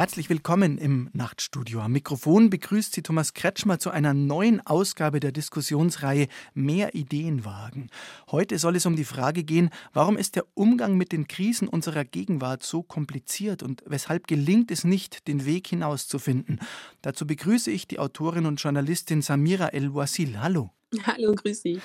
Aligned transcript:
Herzlich 0.00 0.30
willkommen 0.30 0.78
im 0.78 1.10
Nachtstudio. 1.12 1.80
Am 1.80 1.92
Mikrofon 1.92 2.48
begrüßt 2.48 2.94
Sie 2.94 3.02
Thomas 3.02 3.34
Kretschmer 3.34 3.78
zu 3.78 3.90
einer 3.90 4.14
neuen 4.14 4.66
Ausgabe 4.66 5.20
der 5.20 5.30
Diskussionsreihe 5.30 6.28
Mehr 6.54 6.94
Ideen 6.94 7.44
wagen. 7.44 7.90
Heute 8.30 8.58
soll 8.58 8.76
es 8.76 8.86
um 8.86 8.96
die 8.96 9.04
Frage 9.04 9.44
gehen, 9.44 9.68
warum 9.92 10.16
ist 10.16 10.36
der 10.36 10.46
Umgang 10.54 10.96
mit 10.96 11.12
den 11.12 11.28
Krisen 11.28 11.68
unserer 11.68 12.06
Gegenwart 12.06 12.62
so 12.62 12.82
kompliziert 12.82 13.62
und 13.62 13.82
weshalb 13.84 14.26
gelingt 14.26 14.70
es 14.70 14.84
nicht, 14.84 15.28
den 15.28 15.44
Weg 15.44 15.66
hinauszufinden. 15.66 16.60
Dazu 17.02 17.26
begrüße 17.26 17.70
ich 17.70 17.86
die 17.86 17.98
Autorin 17.98 18.46
und 18.46 18.58
Journalistin 18.58 19.20
Samira 19.20 19.68
El-Wasil. 19.68 20.40
Hallo. 20.40 20.70
Hallo, 21.04 21.34
grüß 21.34 21.60
Sie. 21.60 21.78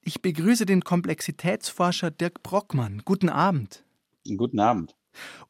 Ich 0.00 0.20
begrüße 0.20 0.66
den 0.66 0.82
Komplexitätsforscher 0.82 2.10
Dirk 2.10 2.42
Brockmann. 2.42 3.02
Guten 3.04 3.28
Abend. 3.28 3.84
Guten 4.36 4.58
Abend 4.58 4.96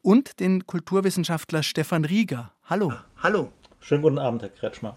und 0.02 0.40
den 0.40 0.66
Kulturwissenschaftler 0.66 1.62
Stefan 1.62 2.04
Rieger. 2.04 2.52
Hallo. 2.64 2.92
Hallo. 3.22 3.52
Schönen 3.80 4.02
guten 4.02 4.18
Abend, 4.18 4.42
Herr 4.42 4.50
Kretschmer. 4.50 4.96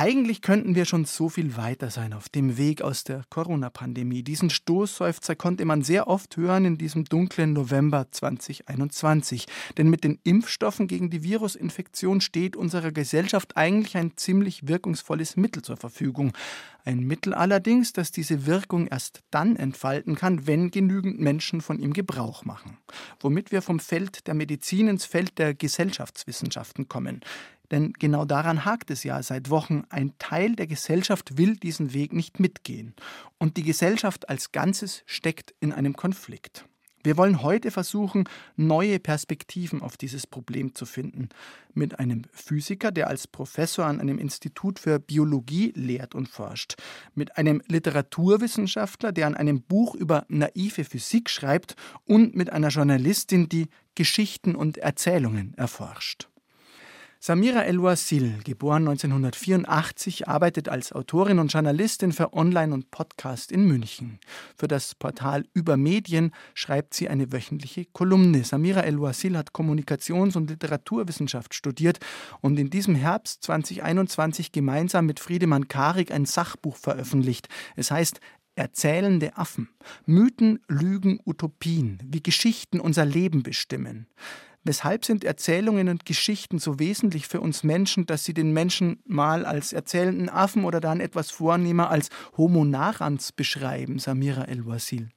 Eigentlich 0.00 0.42
könnten 0.42 0.76
wir 0.76 0.84
schon 0.84 1.06
so 1.06 1.28
viel 1.28 1.56
weiter 1.56 1.90
sein 1.90 2.12
auf 2.12 2.28
dem 2.28 2.56
Weg 2.56 2.82
aus 2.82 3.02
der 3.02 3.24
Corona-Pandemie. 3.30 4.22
Diesen 4.22 4.48
Stoßseufzer 4.48 5.34
konnte 5.34 5.64
man 5.64 5.82
sehr 5.82 6.06
oft 6.06 6.36
hören 6.36 6.66
in 6.66 6.78
diesem 6.78 7.02
dunklen 7.02 7.52
November 7.52 8.06
2021. 8.08 9.46
Denn 9.76 9.90
mit 9.90 10.04
den 10.04 10.20
Impfstoffen 10.22 10.86
gegen 10.86 11.10
die 11.10 11.24
Virusinfektion 11.24 12.20
steht 12.20 12.54
unserer 12.54 12.92
Gesellschaft 12.92 13.56
eigentlich 13.56 13.96
ein 13.96 14.12
ziemlich 14.14 14.68
wirkungsvolles 14.68 15.36
Mittel 15.36 15.62
zur 15.62 15.76
Verfügung. 15.76 16.32
Ein 16.84 17.00
Mittel 17.00 17.34
allerdings, 17.34 17.92
das 17.92 18.12
diese 18.12 18.46
Wirkung 18.46 18.86
erst 18.86 19.24
dann 19.32 19.56
entfalten 19.56 20.14
kann, 20.14 20.46
wenn 20.46 20.70
genügend 20.70 21.18
Menschen 21.18 21.60
von 21.60 21.80
ihm 21.80 21.92
Gebrauch 21.92 22.44
machen. 22.44 22.78
Womit 23.18 23.50
wir 23.50 23.62
vom 23.62 23.80
Feld 23.80 24.28
der 24.28 24.34
Medizin 24.34 24.86
ins 24.86 25.06
Feld 25.06 25.40
der 25.40 25.54
Gesellschaftswissenschaften 25.54 26.88
kommen. 26.88 27.20
Denn 27.70 27.92
genau 27.92 28.24
daran 28.24 28.64
hakt 28.64 28.90
es 28.90 29.04
ja 29.04 29.22
seit 29.22 29.50
Wochen. 29.50 29.84
Ein 29.90 30.12
Teil 30.18 30.56
der 30.56 30.66
Gesellschaft 30.66 31.36
will 31.36 31.56
diesen 31.56 31.92
Weg 31.92 32.12
nicht 32.12 32.40
mitgehen. 32.40 32.94
Und 33.38 33.56
die 33.56 33.62
Gesellschaft 33.62 34.28
als 34.28 34.52
Ganzes 34.52 35.02
steckt 35.06 35.54
in 35.60 35.72
einem 35.72 35.94
Konflikt. 35.94 36.64
Wir 37.04 37.16
wollen 37.16 37.42
heute 37.42 37.70
versuchen, 37.70 38.24
neue 38.56 38.98
Perspektiven 38.98 39.82
auf 39.82 39.96
dieses 39.96 40.26
Problem 40.26 40.74
zu 40.74 40.84
finden. 40.84 41.28
Mit 41.72 41.98
einem 42.00 42.24
Physiker, 42.32 42.90
der 42.90 43.06
als 43.06 43.28
Professor 43.28 43.86
an 43.86 44.00
einem 44.00 44.18
Institut 44.18 44.80
für 44.80 44.98
Biologie 44.98 45.72
lehrt 45.76 46.14
und 46.16 46.28
forscht. 46.28 46.74
Mit 47.14 47.38
einem 47.38 47.62
Literaturwissenschaftler, 47.68 49.12
der 49.12 49.28
an 49.28 49.36
einem 49.36 49.62
Buch 49.62 49.94
über 49.94 50.26
naive 50.28 50.84
Physik 50.84 51.30
schreibt. 51.30 51.76
Und 52.04 52.34
mit 52.34 52.50
einer 52.50 52.68
Journalistin, 52.68 53.48
die 53.48 53.68
Geschichten 53.94 54.56
und 54.56 54.78
Erzählungen 54.78 55.54
erforscht. 55.54 56.27
Samira 57.20 57.64
El-Wasil, 57.64 58.38
geboren 58.44 58.86
1984, 58.86 60.28
arbeitet 60.28 60.68
als 60.68 60.92
Autorin 60.92 61.40
und 61.40 61.52
Journalistin 61.52 62.12
für 62.12 62.32
Online 62.32 62.72
und 62.72 62.92
Podcast 62.92 63.50
in 63.50 63.66
München. 63.66 64.20
Für 64.56 64.68
das 64.68 64.94
Portal 64.94 65.44
Über 65.52 65.76
Medien 65.76 66.30
schreibt 66.54 66.94
sie 66.94 67.08
eine 67.08 67.32
wöchentliche 67.32 67.86
Kolumne. 67.86 68.44
Samira 68.44 68.82
El-Wasil 68.82 69.36
hat 69.36 69.50
Kommunikations- 69.52 70.36
und 70.36 70.48
Literaturwissenschaft 70.48 71.54
studiert 71.54 71.98
und 72.40 72.56
in 72.56 72.70
diesem 72.70 72.94
Herbst 72.94 73.42
2021 73.42 74.52
gemeinsam 74.52 75.04
mit 75.04 75.18
Friedemann 75.18 75.66
Karik 75.66 76.12
ein 76.12 76.24
Sachbuch 76.24 76.76
veröffentlicht. 76.76 77.48
Es 77.74 77.90
heißt 77.90 78.20
Erzählende 78.54 79.36
Affen. 79.36 79.70
Mythen, 80.06 80.60
Lügen, 80.68 81.20
Utopien, 81.24 81.98
wie 82.04 82.22
Geschichten 82.22 82.78
unser 82.80 83.04
Leben 83.04 83.42
bestimmen. 83.42 84.06
Weshalb 84.68 85.06
sind 85.06 85.24
Erzählungen 85.24 85.88
und 85.88 86.04
Geschichten 86.04 86.58
so 86.58 86.78
wesentlich 86.78 87.26
für 87.26 87.40
uns 87.40 87.64
Menschen, 87.64 88.04
dass 88.04 88.26
sie 88.26 88.34
den 88.34 88.52
Menschen 88.52 89.00
mal 89.06 89.46
als 89.46 89.72
erzählenden 89.72 90.28
Affen 90.28 90.66
oder 90.66 90.78
dann 90.78 91.00
etwas 91.00 91.30
vornehmer 91.30 91.88
als 91.88 92.10
Homo 92.36 92.66
narans 92.66 93.32
beschreiben, 93.32 93.98
Samira 93.98 94.44
El-Wasil? 94.44 95.08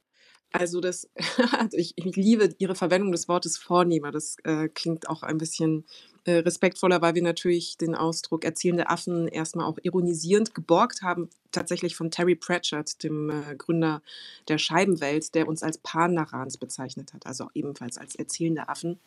Also 0.53 0.79
das, 0.79 1.09
ich, 1.73 1.91
ich, 1.97 2.15
liebe 2.15 2.55
Ihre 2.59 2.75
Verwendung 2.75 3.11
des 3.11 3.27
Wortes 3.27 3.57
Vornehmer. 3.57 4.13
Das 4.13 4.37
äh, 4.45 4.69
klingt 4.69 5.09
auch 5.09 5.21
ein 5.21 5.37
bisschen 5.37 5.83
äh, 6.23 6.35
respektvoller, 6.35 7.01
weil 7.01 7.15
wir 7.15 7.21
natürlich 7.21 7.75
den 7.75 7.93
Ausdruck 7.93 8.45
erzählende 8.45 8.89
Affen 8.89 9.27
erstmal 9.27 9.65
auch 9.65 9.79
ironisierend 9.83 10.55
geborgt 10.55 11.01
haben, 11.01 11.29
tatsächlich 11.51 11.95
von 11.95 12.11
Terry 12.11 12.35
Pratchett, 12.35 13.03
dem 13.03 13.29
äh, 13.29 13.55
Gründer 13.55 14.01
der 14.47 14.57
Scheibenwelt, 14.57 15.35
der 15.35 15.47
uns 15.47 15.63
als 15.63 15.77
Pan-Narans 15.77 16.57
bezeichnet 16.57 17.13
hat, 17.13 17.25
also 17.25 17.49
ebenfalls 17.53 17.97
als 17.97 18.15
erzählende 18.15 18.69
Affen. 18.69 18.99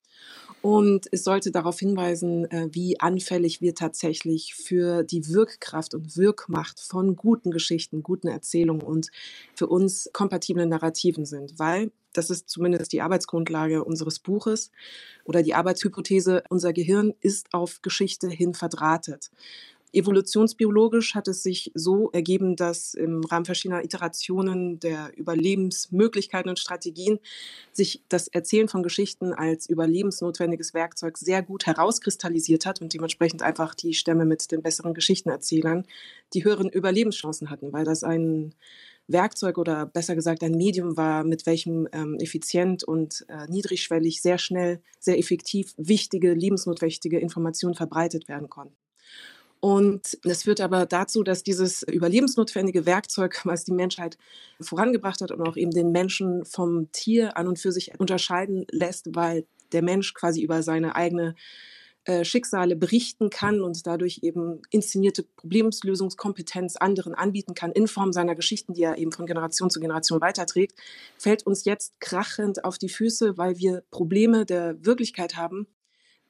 Und 0.62 1.06
es 1.12 1.24
sollte 1.24 1.50
darauf 1.50 1.78
hinweisen, 1.78 2.50
äh, 2.50 2.68
wie 2.70 3.00
anfällig 3.00 3.60
wir 3.60 3.74
tatsächlich 3.74 4.54
für 4.54 5.02
die 5.02 5.28
Wirkkraft 5.28 5.94
und 5.94 6.16
Wirkmacht 6.16 6.80
von 6.80 7.16
guten 7.16 7.50
Geschichten, 7.50 8.02
guten 8.02 8.28
Erzählungen 8.28 8.82
und 8.82 9.10
für 9.54 9.66
uns 9.66 10.08
kompatiblen 10.12 10.68
Narrativen 10.68 11.26
sind, 11.26 11.58
weil 11.58 11.90
das 12.14 12.30
ist 12.30 12.48
zumindest 12.48 12.92
die 12.92 13.02
Arbeitsgrundlage 13.02 13.84
unseres 13.84 14.20
Buches 14.20 14.70
oder 15.24 15.42
die 15.42 15.54
Arbeitshypothese, 15.54 16.44
unser 16.48 16.72
Gehirn 16.72 17.12
ist 17.20 17.52
auf 17.52 17.82
Geschichte 17.82 18.28
hin 18.28 18.54
verdrahtet. 18.54 19.30
Evolutionsbiologisch 19.94 21.14
hat 21.14 21.28
es 21.28 21.42
sich 21.42 21.70
so 21.74 22.10
ergeben, 22.10 22.56
dass 22.56 22.94
im 22.94 23.24
Rahmen 23.24 23.44
verschiedener 23.44 23.84
Iterationen 23.84 24.80
der 24.80 25.12
Überlebensmöglichkeiten 25.16 26.48
und 26.48 26.58
Strategien 26.58 27.18
sich 27.72 28.02
das 28.08 28.28
Erzählen 28.28 28.68
von 28.68 28.82
Geschichten 28.82 29.32
als 29.32 29.68
überlebensnotwendiges 29.68 30.74
Werkzeug 30.74 31.18
sehr 31.18 31.42
gut 31.42 31.66
herauskristallisiert 31.66 32.66
hat 32.66 32.80
und 32.80 32.92
dementsprechend 32.92 33.42
einfach 33.42 33.74
die 33.74 33.94
Stämme 33.94 34.24
mit 34.24 34.50
den 34.50 34.62
besseren 34.62 34.94
Geschichtenerzählern 34.94 35.84
die 36.32 36.44
höheren 36.44 36.68
Überlebenschancen 36.68 37.50
hatten, 37.50 37.72
weil 37.72 37.84
das 37.84 38.02
ein 38.02 38.54
Werkzeug 39.06 39.58
oder 39.58 39.86
besser 39.86 40.14
gesagt 40.14 40.42
ein 40.42 40.52
Medium 40.52 40.96
war, 40.96 41.24
mit 41.24 41.46
welchem 41.46 41.86
ähm, 41.92 42.16
effizient 42.20 42.84
und 42.84 43.24
äh, 43.28 43.46
niedrigschwellig 43.48 44.22
sehr 44.22 44.38
schnell, 44.38 44.80
sehr 44.98 45.18
effektiv 45.18 45.74
wichtige, 45.76 46.32
lebensnotwendige 46.32 47.18
Informationen 47.18 47.74
verbreitet 47.74 48.28
werden 48.28 48.48
konnten. 48.48 48.74
Und 49.64 50.18
das 50.24 50.42
führt 50.42 50.60
aber 50.60 50.84
dazu, 50.84 51.22
dass 51.22 51.42
dieses 51.42 51.84
überlebensnotwendige 51.84 52.84
Werkzeug, 52.84 53.40
was 53.44 53.64
die 53.64 53.72
Menschheit 53.72 54.18
vorangebracht 54.60 55.22
hat 55.22 55.30
und 55.30 55.40
auch 55.40 55.56
eben 55.56 55.70
den 55.70 55.90
Menschen 55.90 56.44
vom 56.44 56.92
Tier 56.92 57.38
an 57.38 57.48
und 57.48 57.58
für 57.58 57.72
sich 57.72 57.98
unterscheiden 57.98 58.66
lässt, 58.70 59.16
weil 59.16 59.46
der 59.72 59.80
Mensch 59.80 60.12
quasi 60.12 60.42
über 60.42 60.62
seine 60.62 60.96
eigene 60.96 61.34
äh, 62.04 62.26
Schicksale 62.26 62.76
berichten 62.76 63.30
kann 63.30 63.62
und 63.62 63.86
dadurch 63.86 64.18
eben 64.20 64.60
inszenierte 64.68 65.22
Problemlösungskompetenz 65.22 66.76
anderen 66.76 67.14
anbieten 67.14 67.54
kann 67.54 67.72
in 67.72 67.88
Form 67.88 68.12
seiner 68.12 68.34
Geschichten, 68.34 68.74
die 68.74 68.82
er 68.82 68.98
eben 68.98 69.12
von 69.12 69.24
Generation 69.24 69.70
zu 69.70 69.80
Generation 69.80 70.20
weiterträgt, 70.20 70.78
fällt 71.16 71.46
uns 71.46 71.64
jetzt 71.64 71.98
krachend 72.00 72.66
auf 72.66 72.76
die 72.76 72.90
Füße, 72.90 73.38
weil 73.38 73.56
wir 73.56 73.82
Probleme 73.90 74.44
der 74.44 74.76
Wirklichkeit 74.84 75.36
haben, 75.36 75.66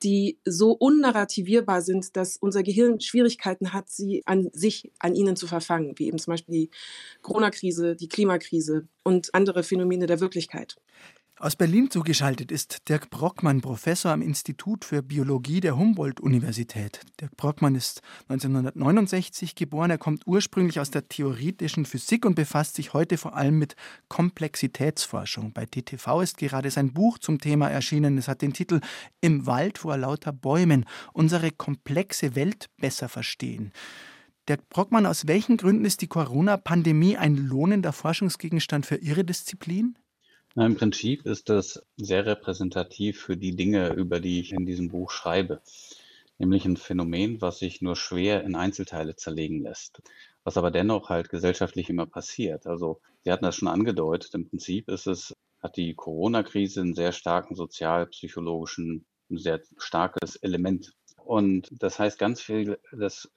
die 0.05 0.39
so 0.45 0.73
unnarrativierbar 0.73 1.81
sind, 1.81 2.15
dass 2.15 2.37
unser 2.37 2.63
Gehirn 2.63 3.01
Schwierigkeiten 3.01 3.73
hat, 3.73 3.89
sie 3.89 4.23
an 4.27 4.51
sich, 4.53 4.93
an 4.99 5.15
ihnen 5.15 5.35
zu 5.35 5.47
verfangen, 5.47 5.95
wie 5.97 6.07
eben 6.07 6.19
zum 6.19 6.33
Beispiel 6.33 6.55
die 6.55 6.71
Corona-Krise, 7.23 7.97
die 7.97 8.09
Klimakrise 8.09 8.87
und 9.03 9.35
andere 9.35 9.63
Phänomene 9.63 10.07
der 10.07 10.21
Wirklichkeit. 10.21 10.77
Aus 11.41 11.57
Berlin 11.57 11.91
zugeschaltet 11.91 12.53
ist 12.53 12.89
Dirk 12.89 13.11
Brockmann, 13.11 13.61
Professor 13.61 14.13
am 14.13 14.23
Institut 14.23 14.85
für 14.85 15.03
Biologie 15.03 15.59
der 15.59 15.77
Humboldt-Universität. 15.77 17.01
Dirk 17.21 17.37
Brockmann 17.37 17.75
ist 17.75 18.03
1969 18.29 19.57
geboren. 19.57 19.91
Er 19.91 19.99
kommt 19.99 20.29
ursprünglich 20.29 20.79
aus 20.79 20.93
der 20.93 21.09
theoretischen 21.09 21.87
Physik 21.87 22.25
und 22.25 22.37
befasst 22.37 22.77
sich 22.77 22.93
heute 22.95 23.19
vor 23.19 23.37
allem 23.37 23.59
mit 23.59 23.75
Komplexitätsforschung. 24.09 25.53
Bei 25.53 25.67
DTV 25.67 26.21
ist 26.21 26.39
gerade 26.39 26.71
sein 26.71 26.93
Buch 26.93 27.19
zum 27.19 27.41
Thema 27.41 27.69
erschienen. 27.69 28.17
Es 28.17 28.29
hat 28.29 28.41
den 28.41 28.53
Titel 28.53 28.81
Im 29.21 29.45
Wald 29.45 29.79
vor 29.79 29.97
lauter 29.97 30.33
Bäumen. 30.33 30.85
Unsere 31.13 31.51
komplexe 31.51 32.37
Welt 32.37 32.71
besser 32.79 33.09
verstehen. 33.09 33.73
Dirk 34.49 34.69
Brockmann, 34.69 35.05
aus 35.05 35.27
welchen 35.27 35.57
Gründen 35.57 35.85
ist 35.85 36.01
die 36.01 36.07
Corona-Pandemie 36.07 37.17
ein 37.17 37.35
lohnender 37.35 37.93
Forschungsgegenstand 37.93 38.87
für 38.87 38.97
Ihre 38.97 39.25
Disziplin? 39.25 39.97
Im 40.57 40.77
Prinzip 40.77 41.27
ist 41.27 41.49
das 41.49 41.85
sehr 41.97 42.27
repräsentativ 42.27 43.21
für 43.21 43.37
die 43.37 43.57
Dinge, 43.57 43.93
über 43.95 44.21
die 44.21 44.41
ich 44.41 44.53
in 44.53 44.67
diesem 44.67 44.89
Buch 44.89 45.11
schreibe. 45.11 45.63
nämlich 46.39 46.65
ein 46.65 46.77
Phänomen, 46.77 47.41
was 47.41 47.59
sich 47.61 47.83
nur 47.83 47.97
schwer 47.97 48.45
in 48.45 48.57
Einzelteile 48.57 49.17
zerlegen 49.17 49.63
lässt, 49.63 50.03
was 50.45 50.57
aber 50.57 50.71
dennoch 50.71 51.09
halt 51.09 51.29
gesellschaftlich 51.31 51.91
immer 51.91 52.07
passiert. 52.07 52.67
Also 52.67 53.01
Sie 53.25 53.33
hatten 53.33 53.45
das 53.45 53.57
schon 53.57 53.69
angedeutet, 53.69 54.35
im 54.35 54.49
Prinzip 54.49 54.89
ist 54.89 55.07
es, 55.07 55.35
hat 55.63 55.77
die 55.77 55.95
Corona-Krise 55.95 56.81
einen 56.83 56.95
sehr 56.95 57.13
starken 57.13 57.55
sozialpsychologischen, 57.57 59.07
ein 59.31 59.39
sehr 59.39 59.63
starkes 59.79 60.37
Element 60.37 60.93
und 61.25 61.71
das 61.83 61.99
heißt, 61.99 62.19
ganz 62.19 62.43
viel, 62.43 62.79
das 62.93 63.33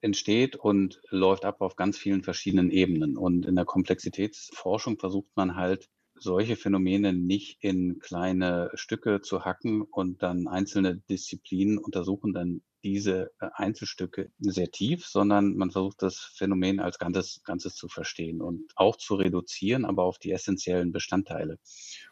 entsteht 0.00 0.56
und 0.56 1.00
läuft 1.10 1.44
ab 1.44 1.60
auf 1.60 1.74
ganz 1.76 1.98
vielen 1.98 2.22
verschiedenen 2.22 2.70
Ebenen. 2.70 3.16
Und 3.16 3.46
in 3.46 3.56
der 3.56 3.64
Komplexitätsforschung 3.64 4.98
versucht 4.98 5.30
man 5.34 5.56
halt, 5.56 5.88
solche 6.22 6.56
Phänomene 6.56 7.12
nicht 7.12 7.58
in 7.62 7.98
kleine 7.98 8.70
Stücke 8.74 9.20
zu 9.20 9.44
hacken 9.44 9.82
und 9.82 10.22
dann 10.22 10.48
einzelne 10.48 10.96
Disziplinen 10.96 11.78
untersuchen 11.78 12.32
dann 12.32 12.62
diese 12.84 13.30
äh, 13.40 13.48
Einzelstücke 13.54 14.30
sehr 14.38 14.70
tief, 14.70 15.06
sondern 15.06 15.54
man 15.56 15.70
versucht 15.70 16.02
das 16.02 16.18
Phänomen 16.18 16.80
als 16.80 16.98
Ganzes, 16.98 17.42
Ganzes 17.44 17.74
zu 17.74 17.88
verstehen 17.88 18.40
und 18.40 18.72
auch 18.76 18.96
zu 18.96 19.14
reduzieren, 19.14 19.84
aber 19.84 20.04
auf 20.04 20.18
die 20.18 20.32
essentiellen 20.32 20.92
Bestandteile, 20.92 21.58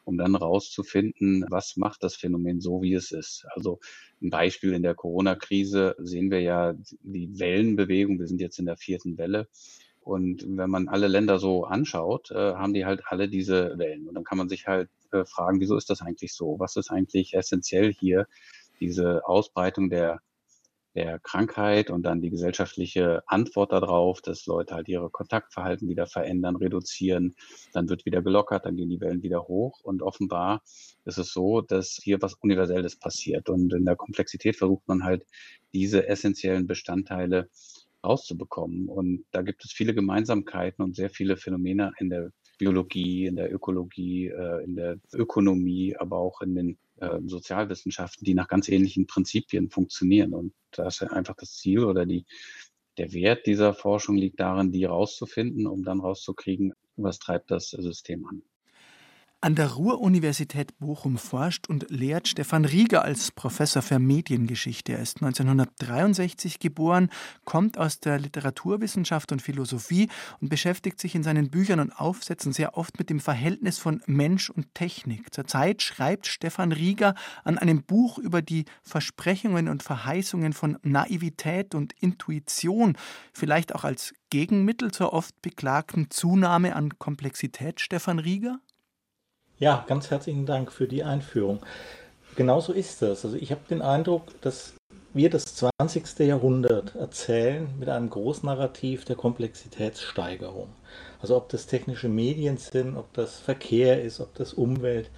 um 0.04 0.16
dann 0.16 0.34
rauszufinden, 0.34 1.44
was 1.48 1.76
macht 1.76 2.02
das 2.02 2.16
Phänomen 2.16 2.60
so, 2.60 2.82
wie 2.82 2.94
es 2.94 3.10
ist. 3.10 3.46
Also 3.54 3.80
ein 4.22 4.30
Beispiel 4.30 4.72
in 4.72 4.82
der 4.82 4.94
Corona-Krise 4.94 5.96
sehen 5.98 6.30
wir 6.30 6.40
ja 6.40 6.74
die 7.02 7.38
Wellenbewegung. 7.38 8.18
Wir 8.18 8.26
sind 8.26 8.40
jetzt 8.40 8.58
in 8.58 8.66
der 8.66 8.76
vierten 8.76 9.18
Welle. 9.18 9.48
Und 10.10 10.44
wenn 10.44 10.70
man 10.70 10.88
alle 10.88 11.06
Länder 11.06 11.38
so 11.38 11.66
anschaut, 11.66 12.32
äh, 12.32 12.54
haben 12.54 12.74
die 12.74 12.84
halt 12.84 13.02
alle 13.06 13.28
diese 13.28 13.78
Wellen. 13.78 14.08
Und 14.08 14.14
dann 14.14 14.24
kann 14.24 14.38
man 14.38 14.48
sich 14.48 14.66
halt 14.66 14.90
äh, 15.12 15.24
fragen, 15.24 15.60
wieso 15.60 15.76
ist 15.76 15.88
das 15.88 16.02
eigentlich 16.02 16.34
so? 16.34 16.58
Was 16.58 16.74
ist 16.74 16.90
eigentlich 16.90 17.34
essentiell 17.34 17.92
hier? 17.92 18.26
Diese 18.80 19.24
Ausbreitung 19.24 19.88
der 19.88 20.20
der 20.94 21.20
Krankheit 21.20 21.90
und 21.90 22.02
dann 22.02 22.20
die 22.20 22.30
gesellschaftliche 22.30 23.22
Antwort 23.28 23.70
darauf, 23.70 24.20
dass 24.20 24.46
Leute 24.46 24.74
halt 24.74 24.88
ihre 24.88 25.08
Kontaktverhalten 25.08 25.88
wieder 25.88 26.06
verändern, 26.06 26.56
reduzieren, 26.56 27.36
dann 27.72 27.88
wird 27.88 28.04
wieder 28.06 28.22
gelockert, 28.22 28.66
dann 28.66 28.74
gehen 28.74 28.90
die 28.90 29.00
Wellen 29.00 29.22
wieder 29.22 29.46
hoch 29.46 29.78
und 29.84 30.02
offenbar 30.02 30.62
ist 31.04 31.18
es 31.18 31.32
so, 31.32 31.60
dass 31.60 32.00
hier 32.02 32.20
was 32.20 32.34
Universelles 32.34 32.96
passiert 32.96 33.48
und 33.48 33.72
in 33.72 33.84
der 33.84 33.94
Komplexität 33.94 34.56
versucht 34.56 34.88
man 34.88 35.04
halt 35.04 35.24
diese 35.72 36.08
essentiellen 36.08 36.66
Bestandteile 36.66 37.48
rauszubekommen 38.04 38.88
und 38.88 39.24
da 39.30 39.42
gibt 39.42 39.64
es 39.64 39.72
viele 39.72 39.94
Gemeinsamkeiten 39.94 40.84
und 40.84 40.96
sehr 40.96 41.10
viele 41.10 41.36
Phänomene 41.36 41.92
in 41.98 42.10
der 42.10 42.32
Biologie, 42.60 43.24
in 43.26 43.36
der 43.36 43.52
Ökologie, 43.52 44.28
äh, 44.28 44.64
in 44.64 44.76
der 44.76 44.98
Ökonomie, 45.14 45.96
aber 45.96 46.18
auch 46.18 46.42
in 46.42 46.54
den 46.54 46.78
äh, 46.96 47.18
Sozialwissenschaften, 47.24 48.24
die 48.24 48.34
nach 48.34 48.48
ganz 48.48 48.68
ähnlichen 48.68 49.06
Prinzipien 49.06 49.70
funktionieren. 49.70 50.34
Und 50.34 50.52
da 50.72 50.86
ist 50.86 51.02
einfach 51.02 51.36
das 51.36 51.54
Ziel 51.56 51.84
oder 51.84 52.04
die, 52.04 52.26
der 52.98 53.14
Wert 53.14 53.46
dieser 53.46 53.72
Forschung 53.72 54.16
liegt 54.16 54.40
darin, 54.40 54.72
die 54.72 54.84
rauszufinden, 54.84 55.66
um 55.66 55.84
dann 55.84 56.00
rauszukriegen, 56.00 56.74
was 56.96 57.18
treibt 57.18 57.50
das 57.50 57.70
System 57.70 58.26
an. 58.26 58.42
An 59.42 59.54
der 59.54 59.68
Ruhr-Universität 59.68 60.78
Bochum 60.80 61.16
forscht 61.16 61.66
und 61.66 61.86
lehrt 61.88 62.28
Stefan 62.28 62.66
Rieger 62.66 63.06
als 63.06 63.30
Professor 63.30 63.80
für 63.80 63.98
Mediengeschichte. 63.98 64.92
Er 64.92 64.98
ist 64.98 65.22
1963 65.22 66.58
geboren, 66.58 67.08
kommt 67.46 67.78
aus 67.78 68.00
der 68.00 68.18
Literaturwissenschaft 68.18 69.32
und 69.32 69.40
Philosophie 69.40 70.10
und 70.42 70.50
beschäftigt 70.50 71.00
sich 71.00 71.14
in 71.14 71.22
seinen 71.22 71.48
Büchern 71.48 71.80
und 71.80 71.98
Aufsätzen 71.98 72.52
sehr 72.52 72.76
oft 72.76 72.98
mit 72.98 73.08
dem 73.08 73.18
Verhältnis 73.18 73.78
von 73.78 74.02
Mensch 74.04 74.50
und 74.50 74.74
Technik. 74.74 75.32
Zurzeit 75.32 75.80
schreibt 75.80 76.26
Stefan 76.26 76.72
Rieger 76.72 77.14
an 77.42 77.56
einem 77.56 77.82
Buch 77.82 78.18
über 78.18 78.42
die 78.42 78.66
Versprechungen 78.82 79.68
und 79.68 79.82
Verheißungen 79.82 80.52
von 80.52 80.76
Naivität 80.82 81.74
und 81.74 81.94
Intuition, 81.94 82.98
vielleicht 83.32 83.74
auch 83.74 83.84
als 83.84 84.12
Gegenmittel 84.28 84.90
zur 84.90 85.14
oft 85.14 85.40
beklagten 85.40 86.10
Zunahme 86.10 86.76
an 86.76 86.98
Komplexität, 86.98 87.80
Stefan 87.80 88.18
Rieger? 88.18 88.60
Ja, 89.60 89.84
ganz 89.86 90.10
herzlichen 90.10 90.46
Dank 90.46 90.72
für 90.72 90.88
die 90.88 91.04
Einführung. 91.04 91.58
Genauso 92.34 92.72
ist 92.72 93.02
das. 93.02 93.26
Also 93.26 93.36
ich 93.36 93.50
habe 93.50 93.60
den 93.68 93.82
Eindruck, 93.82 94.40
dass 94.40 94.72
wir 95.12 95.28
das 95.28 95.54
20. 95.54 96.20
Jahrhundert 96.20 96.94
erzählen 96.94 97.68
mit 97.78 97.90
einem 97.90 98.08
Großnarrativ 98.08 99.04
der 99.04 99.16
Komplexitätssteigerung. 99.16 100.70
Also 101.20 101.36
ob 101.36 101.50
das 101.50 101.66
technische 101.66 102.08
Medien 102.08 102.56
sind, 102.56 102.96
ob 102.96 103.12
das 103.12 103.38
Verkehr 103.38 104.02
ist, 104.02 104.20
ob 104.20 104.34
das 104.34 104.54
Umwelt 104.54 105.10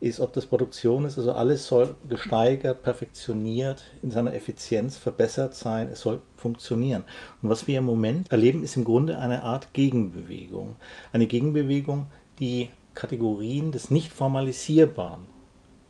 ist, 0.00 0.20
ob 0.20 0.32
das 0.32 0.46
Produktion 0.46 1.04
ist, 1.04 1.18
also 1.18 1.32
alles 1.32 1.66
soll 1.66 1.96
gesteigert, 2.08 2.82
perfektioniert, 2.82 3.82
in 4.00 4.10
seiner 4.10 4.32
Effizienz 4.32 4.96
verbessert 4.96 5.54
sein, 5.54 5.90
es 5.92 6.00
soll 6.00 6.22
funktionieren. 6.34 7.04
Und 7.42 7.50
was 7.50 7.66
wir 7.66 7.76
im 7.76 7.84
Moment 7.84 8.32
erleben, 8.32 8.64
ist 8.64 8.78
im 8.78 8.84
Grunde 8.84 9.18
eine 9.18 9.42
Art 9.42 9.74
Gegenbewegung. 9.74 10.76
Eine 11.12 11.26
Gegenbewegung, 11.26 12.06
die 12.38 12.70
Kategorien 12.94 13.72
des 13.72 13.90
Nicht-Formalisierbaren 13.90 15.26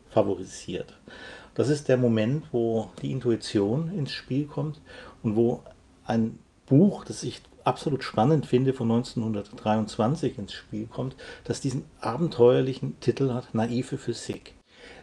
favorisiert. 0.08 0.98
Das 1.54 1.68
ist 1.68 1.88
der 1.88 1.96
Moment, 1.96 2.44
wo 2.52 2.90
die 3.02 3.10
Intuition 3.10 3.92
ins 3.92 4.12
Spiel 4.12 4.46
kommt 4.46 4.80
und 5.22 5.36
wo 5.36 5.62
ein 6.04 6.38
Buch, 6.66 7.04
das 7.04 7.22
ich 7.22 7.42
absolut 7.64 8.04
spannend 8.04 8.46
finde, 8.46 8.72
von 8.72 8.90
1923 8.90 10.38
ins 10.38 10.52
Spiel 10.52 10.86
kommt, 10.86 11.16
das 11.44 11.60
diesen 11.60 11.84
abenteuerlichen 12.00 12.98
Titel 13.00 13.32
hat, 13.32 13.54
Naive 13.54 13.98
Physik. 13.98 14.54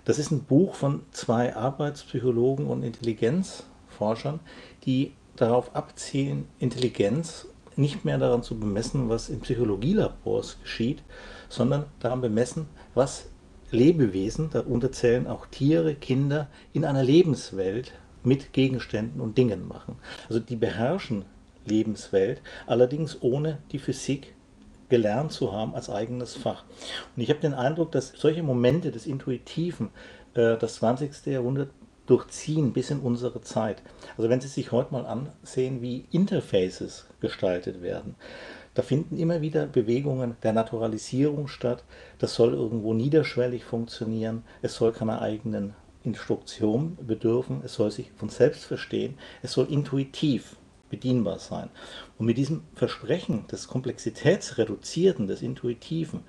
Das 0.06 0.20
ist 0.20 0.32
ein 0.32 0.44
Buch 0.44 0.76
von 0.76 1.02
zwei 1.12 1.56
Arbeitspsychologen 1.56 2.68
und 2.68 2.84
Intelligenzforschern, 2.84 4.40
die 4.86 5.14
darauf 5.36 5.76
abzielen, 5.76 6.48
Intelligenz 6.60 7.48
nicht 7.76 8.06
mehr 8.06 8.18
daran 8.18 8.42
zu 8.42 8.58
bemessen, 8.60 9.10
was 9.10 9.30
in 9.30 9.42
Psychologielabors 9.42 10.58
geschieht, 10.62 11.04
sondern 11.50 11.86
daran 12.00 12.22
bemessen, 12.22 12.68
was 12.94 13.30
Lebewesen, 13.72 14.50
darunter 14.50 14.92
zählen 14.92 15.28
auch 15.28 15.46
Tiere, 15.48 15.96
Kinder, 15.96 16.48
in 16.74 16.86
einer 16.86 17.04
Lebenswelt 17.04 17.94
mit 18.24 18.54
Gegenständen 18.54 19.22
und 19.22 19.38
Dingen 19.38 19.68
machen. 19.68 19.98
Also 20.30 20.40
die 20.40 20.56
beherrschen 20.56 21.26
Lebenswelt, 21.66 22.42
allerdings 22.66 23.22
ohne 23.22 23.60
die 23.72 23.80
Physik 23.80 24.34
gelernt 24.90 25.34
zu 25.34 25.52
haben 25.52 25.76
als 25.76 25.90
eigenes 25.90 26.36
Fach. 26.36 26.64
Und 27.16 27.22
ich 27.22 27.30
habe 27.30 27.40
den 27.40 27.54
Eindruck, 27.54 27.92
dass 27.92 28.14
solche 28.16 28.44
Momente 28.44 28.92
des 28.92 29.06
Intuitiven 29.06 29.90
äh, 30.34 30.58
das 30.58 30.76
20. 30.76 31.26
Jahrhundert 31.26 31.70
durchziehen 32.06 32.72
bis 32.72 32.90
in 32.90 33.00
unsere 33.00 33.42
Zeit. 33.42 33.84
Also 34.18 34.30
wenn 34.30 34.40
Sie 34.40 34.48
sich 34.48 34.72
heute 34.72 34.94
mal 34.94 35.06
ansehen, 35.06 35.82
wie 35.82 36.06
Interfaces 36.12 37.06
gestaltet 37.20 37.82
werden, 37.82 38.16
da 38.78 38.84
finden 38.84 39.18
immer 39.18 39.42
wieder 39.42 39.66
Bewegungen 39.66 40.36
der 40.44 40.54
Naturalisierung 40.54 41.48
statt. 41.48 41.84
Das 42.20 42.36
soll 42.36 42.54
irgendwo 42.54 42.94
niederschwellig 42.94 43.64
funktionieren. 43.66 44.44
Es 44.62 44.76
soll 44.76 44.92
keiner 44.92 45.20
eigenen 45.20 45.74
Instruktion 46.04 46.96
bedürfen. 47.02 47.62
Es 47.66 47.74
soll 47.74 47.90
sich 47.90 48.12
von 48.16 48.30
selbst 48.30 48.66
verstehen. 48.66 49.18
Es 49.42 49.54
soll 49.54 49.66
intuitiv 49.72 50.58
bedienbar 50.92 51.40
sein. 51.40 51.70
Und 52.20 52.28
mit 52.28 52.38
diesem 52.38 52.62
Versprechen 52.76 53.48
des 53.48 53.68
Komplexitätsreduzierten, 53.68 55.26
des 55.26 55.42
Intuitiven, 55.42 56.20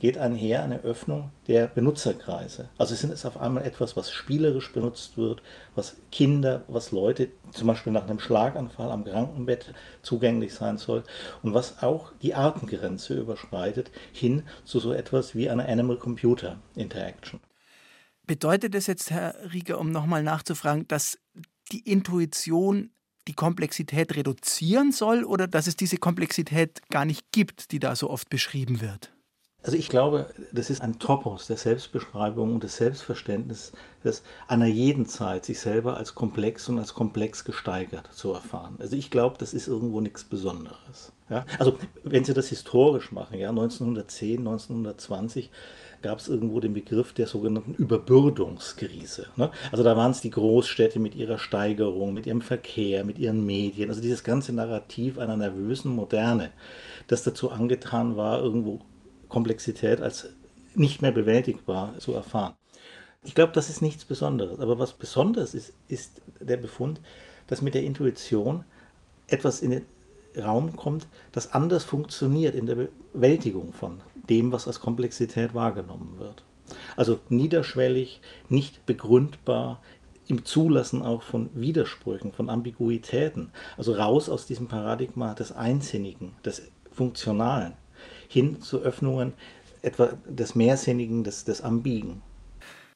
geht 0.00 0.18
einher 0.18 0.64
eine 0.64 0.80
Öffnung 0.80 1.30
der 1.46 1.68
Benutzerkreise. 1.68 2.70
Also 2.78 2.94
sind 2.94 3.12
es 3.12 3.24
auf 3.24 3.38
einmal 3.38 3.64
etwas, 3.64 3.96
was 3.96 4.10
spielerisch 4.10 4.72
benutzt 4.72 5.16
wird, 5.16 5.42
was 5.74 5.96
Kinder, 6.10 6.64
was 6.68 6.90
Leute 6.90 7.28
zum 7.52 7.68
Beispiel 7.68 7.92
nach 7.92 8.08
einem 8.08 8.18
Schlaganfall 8.18 8.90
am 8.90 9.04
Krankenbett 9.04 9.72
zugänglich 10.02 10.54
sein 10.54 10.78
soll 10.78 11.04
und 11.42 11.54
was 11.54 11.82
auch 11.82 12.12
die 12.22 12.34
Artengrenze 12.34 13.14
überschreitet 13.14 13.90
hin 14.12 14.42
zu 14.64 14.80
so 14.80 14.92
etwas 14.92 15.34
wie 15.34 15.50
einer 15.50 15.68
Animal-Computer-Interaction. 15.68 17.40
Bedeutet 18.26 18.74
das 18.74 18.86
jetzt, 18.86 19.10
Herr 19.10 19.34
Rieger, 19.52 19.78
um 19.78 19.92
nochmal 19.92 20.22
nachzufragen, 20.22 20.88
dass 20.88 21.18
die 21.72 21.80
Intuition 21.80 22.90
die 23.28 23.34
Komplexität 23.34 24.16
reduzieren 24.16 24.92
soll 24.92 25.24
oder 25.24 25.46
dass 25.46 25.66
es 25.66 25.76
diese 25.76 25.98
Komplexität 25.98 26.80
gar 26.88 27.04
nicht 27.04 27.32
gibt, 27.32 27.70
die 27.70 27.78
da 27.78 27.94
so 27.94 28.08
oft 28.08 28.30
beschrieben 28.30 28.80
wird? 28.80 29.12
Also 29.62 29.76
ich 29.76 29.90
glaube, 29.90 30.26
das 30.52 30.70
ist 30.70 30.80
ein 30.80 30.98
Topos 30.98 31.46
der 31.46 31.58
Selbstbeschreibung 31.58 32.54
und 32.54 32.64
des 32.64 32.76
Selbstverständnisses 32.76 33.72
einer 34.48 34.66
jeden 34.66 35.04
Zeit, 35.04 35.44
sich 35.44 35.60
selber 35.60 35.98
als 35.98 36.14
komplex 36.14 36.68
und 36.70 36.78
als 36.78 36.94
komplex 36.94 37.44
gesteigert 37.44 38.08
zu 38.12 38.32
erfahren. 38.32 38.76
Also 38.78 38.96
ich 38.96 39.10
glaube, 39.10 39.36
das 39.38 39.52
ist 39.52 39.68
irgendwo 39.68 40.00
nichts 40.00 40.24
Besonderes. 40.24 41.12
Ja? 41.28 41.44
Also 41.58 41.76
wenn 42.04 42.24
Sie 42.24 42.32
das 42.32 42.48
historisch 42.48 43.12
machen, 43.12 43.38
ja, 43.38 43.50
1910, 43.50 44.38
1920 44.38 45.50
gab 46.00 46.18
es 46.18 46.28
irgendwo 46.28 46.60
den 46.60 46.72
Begriff 46.72 47.12
der 47.12 47.26
sogenannten 47.26 47.74
Überbürdungskrise. 47.74 49.26
Ne? 49.36 49.50
Also 49.70 49.84
da 49.84 49.94
waren 49.94 50.12
es 50.12 50.22
die 50.22 50.30
Großstädte 50.30 50.98
mit 50.98 51.14
ihrer 51.14 51.38
Steigerung, 51.38 52.14
mit 52.14 52.26
ihrem 52.26 52.40
Verkehr, 52.40 53.04
mit 53.04 53.18
ihren 53.18 53.44
Medien, 53.44 53.90
also 53.90 54.00
dieses 54.00 54.24
ganze 54.24 54.54
Narrativ 54.54 55.18
einer 55.18 55.36
nervösen 55.36 55.94
Moderne, 55.94 56.50
das 57.08 57.22
dazu 57.22 57.50
angetan 57.50 58.16
war, 58.16 58.40
irgendwo 58.40 58.80
Komplexität 59.30 60.02
als 60.02 60.28
nicht 60.74 61.00
mehr 61.00 61.12
bewältigbar 61.12 61.98
zu 61.98 62.12
erfahren. 62.12 62.54
Ich 63.22 63.34
glaube, 63.34 63.52
das 63.52 63.70
ist 63.70 63.80
nichts 63.82 64.04
Besonderes. 64.04 64.60
Aber 64.60 64.78
was 64.78 64.92
Besonderes 64.92 65.54
ist, 65.54 65.72
ist 65.88 66.20
der 66.40 66.58
Befund, 66.58 67.00
dass 67.46 67.62
mit 67.62 67.74
der 67.74 67.84
Intuition 67.84 68.64
etwas 69.26 69.62
in 69.62 69.70
den 69.70 69.86
Raum 70.38 70.76
kommt, 70.76 71.06
das 71.32 71.52
anders 71.52 71.84
funktioniert 71.84 72.54
in 72.54 72.66
der 72.66 72.88
Bewältigung 73.12 73.72
von 73.72 74.00
dem, 74.14 74.52
was 74.52 74.66
als 74.66 74.80
Komplexität 74.80 75.54
wahrgenommen 75.54 76.18
wird. 76.18 76.44
Also 76.96 77.18
niederschwellig, 77.28 78.20
nicht 78.48 78.86
begründbar, 78.86 79.80
im 80.28 80.44
Zulassen 80.44 81.02
auch 81.02 81.22
von 81.22 81.50
Widersprüchen, 81.54 82.32
von 82.32 82.48
Ambiguitäten. 82.48 83.50
Also 83.76 83.94
raus 83.94 84.28
aus 84.28 84.46
diesem 84.46 84.68
Paradigma 84.68 85.34
des 85.34 85.50
Einsinnigen, 85.50 86.36
des 86.44 86.62
Funktionalen, 86.92 87.72
hin 88.30 88.60
zu 88.62 88.80
Öffnungen 88.80 89.32
etwa 89.82 90.18
des 90.26 90.54
Mehrsinnigen, 90.54 91.24
des, 91.24 91.44
des 91.44 91.62
Ambigen. 91.62 92.22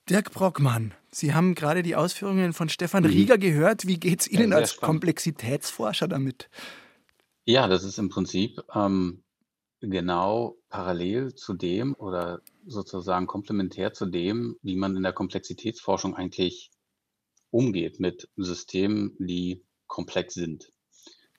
Dirk 0.08 0.32
Brockmann, 0.32 0.92
Sie 1.10 1.34
haben 1.34 1.54
gerade 1.54 1.82
die 1.82 1.96
Ausführungen 1.96 2.52
von 2.52 2.68
Stefan 2.68 3.04
mhm. 3.04 3.10
Rieger 3.10 3.38
gehört. 3.38 3.86
Wie 3.86 3.98
geht 3.98 4.20
es 4.20 4.28
Ihnen 4.28 4.52
ja, 4.52 4.58
als 4.58 4.74
spannend. 4.74 4.92
Komplexitätsforscher 4.92 6.08
damit? 6.08 6.50
Ja, 7.46 7.68
das 7.68 7.84
ist 7.84 7.98
im 7.98 8.10
Prinzip 8.10 8.60
ähm, 8.74 9.22
genau 9.80 10.56
parallel 10.68 11.34
zu 11.34 11.54
dem 11.54 11.94
oder 11.94 12.40
sozusagen 12.66 13.26
komplementär 13.26 13.92
zu 13.92 14.06
dem, 14.06 14.56
wie 14.62 14.76
man 14.76 14.96
in 14.96 15.02
der 15.02 15.12
Komplexitätsforschung 15.12 16.14
eigentlich 16.14 16.70
umgeht 17.50 17.98
mit 17.98 18.28
Systemen, 18.36 19.16
die 19.18 19.64
komplex 19.86 20.34
sind. 20.34 20.72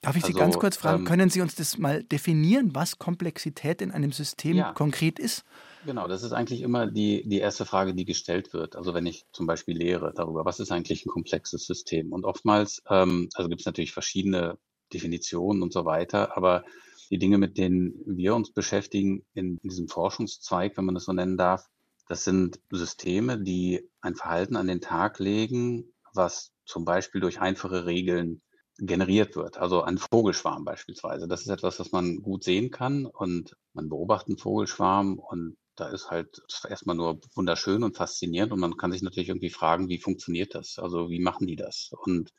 Darf 0.06 0.16
ich 0.16 0.24
Sie 0.24 0.34
also, 0.34 0.40
ganz 0.40 0.58
kurz 0.58 0.78
fragen, 0.78 1.00
ähm, 1.00 1.06
können 1.06 1.30
Sie 1.30 1.42
uns 1.42 1.56
das 1.56 1.78
mal 1.78 2.04
definieren, 2.04 2.76
was 2.76 3.00
Komplexität 3.00 3.82
in 3.82 3.92
einem 3.92 4.12
System 4.12 4.58
ja, 4.58 4.74
konkret 4.74 5.20
ist? 5.20 5.44
Genau, 5.86 6.08
das 6.08 6.24
ist 6.24 6.32
eigentlich 6.32 6.62
immer 6.62 6.88
die, 6.88 7.28
die 7.28 7.40
erste 7.40 7.66
Frage, 7.66 7.94
die 7.94 8.06
gestellt 8.06 8.54
wird. 8.54 8.76
Also 8.76 8.94
wenn 8.94 9.06
ich 9.06 9.26
zum 9.32 9.46
Beispiel 9.46 9.78
lehre 9.78 10.14
darüber, 10.16 10.46
was 10.46 10.60
ist 10.60 10.72
eigentlich 10.72 11.06
ein 11.06 11.10
komplexes 11.10 11.66
System? 11.66 12.12
Und 12.12 12.26
oftmals, 12.26 12.82
ähm, 12.90 13.30
also 13.34 13.50
gibt 13.50 13.62
es 13.62 13.66
natürlich 13.66 13.94
verschiedene 13.94 14.58
Definitionen 14.94 15.62
und 15.62 15.74
so 15.74 15.86
weiter, 15.86 16.38
aber 16.38 16.64
die 17.10 17.20
Dinge, 17.20 17.38
mit 17.38 17.58
denen 17.58 17.94
wir 18.06 18.36
uns 18.36 18.52
beschäftigen 18.52 19.26
in 19.34 19.58
diesem 19.64 19.88
Forschungszweig, 19.88 20.78
wenn 20.78 20.86
man 20.86 20.96
das 20.96 21.06
so 21.06 21.14
nennen 21.14 21.38
darf, 21.38 21.68
das 22.08 22.24
sind 22.24 22.60
Systeme, 22.70 23.40
die 23.40 23.90
ein 24.02 24.16
Verhalten 24.16 24.56
an 24.56 24.68
den 24.68 24.82
Tag 24.82 25.20
legen, 25.20 25.92
was 26.14 26.52
zum 26.66 26.86
Beispiel 26.86 27.22
durch 27.22 27.42
einfache 27.42 27.86
Regeln 27.86 28.42
generiert 28.78 29.36
wird. 29.36 29.58
Also 29.58 29.82
ein 29.84 29.98
Vogelschwarm 29.98 30.66
beispielsweise. 30.66 31.28
Das 31.28 31.42
ist 31.42 31.50
etwas, 31.50 31.80
was 31.80 31.92
man 31.92 32.22
gut 32.22 32.44
sehen 32.44 32.72
kann 32.72 33.06
und 33.06 33.56
man 33.74 33.90
beobachtet 33.90 34.30
einen 34.30 34.38
Vogelschwarm 34.38 35.20
und 35.20 35.58
da 35.76 35.90
ist 35.90 36.10
halt 36.10 36.42
erstmal 36.70 36.96
nur 36.96 37.20
wunderschön 37.34 37.84
und 37.84 37.98
faszinierend 37.98 38.54
und 38.54 38.60
man 38.60 38.78
kann 38.78 38.92
sich 38.92 39.02
natürlich 39.02 39.30
irgendwie 39.30 39.50
fragen, 39.50 39.90
wie 39.90 39.98
funktioniert 39.98 40.56
das? 40.56 40.80
Also 40.80 41.10
wie 41.10 41.20
machen 41.20 41.48
die 41.48 41.58
das? 41.58 41.92
Und 42.06 42.34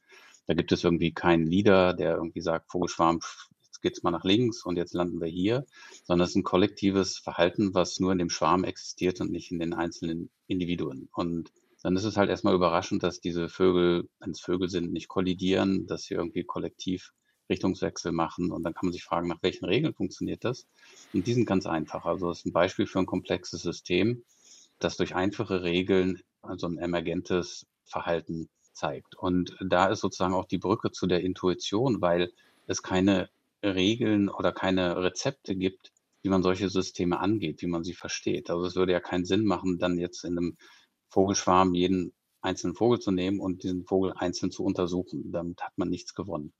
da 0.46 0.54
gibt 0.54 0.72
es 0.72 0.84
irgendwie 0.84 1.12
keinen 1.12 1.46
Leader, 1.46 1.92
der 1.92 2.16
irgendwie 2.16 2.40
sagt, 2.40 2.70
Vogelschwarm, 2.70 3.20
jetzt 3.64 3.82
geht's 3.82 4.02
mal 4.02 4.10
nach 4.10 4.24
links 4.24 4.64
und 4.64 4.76
jetzt 4.76 4.94
landen 4.94 5.20
wir 5.20 5.28
hier, 5.28 5.66
sondern 6.04 6.24
es 6.24 6.30
ist 6.30 6.36
ein 6.36 6.44
kollektives 6.44 7.18
Verhalten, 7.18 7.74
was 7.74 8.00
nur 8.00 8.12
in 8.12 8.18
dem 8.18 8.30
Schwarm 8.30 8.64
existiert 8.64 9.20
und 9.20 9.30
nicht 9.30 9.50
in 9.52 9.58
den 9.58 9.74
einzelnen 9.74 10.30
Individuen. 10.46 11.08
Und 11.12 11.52
dann 11.86 11.94
ist 11.94 12.02
es 12.02 12.16
halt 12.16 12.30
erstmal 12.30 12.56
überraschend, 12.56 13.04
dass 13.04 13.20
diese 13.20 13.48
Vögel, 13.48 14.08
wenn 14.18 14.32
es 14.32 14.40
Vögel 14.40 14.68
sind, 14.68 14.92
nicht 14.92 15.06
kollidieren, 15.06 15.86
dass 15.86 16.02
sie 16.02 16.14
irgendwie 16.14 16.42
kollektiv 16.42 17.12
Richtungswechsel 17.48 18.10
machen. 18.10 18.50
Und 18.50 18.64
dann 18.64 18.74
kann 18.74 18.86
man 18.86 18.92
sich 18.92 19.04
fragen, 19.04 19.28
nach 19.28 19.40
welchen 19.40 19.66
Regeln 19.66 19.94
funktioniert 19.94 20.42
das? 20.42 20.66
Und 21.12 21.28
die 21.28 21.32
sind 21.32 21.46
ganz 21.46 21.64
einfach. 21.64 22.04
Also 22.04 22.26
das 22.26 22.40
ist 22.40 22.46
ein 22.46 22.52
Beispiel 22.52 22.88
für 22.88 22.98
ein 22.98 23.06
komplexes 23.06 23.62
System, 23.62 24.24
das 24.80 24.96
durch 24.96 25.14
einfache 25.14 25.62
Regeln 25.62 26.20
also 26.42 26.66
ein 26.66 26.78
emergentes 26.78 27.66
Verhalten 27.84 28.48
zeigt. 28.72 29.14
Und 29.14 29.56
da 29.64 29.86
ist 29.86 30.00
sozusagen 30.00 30.34
auch 30.34 30.46
die 30.46 30.58
Brücke 30.58 30.90
zu 30.90 31.06
der 31.06 31.20
Intuition, 31.20 32.00
weil 32.00 32.32
es 32.66 32.82
keine 32.82 33.30
Regeln 33.62 34.28
oder 34.28 34.50
keine 34.50 34.96
Rezepte 35.04 35.54
gibt, 35.54 35.92
wie 36.22 36.30
man 36.30 36.42
solche 36.42 36.68
Systeme 36.68 37.20
angeht, 37.20 37.62
wie 37.62 37.68
man 37.68 37.84
sie 37.84 37.94
versteht. 37.94 38.50
Also 38.50 38.64
es 38.66 38.74
würde 38.74 38.90
ja 38.90 38.98
keinen 38.98 39.24
Sinn 39.24 39.44
machen, 39.44 39.78
dann 39.78 39.98
jetzt 39.98 40.24
in 40.24 40.36
einem 40.36 40.56
Vogelschwarm 41.16 41.72
jeden 41.72 42.12
einzelnen 42.42 42.74
Vogel 42.74 43.00
zu 43.00 43.10
nehmen 43.10 43.40
und 43.40 43.62
diesen 43.62 43.86
Vogel 43.86 44.12
einzeln 44.12 44.52
zu 44.52 44.62
untersuchen. 44.62 45.32
Damit 45.32 45.62
hat 45.62 45.72
man 45.76 45.88
nichts 45.88 46.14
gewonnen. 46.14 46.52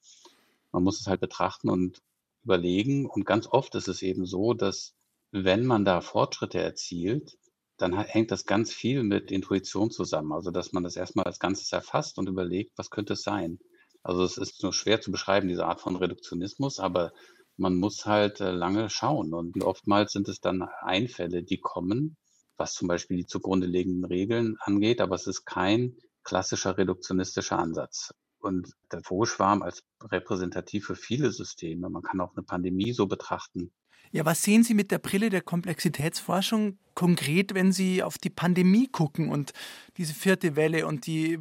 Man 0.73 0.83
muss 0.83 0.99
es 0.99 1.07
halt 1.09 1.21
betrachten 1.21 1.69
und 1.69 2.01
überlegen. 2.43 3.05
Und 3.05 3.27
ganz 3.27 3.47
oft 3.47 3.75
ist 3.75 3.87
es 3.87 4.01
eben 4.01 4.25
so, 4.25 4.55
dass 4.55 4.95
wenn 5.31 5.67
man 5.67 5.85
da 5.85 6.01
Fortschritte 6.01 6.59
erzielt, 6.59 7.37
dann 7.77 7.93
hängt 7.93 8.31
das 8.31 8.47
ganz 8.47 8.73
viel 8.73 9.03
mit 9.03 9.31
Intuition 9.31 9.91
zusammen. 9.91 10.33
Also, 10.33 10.51
dass 10.51 10.73
man 10.73 10.85
das 10.85 10.97
erstmal 10.97 11.27
als 11.27 11.39
Ganzes 11.39 11.71
erfasst 11.71 12.17
und 12.17 12.27
überlegt, 12.27 12.73
was 12.79 12.89
könnte 12.89 13.13
es 13.13 13.23
sein? 13.23 13.59
Also, 14.03 14.25
es 14.25 14.39
ist 14.39 14.63
nur 14.63 14.73
schwer 14.73 15.03
zu 15.03 15.13
beschreiben, 15.13 15.49
diese 15.49 15.67
Art 15.67 15.83
von 15.83 15.97
Reduktionismus, 15.97 16.81
aber 16.81 17.13
man 17.59 17.77
muss 17.77 18.07
halt 18.07 18.41
äh, 18.41 18.53
lange 18.53 18.89
schauen. 18.89 19.35
Und 19.35 19.63
oftmals 19.63 20.13
sind 20.13 20.29
es 20.29 20.41
dann 20.41 20.63
Einfälle, 20.63 21.43
die 21.43 21.59
kommen, 21.59 22.17
was 22.57 22.75
zum 22.75 22.89
Beispiel 22.89 23.19
die 23.19 23.27
zugrunde 23.27 23.67
liegenden 23.67 24.05
Regeln 24.05 24.57
angeht, 24.61 25.01
aber 25.01 25.15
es 25.15 25.27
ist 25.27 25.45
kein 25.45 25.97
klassischer 26.23 26.77
reduktionistischer 26.77 27.59
Ansatz. 27.59 28.13
Und 28.39 28.73
der 28.93 29.03
Vogelschwarm 29.03 29.63
als 29.63 29.83
repräsentativ 30.03 30.87
für 30.87 30.97
viele 30.97 31.33
Systeme, 31.33 31.89
man 31.89 32.03
kann 32.03 32.21
auch 32.21 32.37
eine 32.37 32.45
Pandemie 32.45 32.93
so 32.93 33.07
betrachten, 33.07 33.73
ja, 34.13 34.25
was 34.25 34.43
sehen 34.43 34.63
Sie 34.63 34.75
mit 34.75 34.91
der 34.91 34.99
Brille 34.99 35.31
der 35.31 35.43
Komplexitätsforschung 35.43 36.79
konkret, 36.95 37.55
wenn 37.55 37.73
Sie 37.73 38.03
auf 38.03 38.19
die 38.19 38.31
Pandemie 38.31 38.89
gucken 38.89 39.29
und 39.29 39.53
diese 39.99 40.15
vierte 40.15 40.57
Welle 40.57 40.87
und 40.87 41.07
die 41.07 41.39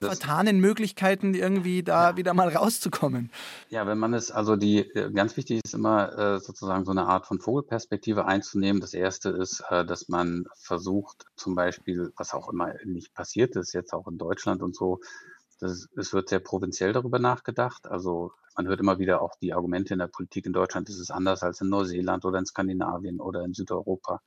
vertanen 0.00 0.60
Möglichkeiten, 0.60 1.34
irgendwie 1.34 1.82
da 1.82 2.10
ja. 2.10 2.16
wieder 2.16 2.34
mal 2.34 2.48
rauszukommen? 2.48 3.30
Ja, 3.70 3.86
wenn 3.86 3.98
man 3.98 4.14
es, 4.14 4.30
also 4.30 4.56
die, 4.56 4.80
äh, 4.80 5.10
ganz 5.10 5.36
wichtig 5.36 5.62
ist 5.64 5.74
immer 5.74 6.16
äh, 6.18 6.40
sozusagen 6.40 6.84
so 6.84 6.90
eine 6.90 7.06
Art 7.06 7.26
von 7.26 7.40
Vogelperspektive 7.40 8.26
einzunehmen. 8.26 8.80
Das 8.80 8.94
erste 8.94 9.30
ist, 9.30 9.64
äh, 9.70 9.84
dass 9.84 10.08
man 10.08 10.44
versucht, 10.54 11.24
zum 11.36 11.54
Beispiel, 11.54 12.12
was 12.16 12.34
auch 12.34 12.50
immer 12.52 12.74
nicht 12.84 13.14
passiert 13.14 13.56
ist, 13.56 13.72
jetzt 13.72 13.94
auch 13.94 14.06
in 14.06 14.18
Deutschland 14.18 14.62
und 14.62 14.76
so, 14.76 15.00
das, 15.64 15.88
es 15.96 16.12
wird 16.12 16.28
sehr 16.28 16.40
provinziell 16.40 16.92
darüber 16.92 17.18
nachgedacht. 17.18 17.86
Also 17.86 18.32
man 18.54 18.68
hört 18.68 18.80
immer 18.80 18.98
wieder 18.98 19.22
auch 19.22 19.34
die 19.40 19.54
Argumente 19.54 19.94
in 19.94 19.98
der 19.98 20.08
Politik 20.08 20.44
in 20.44 20.52
Deutschland, 20.52 20.90
ist 20.90 20.98
es 20.98 21.10
anders 21.10 21.42
als 21.42 21.62
in 21.62 21.70
Neuseeland 21.70 22.24
oder 22.26 22.38
in 22.38 22.44
Skandinavien 22.44 23.18
oder 23.18 23.42
in 23.44 23.54
Südeuropa. 23.54 24.20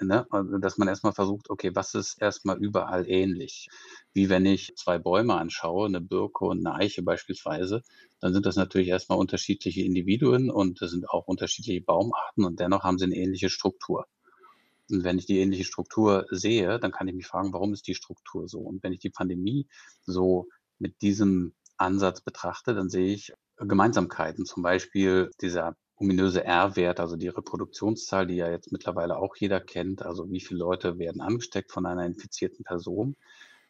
Ne? 0.00 0.26
Also, 0.30 0.58
dass 0.58 0.76
man 0.76 0.88
erstmal 0.88 1.12
versucht, 1.12 1.48
okay, 1.50 1.70
was 1.74 1.94
ist 1.94 2.20
erstmal 2.20 2.58
überall 2.58 3.08
ähnlich? 3.08 3.68
Wie 4.12 4.28
wenn 4.28 4.44
ich 4.44 4.74
zwei 4.76 4.98
Bäume 4.98 5.34
anschaue, 5.36 5.86
eine 5.86 6.00
Birke 6.00 6.44
und 6.44 6.66
eine 6.66 6.74
Eiche 6.76 7.02
beispielsweise, 7.02 7.82
dann 8.20 8.34
sind 8.34 8.44
das 8.44 8.56
natürlich 8.56 8.88
erstmal 8.88 9.18
unterschiedliche 9.18 9.82
Individuen 9.82 10.50
und 10.50 10.82
das 10.82 10.90
sind 10.90 11.08
auch 11.08 11.28
unterschiedliche 11.28 11.80
Baumarten 11.80 12.44
und 12.44 12.58
dennoch 12.58 12.82
haben 12.82 12.98
sie 12.98 13.04
eine 13.04 13.16
ähnliche 13.16 13.48
Struktur. 13.48 14.06
Und 14.90 15.04
wenn 15.04 15.18
ich 15.18 15.26
die 15.26 15.40
ähnliche 15.40 15.64
Struktur 15.64 16.26
sehe, 16.30 16.78
dann 16.78 16.92
kann 16.92 17.08
ich 17.08 17.14
mich 17.14 17.26
fragen, 17.26 17.52
warum 17.52 17.72
ist 17.72 17.86
die 17.86 17.94
Struktur 17.94 18.48
so? 18.48 18.60
Und 18.60 18.82
wenn 18.82 18.92
ich 18.92 19.00
die 19.00 19.10
Pandemie 19.10 19.66
so 20.04 20.48
mit 20.78 21.02
diesem 21.02 21.54
Ansatz 21.76 22.20
betrachte, 22.20 22.74
dann 22.74 22.88
sehe 22.88 23.12
ich 23.12 23.32
Gemeinsamkeiten, 23.58 24.44
zum 24.44 24.62
Beispiel 24.62 25.30
dieser 25.40 25.76
ominöse 25.96 26.44
R-Wert, 26.44 27.00
also 27.00 27.16
die 27.16 27.28
Reproduktionszahl, 27.28 28.26
die 28.26 28.36
ja 28.36 28.50
jetzt 28.50 28.70
mittlerweile 28.70 29.16
auch 29.16 29.34
jeder 29.36 29.60
kennt, 29.60 30.02
also 30.02 30.30
wie 30.30 30.40
viele 30.40 30.60
Leute 30.60 30.98
werden 30.98 31.22
angesteckt 31.22 31.72
von 31.72 31.86
einer 31.86 32.04
infizierten 32.04 32.64
Person, 32.64 33.16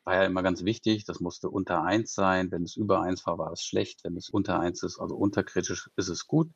war 0.06 0.14
ja 0.14 0.24
immer 0.24 0.42
ganz 0.42 0.64
wichtig. 0.64 1.04
Das 1.04 1.20
musste 1.20 1.50
unter 1.50 1.82
eins 1.82 2.14
sein. 2.14 2.50
Wenn 2.52 2.62
es 2.62 2.76
über 2.76 3.02
eins 3.02 3.26
war, 3.26 3.38
war 3.38 3.52
es 3.52 3.62
schlecht. 3.64 4.04
Wenn 4.04 4.16
es 4.16 4.30
unter 4.30 4.58
eins 4.60 4.82
ist, 4.84 5.00
also 5.00 5.16
unterkritisch, 5.16 5.90
ist 5.96 6.08
es 6.08 6.28
gut. 6.28 6.48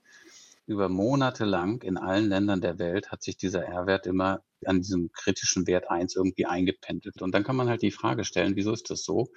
Über 0.66 0.88
Monate 0.88 1.44
lang 1.44 1.82
in 1.82 1.98
allen 1.98 2.28
Ländern 2.28 2.60
der 2.60 2.78
Welt 2.78 3.10
hat 3.10 3.24
sich 3.24 3.36
dieser 3.36 3.64
R-Wert 3.64 4.06
immer 4.06 4.42
an 4.64 4.82
diesem 4.82 5.10
kritischen 5.12 5.66
Wert 5.66 5.90
eins 5.90 6.14
irgendwie 6.14 6.46
eingependelt. 6.46 7.22
Und 7.22 7.34
dann 7.34 7.42
kann 7.42 7.56
man 7.56 7.68
halt 7.68 7.82
die 7.82 7.90
Frage 7.90 8.22
stellen, 8.22 8.54
wieso 8.54 8.72
ist 8.72 8.88
das 8.88 9.02
so? 9.02 9.30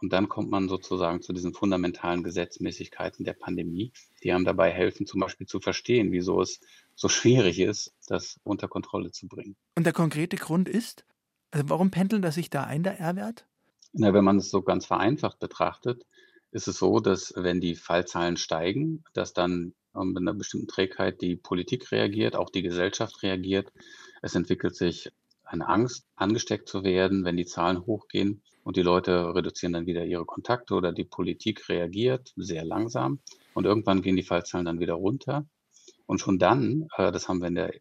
Und 0.00 0.12
dann 0.12 0.28
kommt 0.28 0.50
man 0.50 0.68
sozusagen 0.68 1.20
zu 1.20 1.32
diesen 1.32 1.52
fundamentalen 1.52 2.22
Gesetzmäßigkeiten 2.22 3.24
der 3.24 3.34
Pandemie, 3.34 3.92
die 4.22 4.32
einem 4.32 4.44
dabei 4.44 4.70
helfen, 4.70 5.06
zum 5.06 5.20
Beispiel 5.20 5.46
zu 5.46 5.60
verstehen, 5.60 6.10
wieso 6.10 6.40
es 6.40 6.60
so 6.94 7.08
schwierig 7.08 7.60
ist, 7.60 7.92
das 8.06 8.40
unter 8.42 8.68
Kontrolle 8.68 9.10
zu 9.10 9.28
bringen. 9.28 9.56
Und 9.76 9.84
der 9.84 9.92
konkrete 9.92 10.36
Grund 10.36 10.68
ist, 10.68 11.04
also 11.50 11.68
warum 11.68 11.90
pendelt 11.90 12.24
er 12.24 12.32
sich 12.32 12.48
da 12.48 12.64
ein, 12.64 12.82
der 12.82 12.98
R-Wert? 12.98 13.46
Na, 13.92 14.14
wenn 14.14 14.24
man 14.24 14.38
es 14.38 14.50
so 14.50 14.62
ganz 14.62 14.86
vereinfacht 14.86 15.38
betrachtet, 15.38 16.06
ist 16.52 16.68
es 16.68 16.78
so, 16.78 17.00
dass 17.00 17.34
wenn 17.36 17.60
die 17.60 17.74
Fallzahlen 17.74 18.36
steigen, 18.36 19.04
dass 19.12 19.32
dann 19.34 19.74
mit 19.92 20.18
einer 20.18 20.34
bestimmten 20.34 20.68
Trägheit 20.68 21.20
die 21.20 21.36
Politik 21.36 21.90
reagiert, 21.90 22.36
auch 22.36 22.50
die 22.50 22.62
Gesellschaft 22.62 23.22
reagiert. 23.22 23.72
Es 24.22 24.34
entwickelt 24.34 24.76
sich 24.76 25.10
eine 25.44 25.68
Angst, 25.68 26.06
angesteckt 26.14 26.68
zu 26.68 26.84
werden, 26.84 27.24
wenn 27.24 27.36
die 27.36 27.46
Zahlen 27.46 27.84
hochgehen. 27.86 28.42
Und 28.62 28.76
die 28.76 28.82
Leute 28.82 29.34
reduzieren 29.34 29.72
dann 29.72 29.86
wieder 29.86 30.04
ihre 30.04 30.24
Kontakte 30.24 30.74
oder 30.74 30.92
die 30.92 31.04
Politik 31.04 31.68
reagiert 31.68 32.32
sehr 32.36 32.64
langsam. 32.64 33.20
Und 33.54 33.64
irgendwann 33.64 34.02
gehen 34.02 34.16
die 34.16 34.22
Fallzahlen 34.22 34.66
dann 34.66 34.80
wieder 34.80 34.94
runter. 34.94 35.46
Und 36.06 36.20
schon 36.20 36.38
dann, 36.38 36.88
äh, 36.96 37.10
das 37.10 37.28
haben 37.28 37.40
wir 37.40 37.48
in 37.48 37.54
der 37.54 37.72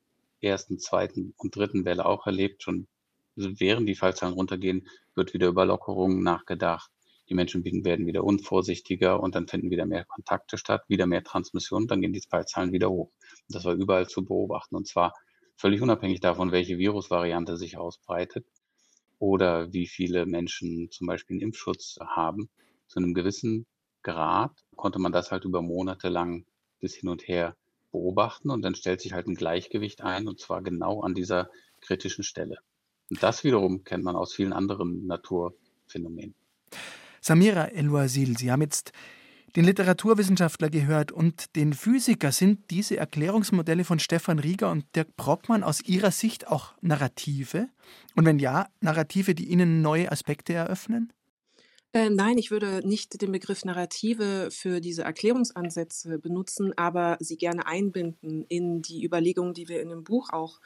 ersten, 0.41 0.79
zweiten 0.79 1.33
und 1.37 1.55
dritten 1.55 1.85
Welle 1.85 2.05
auch 2.05 2.25
erlebt, 2.25 2.63
schon 2.63 2.87
während 3.35 3.87
die 3.87 3.95
Fallzahlen 3.95 4.33
runtergehen, 4.33 4.87
wird 5.15 5.33
wieder 5.33 5.47
über 5.47 5.65
Lockerungen 5.65 6.23
nachgedacht. 6.23 6.91
Die 7.29 7.35
Menschen 7.35 7.63
werden 7.63 8.07
wieder 8.07 8.23
unvorsichtiger 8.23 9.21
und 9.21 9.35
dann 9.35 9.47
finden 9.47 9.69
wieder 9.69 9.85
mehr 9.85 10.05
Kontakte 10.05 10.57
statt, 10.57 10.83
wieder 10.87 11.05
mehr 11.05 11.23
Transmission, 11.23 11.87
dann 11.87 12.01
gehen 12.01 12.13
die 12.13 12.21
Fallzahlen 12.21 12.71
wieder 12.71 12.89
hoch. 12.89 13.11
Das 13.49 13.65
war 13.65 13.73
überall 13.73 14.07
zu 14.07 14.25
beobachten 14.25 14.75
und 14.75 14.87
zwar 14.87 15.13
völlig 15.55 15.81
unabhängig 15.81 16.21
davon, 16.21 16.51
welche 16.51 16.79
Virusvariante 16.79 17.55
sich 17.57 17.77
ausbreitet 17.77 18.45
oder 19.19 19.71
wie 19.73 19.87
viele 19.87 20.25
Menschen 20.25 20.89
zum 20.91 21.07
Beispiel 21.07 21.35
einen 21.35 21.41
Impfschutz 21.41 21.97
haben. 22.01 22.49
Zu 22.87 22.99
einem 22.99 23.13
gewissen 23.13 23.65
Grad 24.01 24.51
konnte 24.75 24.99
man 24.99 25.11
das 25.11 25.31
halt 25.31 25.45
über 25.45 25.61
Monate 25.61 26.09
lang 26.09 26.45
bis 26.79 26.95
hin 26.95 27.09
und 27.09 27.27
her 27.27 27.55
beobachten 27.91 28.49
und 28.49 28.61
dann 28.61 28.75
stellt 28.75 29.01
sich 29.01 29.13
halt 29.13 29.27
ein 29.27 29.35
Gleichgewicht 29.35 30.01
ein 30.01 30.27
und 30.27 30.39
zwar 30.39 30.61
genau 30.61 31.01
an 31.01 31.13
dieser 31.13 31.49
kritischen 31.81 32.23
Stelle. 32.23 32.59
Und 33.09 33.21
das 33.21 33.43
wiederum 33.43 33.83
kennt 33.83 34.03
man 34.03 34.15
aus 34.15 34.33
vielen 34.33 34.53
anderen 34.53 35.05
Naturphänomenen. 35.07 36.35
Samira 37.21 37.65
El-Wazil, 37.65 38.37
Sie 38.37 38.51
haben 38.51 38.61
jetzt 38.61 38.93
den 39.55 39.65
Literaturwissenschaftler 39.65 40.69
gehört 40.69 41.11
und 41.11 41.55
den 41.55 41.73
Physiker. 41.73 42.31
Sind 42.31 42.69
diese 42.69 42.97
Erklärungsmodelle 42.97 43.83
von 43.83 43.99
Stefan 43.99 44.39
Rieger 44.39 44.71
und 44.71 44.85
Dirk 44.95 45.15
Brockmann 45.15 45.63
aus 45.63 45.81
Ihrer 45.81 46.11
Sicht 46.11 46.47
auch 46.47 46.73
Narrative? 46.81 47.69
Und 48.15 48.25
wenn 48.25 48.39
ja, 48.39 48.67
Narrative, 48.81 49.35
die 49.35 49.49
Ihnen 49.49 49.81
neue 49.81 50.11
Aspekte 50.11 50.53
eröffnen? 50.53 51.11
Äh, 51.91 52.11
nein, 52.11 52.37
ich 52.37 52.51
würde 52.51 52.87
nicht 52.87 53.19
den 53.19 53.31
Begriff 53.31 53.65
Narrative 53.65 54.49
für 54.51 54.79
diese 54.79 55.01
Erklärungsansätze 55.01 56.19
benutzen, 56.19 56.71
aber 56.77 57.17
sie 57.19 57.35
gerne 57.35 57.65
einbinden 57.65 58.45
in 58.47 58.83
die 58.83 59.03
Überlegungen, 59.03 59.55
die 59.55 59.67
wir 59.67 59.81
in 59.81 59.89
dem 59.89 60.03
Buch 60.03 60.29
auch 60.31 60.59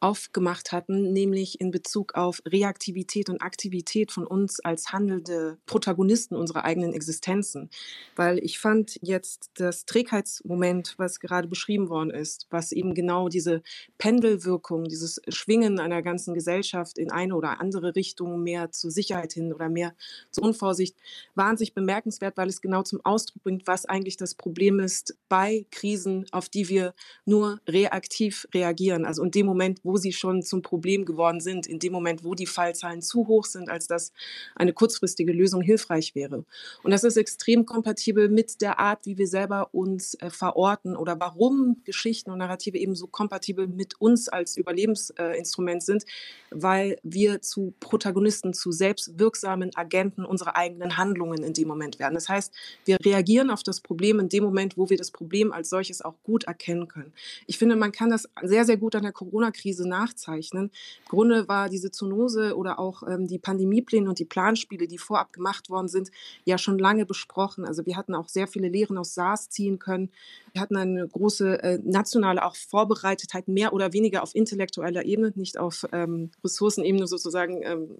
aufgemacht 0.00 0.72
hatten, 0.72 1.12
nämlich 1.12 1.60
in 1.60 1.70
Bezug 1.70 2.14
auf 2.14 2.42
Reaktivität 2.46 3.28
und 3.28 3.42
Aktivität 3.42 4.12
von 4.12 4.26
uns 4.26 4.60
als 4.60 4.92
handelnde 4.92 5.58
Protagonisten 5.66 6.36
unserer 6.36 6.64
eigenen 6.64 6.92
Existenzen. 6.92 7.70
Weil 8.14 8.38
ich 8.38 8.58
fand 8.58 8.98
jetzt 9.02 9.50
das 9.54 9.86
Trägheitsmoment, 9.86 10.94
was 10.98 11.20
gerade 11.20 11.48
beschrieben 11.48 11.88
worden 11.88 12.10
ist, 12.10 12.46
was 12.50 12.72
eben 12.72 12.94
genau 12.94 13.28
diese 13.28 13.62
Pendelwirkung, 13.98 14.84
dieses 14.84 15.20
Schwingen 15.28 15.80
einer 15.80 16.02
ganzen 16.02 16.34
Gesellschaft 16.34 16.98
in 16.98 17.10
eine 17.10 17.34
oder 17.34 17.60
andere 17.60 17.94
Richtung 17.96 18.42
mehr 18.42 18.70
zur 18.70 18.90
Sicherheit 18.90 19.32
hin 19.32 19.52
oder 19.52 19.68
mehr 19.68 19.94
zur 20.30 20.44
Unvorsicht, 20.44 20.96
wahnsinnig 21.34 21.74
bemerkenswert, 21.74 22.36
weil 22.36 22.48
es 22.48 22.60
genau 22.60 22.82
zum 22.82 23.00
Ausdruck 23.04 23.42
bringt, 23.42 23.66
was 23.66 23.86
eigentlich 23.86 24.16
das 24.16 24.34
Problem 24.34 24.80
ist 24.80 25.16
bei 25.28 25.66
Krisen, 25.70 26.26
auf 26.32 26.48
die 26.48 26.68
wir 26.68 26.94
nur 27.24 27.60
reaktiv 27.66 28.46
reagieren. 28.54 29.04
Also 29.04 29.22
in 29.22 29.30
dem 29.30 29.46
Moment, 29.46 29.84
wo 29.86 29.96
sie 29.96 30.12
schon 30.12 30.42
zum 30.42 30.62
Problem 30.62 31.04
geworden 31.04 31.40
sind, 31.40 31.66
in 31.66 31.78
dem 31.78 31.92
Moment, 31.92 32.24
wo 32.24 32.34
die 32.34 32.46
Fallzahlen 32.46 33.00
zu 33.00 33.26
hoch 33.26 33.46
sind, 33.46 33.70
als 33.70 33.86
dass 33.86 34.12
eine 34.54 34.72
kurzfristige 34.72 35.32
Lösung 35.32 35.62
hilfreich 35.62 36.14
wäre. 36.14 36.44
Und 36.82 36.90
das 36.90 37.04
ist 37.04 37.16
extrem 37.16 37.64
kompatibel 37.64 38.28
mit 38.28 38.60
der 38.60 38.78
Art, 38.78 39.06
wie 39.06 39.16
wir 39.16 39.26
selber 39.26 39.68
uns 39.72 40.14
äh, 40.14 40.30
verorten 40.30 40.96
oder 40.96 41.18
warum 41.20 41.80
Geschichten 41.84 42.30
und 42.30 42.38
Narrative 42.38 42.76
eben 42.76 42.94
so 42.94 43.06
kompatibel 43.06 43.66
mit 43.66 44.00
uns 44.00 44.28
als 44.28 44.56
Überlebensinstrument 44.56 45.82
äh, 45.82 45.84
sind, 45.84 46.04
weil 46.50 46.98
wir 47.02 47.42
zu 47.42 47.74
Protagonisten, 47.80 48.52
zu 48.52 48.72
selbstwirksamen 48.72 49.74
Agenten 49.76 50.24
unserer 50.24 50.56
eigenen 50.56 50.96
Handlungen 50.96 51.42
in 51.42 51.52
dem 51.52 51.68
Moment 51.68 51.98
werden. 51.98 52.14
Das 52.14 52.28
heißt, 52.28 52.52
wir 52.84 52.98
reagieren 53.04 53.50
auf 53.50 53.62
das 53.62 53.80
Problem 53.80 54.20
in 54.20 54.28
dem 54.28 54.44
Moment, 54.44 54.76
wo 54.76 54.90
wir 54.90 54.96
das 54.96 55.10
Problem 55.10 55.52
als 55.52 55.70
solches 55.70 56.02
auch 56.02 56.14
gut 56.22 56.44
erkennen 56.44 56.88
können. 56.88 57.12
Ich 57.46 57.58
finde, 57.58 57.76
man 57.76 57.92
kann 57.92 58.10
das 58.10 58.28
sehr, 58.42 58.64
sehr 58.64 58.76
gut 58.76 58.94
an 58.94 59.02
der 59.02 59.12
Corona-Krise 59.12 59.75
Krise 59.76 59.88
nachzeichnen. 59.88 60.70
Im 61.00 61.08
Grunde 61.08 61.48
war 61.48 61.68
diese 61.68 61.90
Zoonose 61.90 62.56
oder 62.56 62.78
auch 62.78 63.02
ähm, 63.02 63.26
die 63.26 63.38
Pandemiepläne 63.38 64.08
und 64.08 64.18
die 64.18 64.24
Planspiele, 64.24 64.86
die 64.86 64.98
vorab 64.98 65.32
gemacht 65.32 65.68
worden 65.68 65.88
sind, 65.88 66.10
ja 66.44 66.56
schon 66.58 66.78
lange 66.78 67.04
besprochen. 67.04 67.64
Also 67.64 67.84
wir 67.84 67.96
hatten 67.96 68.14
auch 68.14 68.28
sehr 68.28 68.46
viele 68.46 68.68
Lehren 68.68 68.96
aus 68.96 69.14
SARS 69.14 69.50
ziehen 69.50 69.78
können. 69.78 70.10
Wir 70.52 70.62
hatten 70.62 70.76
eine 70.76 71.06
große 71.06 71.62
äh, 71.62 71.78
nationale 71.84 72.44
auch 72.44 72.56
Vorbereitetheit, 72.56 73.48
mehr 73.48 73.72
oder 73.72 73.92
weniger 73.92 74.22
auf 74.22 74.34
intellektueller 74.34 75.04
Ebene, 75.04 75.32
nicht 75.36 75.58
auf 75.58 75.86
ähm, 75.92 76.30
Ressourcenebene 76.42 77.06
sozusagen, 77.06 77.62
ähm, 77.62 77.90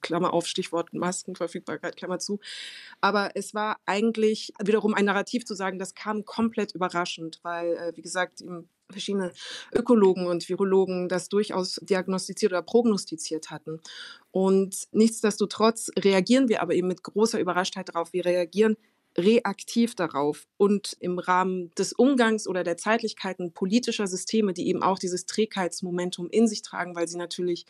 Klammer 0.00 0.32
auf, 0.32 0.46
Stichwort 0.46 0.92
Maskenverfügbarkeit, 0.94 1.96
Klammer 1.96 2.18
zu. 2.18 2.40
Aber 3.00 3.30
es 3.34 3.54
war 3.54 3.78
eigentlich 3.86 4.52
wiederum 4.62 4.94
ein 4.94 5.04
Narrativ 5.04 5.44
zu 5.44 5.54
sagen, 5.54 5.78
das 5.78 5.94
kam 5.94 6.24
komplett 6.24 6.74
überraschend, 6.74 7.40
weil, 7.42 7.74
äh, 7.74 7.92
wie 7.94 8.02
gesagt, 8.02 8.40
im 8.40 8.68
verschiedene 8.90 9.32
Ökologen 9.74 10.26
und 10.26 10.48
Virologen 10.48 11.08
das 11.08 11.28
durchaus 11.28 11.80
diagnostiziert 11.82 12.52
oder 12.52 12.62
prognostiziert 12.62 13.50
hatten. 13.50 13.80
Und 14.30 14.88
nichtsdestotrotz 14.92 15.90
reagieren 15.98 16.48
wir 16.48 16.62
aber 16.62 16.74
eben 16.74 16.88
mit 16.88 17.02
großer 17.02 17.38
Überraschtheit 17.38 17.90
darauf. 17.90 18.12
Wir 18.12 18.24
reagieren 18.24 18.76
reaktiv 19.16 19.94
darauf 19.94 20.46
und 20.56 20.96
im 21.00 21.18
Rahmen 21.18 21.74
des 21.76 21.92
Umgangs 21.92 22.46
oder 22.46 22.62
der 22.62 22.76
Zeitlichkeiten 22.76 23.52
politischer 23.52 24.06
Systeme, 24.06 24.52
die 24.52 24.68
eben 24.68 24.82
auch 24.82 24.98
dieses 24.98 25.26
Trägheitsmomentum 25.26 26.30
in 26.30 26.46
sich 26.46 26.62
tragen, 26.62 26.94
weil 26.94 27.08
sie 27.08 27.18
natürlich 27.18 27.66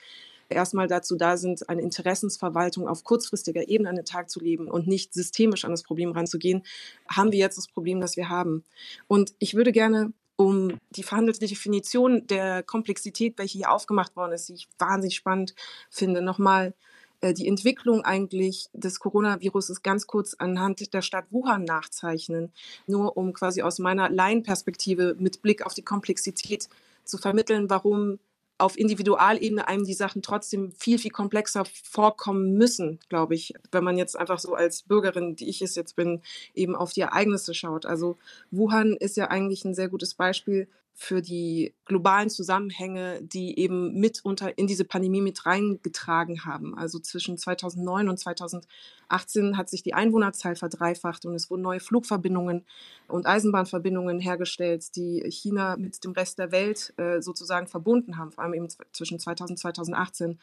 erstmal 0.50 0.88
dazu 0.88 1.16
da 1.16 1.36
sind, 1.36 1.68
eine 1.68 1.82
Interessensverwaltung 1.82 2.88
auf 2.88 3.04
kurzfristiger 3.04 3.68
Ebene 3.68 3.88
an 3.88 3.96
den 3.96 4.04
Tag 4.04 4.30
zu 4.30 4.40
leben 4.40 4.68
und 4.68 4.86
nicht 4.86 5.14
systemisch 5.14 5.64
an 5.64 5.70
das 5.70 5.82
Problem 5.82 6.12
ranzugehen, 6.12 6.62
haben 7.08 7.32
wir 7.32 7.38
jetzt 7.38 7.58
das 7.58 7.68
Problem, 7.68 8.00
das 8.00 8.16
wir 8.16 8.28
haben. 8.28 8.64
Und 9.06 9.34
ich 9.38 9.54
würde 9.54 9.72
gerne 9.72 10.12
um 10.38 10.78
die 10.90 11.02
verhandelte 11.02 11.46
Definition 11.46 12.24
der 12.28 12.62
Komplexität, 12.62 13.36
welche 13.38 13.58
hier 13.58 13.72
aufgemacht 13.72 14.14
worden 14.14 14.32
ist, 14.32 14.48
die 14.48 14.54
ich 14.54 14.68
wahnsinnig 14.78 15.16
spannend 15.16 15.54
finde, 15.90 16.22
nochmal 16.22 16.74
äh, 17.20 17.34
die 17.34 17.48
Entwicklung 17.48 18.02
eigentlich 18.02 18.68
des 18.72 19.00
Coronavirus 19.00 19.82
ganz 19.82 20.06
kurz 20.06 20.34
anhand 20.34 20.94
der 20.94 21.02
Stadt 21.02 21.26
Wuhan 21.32 21.64
nachzeichnen, 21.64 22.52
nur 22.86 23.16
um 23.16 23.32
quasi 23.32 23.62
aus 23.62 23.80
meiner 23.80 24.10
Laienperspektive 24.10 25.16
mit 25.18 25.42
Blick 25.42 25.66
auf 25.66 25.74
die 25.74 25.82
Komplexität 25.82 26.68
zu 27.02 27.18
vermitteln, 27.18 27.68
warum 27.68 28.20
auf 28.58 28.76
Individualebene 28.76 29.68
einem 29.68 29.84
die 29.84 29.94
Sachen 29.94 30.20
trotzdem 30.20 30.72
viel, 30.72 30.98
viel 30.98 31.12
komplexer 31.12 31.64
vorkommen 31.64 32.54
müssen, 32.54 32.98
glaube 33.08 33.34
ich, 33.34 33.54
wenn 33.70 33.84
man 33.84 33.96
jetzt 33.96 34.18
einfach 34.18 34.40
so 34.40 34.54
als 34.54 34.82
Bürgerin, 34.82 35.36
die 35.36 35.48
ich 35.48 35.62
es 35.62 35.76
jetzt 35.76 35.94
bin, 35.94 36.20
eben 36.54 36.74
auf 36.74 36.92
die 36.92 37.02
Ereignisse 37.02 37.54
schaut. 37.54 37.86
Also 37.86 38.18
Wuhan 38.50 38.96
ist 38.96 39.16
ja 39.16 39.28
eigentlich 39.28 39.64
ein 39.64 39.74
sehr 39.74 39.88
gutes 39.88 40.14
Beispiel 40.14 40.68
für 41.00 41.22
die 41.22 41.76
globalen 41.84 42.28
Zusammenhänge, 42.28 43.22
die 43.22 43.56
eben 43.56 44.00
mitunter 44.00 44.58
in 44.58 44.66
diese 44.66 44.84
Pandemie 44.84 45.20
mit 45.20 45.46
reingetragen 45.46 46.44
haben. 46.44 46.76
Also 46.76 46.98
zwischen 46.98 47.38
2009 47.38 48.08
und 48.08 48.18
2018 48.18 49.56
hat 49.56 49.68
sich 49.68 49.84
die 49.84 49.94
Einwohnerzahl 49.94 50.56
verdreifacht 50.56 51.24
und 51.24 51.36
es 51.36 51.50
wurden 51.50 51.62
neue 51.62 51.78
Flugverbindungen 51.78 52.66
und 53.06 53.26
Eisenbahnverbindungen 53.26 54.18
hergestellt, 54.18 54.96
die 54.96 55.22
China 55.30 55.76
mit 55.76 56.02
dem 56.02 56.10
Rest 56.10 56.40
der 56.40 56.50
Welt 56.50 56.92
äh, 56.96 57.22
sozusagen 57.22 57.68
verbunden 57.68 58.18
haben, 58.18 58.32
vor 58.32 58.42
allem 58.42 58.54
eben 58.54 58.66
zwischen 58.90 59.20
2000 59.20 59.50
und 59.50 59.58
2018. 59.58 60.40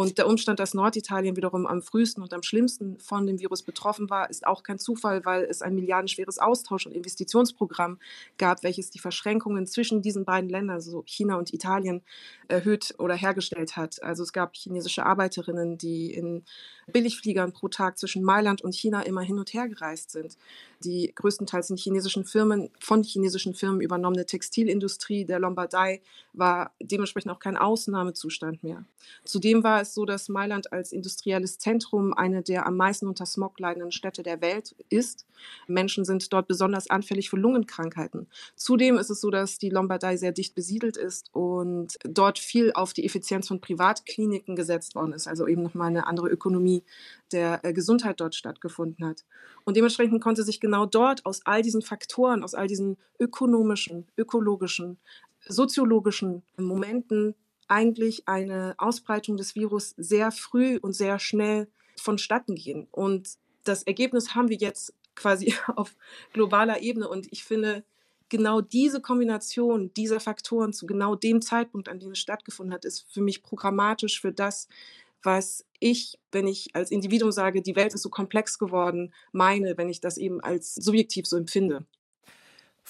Und 0.00 0.16
der 0.16 0.26
Umstand, 0.26 0.58
dass 0.58 0.72
Norditalien 0.72 1.36
wiederum 1.36 1.66
am 1.66 1.82
frühesten 1.82 2.22
und 2.22 2.32
am 2.32 2.42
schlimmsten 2.42 2.98
von 3.00 3.26
dem 3.26 3.38
Virus 3.38 3.62
betroffen 3.62 4.08
war, 4.08 4.30
ist 4.30 4.46
auch 4.46 4.62
kein 4.62 4.78
Zufall, 4.78 5.26
weil 5.26 5.42
es 5.42 5.60
ein 5.60 5.74
milliardenschweres 5.74 6.38
Austausch- 6.38 6.86
und 6.86 6.92
Investitionsprogramm 6.92 7.98
gab, 8.38 8.62
welches 8.62 8.88
die 8.88 8.98
Verschränkungen 8.98 9.66
zwischen 9.66 10.00
diesen 10.00 10.24
beiden 10.24 10.48
Ländern, 10.48 10.76
also 10.76 11.02
China 11.04 11.36
und 11.36 11.52
Italien, 11.52 12.00
erhöht 12.48 12.94
oder 12.96 13.14
hergestellt 13.14 13.76
hat. 13.76 14.02
Also 14.02 14.22
es 14.22 14.32
gab 14.32 14.56
chinesische 14.56 15.04
Arbeiterinnen, 15.04 15.76
die 15.76 16.14
in 16.14 16.44
Billigfliegern 16.90 17.52
pro 17.52 17.68
Tag 17.68 17.98
zwischen 17.98 18.22
Mailand 18.22 18.62
und 18.62 18.74
China 18.74 19.02
immer 19.02 19.20
hin 19.20 19.38
und 19.38 19.52
her 19.52 19.68
gereist 19.68 20.12
sind. 20.12 20.38
Die 20.82 21.12
größtenteils 21.14 21.68
in 21.68 21.76
chinesischen 21.76 22.24
Firmen, 22.24 22.70
von 22.80 23.02
chinesischen 23.02 23.54
Firmen 23.54 23.82
übernommene 23.82 24.24
Textilindustrie 24.24 25.26
der 25.26 25.38
Lombardei 25.40 26.00
war 26.32 26.72
dementsprechend 26.80 27.32
auch 27.32 27.38
kein 27.38 27.58
Ausnahmezustand 27.58 28.62
mehr. 28.62 28.84
Zudem 29.24 29.62
war 29.62 29.82
es 29.82 29.89
so, 29.94 30.04
dass 30.04 30.28
Mailand 30.28 30.72
als 30.72 30.92
industrielles 30.92 31.58
Zentrum 31.58 32.12
eine 32.12 32.42
der 32.42 32.66
am 32.66 32.76
meisten 32.76 33.06
unter 33.06 33.26
Smog 33.26 33.58
leidenden 33.58 33.92
Städte 33.92 34.22
der 34.22 34.40
Welt 34.40 34.74
ist. 34.88 35.26
Menschen 35.66 36.04
sind 36.04 36.32
dort 36.32 36.48
besonders 36.48 36.90
anfällig 36.90 37.30
für 37.30 37.36
Lungenkrankheiten. 37.36 38.26
Zudem 38.56 38.98
ist 38.98 39.10
es 39.10 39.20
so, 39.20 39.30
dass 39.30 39.58
die 39.58 39.70
Lombardei 39.70 40.16
sehr 40.16 40.32
dicht 40.32 40.54
besiedelt 40.54 40.96
ist 40.96 41.34
und 41.34 41.98
dort 42.04 42.38
viel 42.38 42.72
auf 42.72 42.92
die 42.92 43.04
Effizienz 43.04 43.48
von 43.48 43.60
Privatkliniken 43.60 44.56
gesetzt 44.56 44.94
worden 44.94 45.12
ist, 45.12 45.26
also 45.26 45.46
eben 45.46 45.62
nochmal 45.62 45.88
eine 45.88 46.06
andere 46.06 46.28
Ökonomie 46.28 46.82
der 47.32 47.64
äh, 47.64 47.72
Gesundheit 47.72 48.20
dort 48.20 48.34
stattgefunden 48.34 49.06
hat. 49.06 49.24
Und 49.64 49.76
dementsprechend 49.76 50.22
konnte 50.22 50.42
sich 50.42 50.60
genau 50.60 50.86
dort 50.86 51.24
aus 51.26 51.42
all 51.44 51.62
diesen 51.62 51.82
Faktoren, 51.82 52.42
aus 52.42 52.54
all 52.54 52.66
diesen 52.66 52.96
ökonomischen, 53.18 54.06
ökologischen, 54.16 54.98
soziologischen 55.48 56.42
Momenten 56.56 57.34
eigentlich 57.70 58.28
eine 58.28 58.74
Ausbreitung 58.78 59.36
des 59.36 59.54
Virus 59.54 59.94
sehr 59.96 60.32
früh 60.32 60.78
und 60.78 60.92
sehr 60.92 61.18
schnell 61.18 61.68
vonstatten 61.96 62.54
gehen. 62.54 62.88
Und 62.90 63.38
das 63.64 63.82
Ergebnis 63.84 64.34
haben 64.34 64.48
wir 64.48 64.56
jetzt 64.56 64.94
quasi 65.14 65.54
auf 65.76 65.96
globaler 66.32 66.82
Ebene. 66.82 67.08
Und 67.08 67.28
ich 67.30 67.44
finde, 67.44 67.84
genau 68.28 68.60
diese 68.60 69.00
Kombination 69.00 69.92
dieser 69.94 70.20
Faktoren 70.20 70.72
zu 70.72 70.86
genau 70.86 71.14
dem 71.14 71.42
Zeitpunkt, 71.42 71.88
an 71.88 72.00
dem 72.00 72.12
es 72.12 72.18
stattgefunden 72.18 72.74
hat, 72.74 72.84
ist 72.84 73.06
für 73.12 73.20
mich 73.20 73.42
programmatisch 73.42 74.20
für 74.20 74.32
das, 74.32 74.68
was 75.22 75.66
ich, 75.78 76.18
wenn 76.32 76.46
ich 76.46 76.74
als 76.74 76.90
Individuum 76.90 77.30
sage, 77.30 77.62
die 77.62 77.76
Welt 77.76 77.94
ist 77.94 78.02
so 78.02 78.08
komplex 78.08 78.58
geworden, 78.58 79.12
meine, 79.32 79.76
wenn 79.76 79.90
ich 79.90 80.00
das 80.00 80.16
eben 80.16 80.40
als 80.40 80.74
subjektiv 80.74 81.26
so 81.26 81.36
empfinde. 81.36 81.84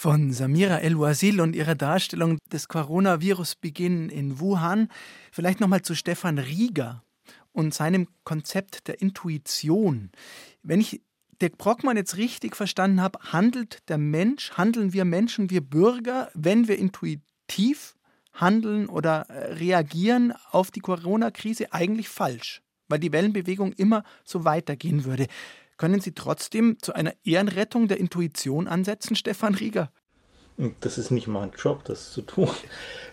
Von 0.03 0.33
Samira 0.33 0.79
El-Wazil 0.79 1.43
und 1.43 1.55
ihrer 1.55 1.75
Darstellung 1.75 2.39
des 2.51 2.69
Coronavirus-Beginn 2.69 4.09
in 4.09 4.41
Wuhan 4.41 4.89
vielleicht 5.31 5.61
nochmal 5.61 5.83
zu 5.83 5.95
Stefan 5.95 6.39
Rieger 6.39 7.05
und 7.53 7.75
seinem 7.75 8.09
Konzept 8.25 8.89
der 8.89 9.03
Intuition. 9.03 10.11
Wenn 10.63 10.81
ich 10.81 11.03
Dirk 11.43 11.59
Brockmann 11.59 11.99
jetzt 11.99 12.17
richtig 12.17 12.57
verstanden 12.57 13.03
habe, 13.03 13.19
handelt 13.31 13.87
der 13.91 13.99
Mensch, 13.99 14.53
handeln 14.53 14.95
wir 14.95 15.05
Menschen, 15.05 15.51
wir 15.51 15.61
Bürger, 15.61 16.31
wenn 16.33 16.67
wir 16.67 16.79
intuitiv 16.79 17.95
handeln 18.33 18.89
oder 18.89 19.29
äh, 19.29 19.53
reagieren 19.53 20.33
auf 20.51 20.71
die 20.71 20.81
Corona-Krise 20.81 21.75
eigentlich 21.75 22.09
falsch, 22.09 22.63
weil 22.89 23.01
die 23.01 23.13
Wellenbewegung 23.13 23.75
immer 23.75 24.05
so 24.25 24.47
weitergehen 24.47 25.05
würde. 25.05 25.27
Können 25.81 26.03
Sie 26.03 26.12
trotzdem 26.12 26.77
zu 26.83 26.93
einer 26.93 27.14
Ehrenrettung 27.25 27.88
der 27.88 27.99
Intuition 27.99 28.69
ansetzen, 28.69 29.16
Stefan 29.16 29.55
Rieger? 29.55 29.90
Das 30.81 30.99
ist 30.99 31.11
nicht 31.11 31.27
mein 31.27 31.53
Job, 31.57 31.85
das 31.85 32.12
zu 32.12 32.21
tun. 32.21 32.51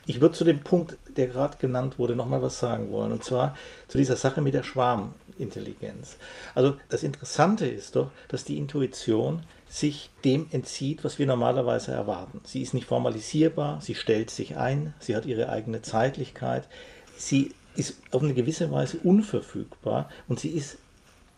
Ich 0.06 0.19
würde 0.19 0.36
zu 0.36 0.43
dem 0.43 0.60
Punkt, 0.60 0.97
der 1.15 1.27
gerade 1.27 1.58
genannt 1.60 1.97
wurde, 1.97 2.13
nochmal 2.13 2.41
was 2.41 2.60
sagen 2.60 2.91
wollen. 2.91 3.13
Und 3.13 3.23
zwar 3.23 3.56
zu 3.88 3.97
dieser 3.97 4.17
Sache 4.17 4.41
mit 4.41 4.53
der 4.53 4.63
Schwarmintelligenz. 4.63 6.17
Also 6.56 6.75
das 6.89 7.03
Interessante 7.03 7.65
ist 7.65 7.95
doch, 7.95 8.12
dass 8.27 8.43
die 8.43 8.58
Intuition 8.58 9.43
sich 9.69 10.10
dem 10.25 10.47
entzieht, 10.51 11.06
was 11.06 11.19
wir 11.19 11.25
normalerweise 11.25 11.93
erwarten. 11.93 12.41
Sie 12.43 12.62
ist 12.62 12.73
nicht 12.73 12.88
formalisierbar, 12.88 13.80
sie 13.80 13.95
stellt 13.95 14.30
sich 14.30 14.58
ein, 14.58 14.93
sie 14.99 15.15
hat 15.15 15.25
ihre 15.25 15.47
eigene 15.47 15.84
Zeitlichkeit, 15.84 16.67
sie 17.15 17.53
ist 17.77 17.95
auf 18.12 18.23
eine 18.23 18.34
gewisse 18.34 18.69
Weise 18.71 18.97
unverfügbar 19.06 20.10
und 20.27 20.41
sie 20.41 20.49
ist 20.49 20.80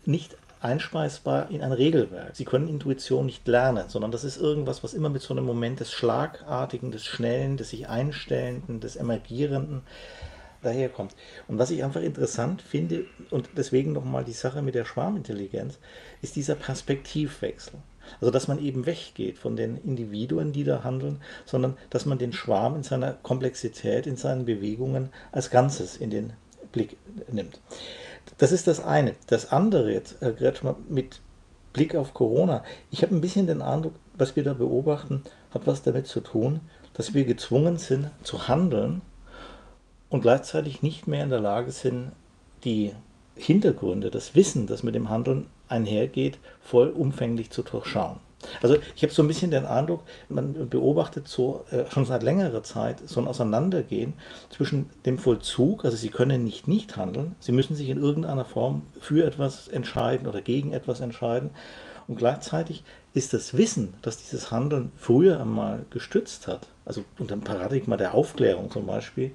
nicht 0.05 0.35
einspeisbar 0.61 1.49
in 1.51 1.61
ein 1.61 1.71
Regelwerk. 1.71 2.35
Sie 2.35 2.45
können 2.45 2.67
Intuition 2.67 3.25
nicht 3.25 3.47
lernen, 3.47 3.85
sondern 3.87 4.11
das 4.11 4.23
ist 4.23 4.37
irgendwas, 4.37 4.83
was 4.83 4.93
immer 4.93 5.09
mit 5.09 5.21
so 5.21 5.33
einem 5.33 5.45
Moment 5.45 5.79
des 5.79 5.91
Schlagartigen, 5.91 6.91
des 6.91 7.05
Schnellen, 7.05 7.57
des 7.57 7.69
sich 7.69 7.87
Einstellenden, 7.87 8.79
des 8.79 8.95
Emergierenden 8.95 9.81
daherkommt. 10.61 11.15
Und 11.47 11.57
was 11.57 11.71
ich 11.71 11.83
einfach 11.83 12.01
interessant 12.01 12.61
finde, 12.61 13.05
und 13.29 13.49
deswegen 13.55 13.93
nochmal 13.93 14.25
die 14.25 14.33
Sache 14.33 14.61
mit 14.61 14.75
der 14.75 14.85
Schwarmintelligenz, 14.85 15.79
ist 16.21 16.35
dieser 16.35 16.55
Perspektivwechsel. 16.55 17.75
Also 18.19 18.31
dass 18.31 18.47
man 18.47 18.63
eben 18.63 18.85
weggeht 18.85 19.37
von 19.37 19.55
den 19.55 19.77
Individuen, 19.77 20.51
die 20.51 20.63
da 20.63 20.83
handeln, 20.83 21.21
sondern 21.45 21.77
dass 21.89 22.05
man 22.05 22.17
den 22.17 22.33
Schwarm 22.33 22.75
in 22.75 22.83
seiner 22.83 23.13
Komplexität, 23.13 24.07
in 24.07 24.17
seinen 24.17 24.45
Bewegungen 24.45 25.09
als 25.31 25.49
Ganzes 25.49 25.95
in 25.95 26.09
den 26.09 26.33
Blick 26.71 26.97
nimmt. 27.31 27.59
Das 28.39 28.53
ist 28.53 28.67
das 28.67 28.83
eine. 28.83 29.15
Das 29.27 29.51
andere 29.51 29.91
jetzt, 29.93 30.15
Herr 30.21 30.31
Gretschmer, 30.31 30.77
mit 30.87 31.21
Blick 31.73 31.93
auf 31.93 32.13
Corona. 32.13 32.63
Ich 32.89 33.03
habe 33.03 33.13
ein 33.13 33.21
bisschen 33.21 33.47
den 33.47 33.61
Eindruck, 33.61 33.93
was 34.17 34.35
wir 34.35 34.43
da 34.43 34.53
beobachten, 34.53 35.23
hat 35.53 35.67
was 35.67 35.83
damit 35.83 36.07
zu 36.07 36.21
tun, 36.21 36.61
dass 36.93 37.13
wir 37.13 37.25
gezwungen 37.25 37.77
sind 37.77 38.09
zu 38.23 38.47
handeln 38.47 39.01
und 40.09 40.21
gleichzeitig 40.21 40.81
nicht 40.81 41.05
mehr 41.05 41.23
in 41.23 41.29
der 41.29 41.41
Lage 41.41 41.71
sind, 41.71 42.13
die 42.63 42.93
Hintergründe, 43.35 44.09
das 44.09 44.35
Wissen, 44.35 44.67
das 44.67 44.83
mit 44.83 44.95
dem 44.95 45.09
Handeln 45.09 45.47
einhergeht, 45.67 46.39
vollumfänglich 46.61 47.51
zu 47.51 47.61
durchschauen. 47.61 48.19
Also 48.61 48.77
ich 48.95 49.03
habe 49.03 49.13
so 49.13 49.21
ein 49.21 49.27
bisschen 49.27 49.51
den 49.51 49.65
Eindruck, 49.65 50.03
man 50.29 50.69
beobachtet 50.69 51.27
so 51.27 51.65
äh, 51.71 51.89
schon 51.91 52.05
seit 52.05 52.23
längerer 52.23 52.63
Zeit 52.63 52.97
so 53.05 53.19
ein 53.19 53.27
Auseinandergehen 53.27 54.13
zwischen 54.49 54.89
dem 55.05 55.17
Vollzug, 55.17 55.83
also 55.85 55.97
Sie 55.97 56.09
können 56.09 56.43
nicht 56.43 56.67
nicht 56.67 56.95
handeln, 56.95 57.35
Sie 57.39 57.51
müssen 57.51 57.75
sich 57.75 57.89
in 57.89 58.01
irgendeiner 58.01 58.45
Form 58.45 58.83
für 58.99 59.25
etwas 59.25 59.67
entscheiden 59.67 60.27
oder 60.27 60.41
gegen 60.41 60.71
etwas 60.73 60.99
entscheiden 61.01 61.51
und 62.07 62.15
gleichzeitig 62.15 62.83
ist 63.13 63.33
das 63.33 63.57
Wissen, 63.57 63.93
das 64.01 64.17
dieses 64.17 64.51
Handeln 64.51 64.91
früher 64.95 65.39
einmal 65.39 65.85
gestützt 65.89 66.47
hat, 66.47 66.67
also 66.85 67.03
unter 67.17 67.35
dem 67.35 67.43
Paradigma 67.43 67.97
der 67.97 68.13
Aufklärung 68.13 68.71
zum 68.71 68.85
Beispiel, 68.85 69.31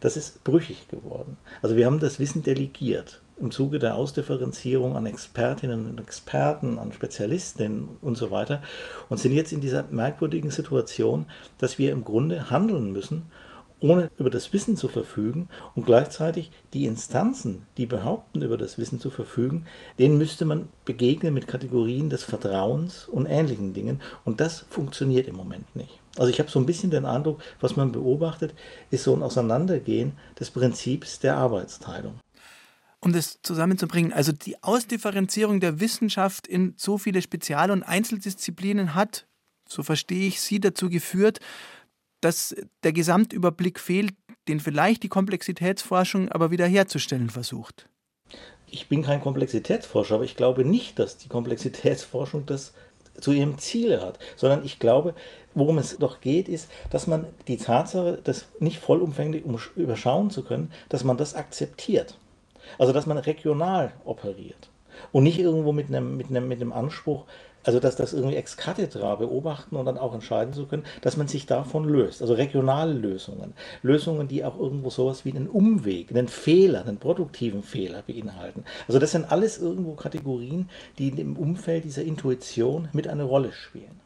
das 0.00 0.16
ist 0.16 0.44
brüchig 0.44 0.88
geworden. 0.88 1.36
Also 1.62 1.76
wir 1.76 1.86
haben 1.86 2.00
das 2.00 2.18
Wissen 2.18 2.42
delegiert 2.42 3.20
im 3.38 3.50
Zuge 3.50 3.78
der 3.78 3.96
Ausdifferenzierung 3.96 4.96
an 4.96 5.06
Expertinnen 5.06 5.86
und 5.90 6.00
Experten, 6.00 6.78
an 6.78 6.92
Spezialistinnen 6.92 7.88
und 8.00 8.16
so 8.16 8.30
weiter 8.30 8.62
und 9.08 9.18
sind 9.18 9.32
jetzt 9.32 9.52
in 9.52 9.60
dieser 9.60 9.84
merkwürdigen 9.90 10.50
Situation, 10.50 11.26
dass 11.58 11.78
wir 11.78 11.92
im 11.92 12.04
Grunde 12.04 12.50
handeln 12.50 12.92
müssen, 12.92 13.30
ohne 13.78 14.10
über 14.18 14.30
das 14.30 14.54
Wissen 14.54 14.76
zu 14.76 14.88
verfügen 14.88 15.48
und 15.74 15.84
gleichzeitig 15.84 16.50
die 16.72 16.86
Instanzen, 16.86 17.66
die 17.76 17.84
behaupten, 17.84 18.40
über 18.40 18.56
das 18.56 18.78
Wissen 18.78 19.00
zu 19.00 19.10
verfügen, 19.10 19.66
denen 19.98 20.16
müsste 20.16 20.46
man 20.46 20.68
begegnen 20.86 21.34
mit 21.34 21.46
Kategorien 21.46 22.08
des 22.08 22.24
Vertrauens 22.24 23.06
und 23.06 23.26
ähnlichen 23.26 23.74
Dingen 23.74 24.00
und 24.24 24.40
das 24.40 24.64
funktioniert 24.70 25.28
im 25.28 25.36
Moment 25.36 25.76
nicht. 25.76 26.00
Also 26.16 26.30
ich 26.30 26.38
habe 26.38 26.50
so 26.50 26.58
ein 26.58 26.64
bisschen 26.64 26.90
den 26.90 27.04
Eindruck, 27.04 27.42
was 27.60 27.76
man 27.76 27.92
beobachtet, 27.92 28.54
ist 28.90 29.04
so 29.04 29.14
ein 29.14 29.22
Auseinandergehen 29.22 30.12
des 30.40 30.50
Prinzips 30.50 31.20
der 31.20 31.36
Arbeitsteilung 31.36 32.14
um 33.06 33.12
das 33.12 33.40
zusammenzubringen. 33.42 34.12
Also 34.12 34.32
die 34.32 34.62
Ausdifferenzierung 34.64 35.60
der 35.60 35.78
Wissenschaft 35.78 36.48
in 36.48 36.74
so 36.76 36.98
viele 36.98 37.22
Spezial- 37.22 37.70
und 37.70 37.84
Einzeldisziplinen 37.84 38.96
hat, 38.96 39.28
so 39.68 39.84
verstehe 39.84 40.26
ich 40.26 40.40
Sie, 40.40 40.58
dazu 40.58 40.90
geführt, 40.90 41.38
dass 42.20 42.56
der 42.82 42.92
Gesamtüberblick 42.92 43.78
fehlt, 43.78 44.12
den 44.48 44.58
vielleicht 44.58 45.04
die 45.04 45.08
Komplexitätsforschung 45.08 46.30
aber 46.30 46.50
wiederherzustellen 46.50 47.30
versucht. 47.30 47.88
Ich 48.66 48.88
bin 48.88 49.02
kein 49.02 49.20
Komplexitätsforscher, 49.20 50.16
aber 50.16 50.24
ich 50.24 50.34
glaube 50.34 50.64
nicht, 50.64 50.98
dass 50.98 51.16
die 51.16 51.28
Komplexitätsforschung 51.28 52.44
das 52.44 52.72
zu 53.20 53.30
ihrem 53.30 53.56
Ziel 53.58 54.00
hat, 54.00 54.18
sondern 54.34 54.64
ich 54.64 54.80
glaube, 54.80 55.14
worum 55.54 55.78
es 55.78 55.96
doch 55.96 56.20
geht, 56.20 56.48
ist, 56.48 56.68
dass 56.90 57.06
man 57.06 57.24
die 57.46 57.56
Tatsache, 57.56 58.18
das 58.24 58.46
nicht 58.58 58.80
vollumfänglich 58.80 59.44
um 59.44 59.58
überschauen 59.76 60.30
zu 60.30 60.42
können, 60.42 60.72
dass 60.88 61.04
man 61.04 61.16
das 61.16 61.34
akzeptiert. 61.34 62.16
Also 62.78 62.92
dass 62.92 63.06
man 63.06 63.18
regional 63.18 63.92
operiert 64.04 64.70
und 65.12 65.24
nicht 65.24 65.38
irgendwo 65.38 65.72
mit 65.72 65.88
einem, 65.88 66.16
mit 66.16 66.28
einem, 66.28 66.48
mit 66.48 66.60
einem 66.60 66.72
Anspruch, 66.72 67.24
also 67.64 67.80
dass 67.80 67.96
das 67.96 68.12
irgendwie 68.12 68.36
ex 68.36 68.56
cathedra 68.56 69.16
beobachten 69.16 69.74
und 69.74 69.86
dann 69.86 69.98
auch 69.98 70.14
entscheiden 70.14 70.54
zu 70.54 70.66
können, 70.66 70.84
dass 71.00 71.16
man 71.16 71.26
sich 71.26 71.46
davon 71.46 71.84
löst. 71.84 72.22
Also 72.22 72.34
regionale 72.34 72.92
Lösungen. 72.92 73.54
Lösungen, 73.82 74.28
die 74.28 74.44
auch 74.44 74.58
irgendwo 74.58 74.88
sowas 74.90 75.24
wie 75.24 75.32
einen 75.32 75.48
Umweg, 75.48 76.10
einen 76.10 76.28
Fehler, 76.28 76.86
einen 76.86 76.98
produktiven 76.98 77.64
Fehler 77.64 78.02
beinhalten. 78.02 78.64
Also 78.86 79.00
das 79.00 79.10
sind 79.10 79.30
alles 79.32 79.58
irgendwo 79.58 79.94
Kategorien, 79.94 80.68
die 80.98 81.08
im 81.08 81.36
Umfeld 81.36 81.84
dieser 81.84 82.02
Intuition 82.02 82.88
mit 82.92 83.08
eine 83.08 83.24
Rolle 83.24 83.52
spielen. 83.52 84.05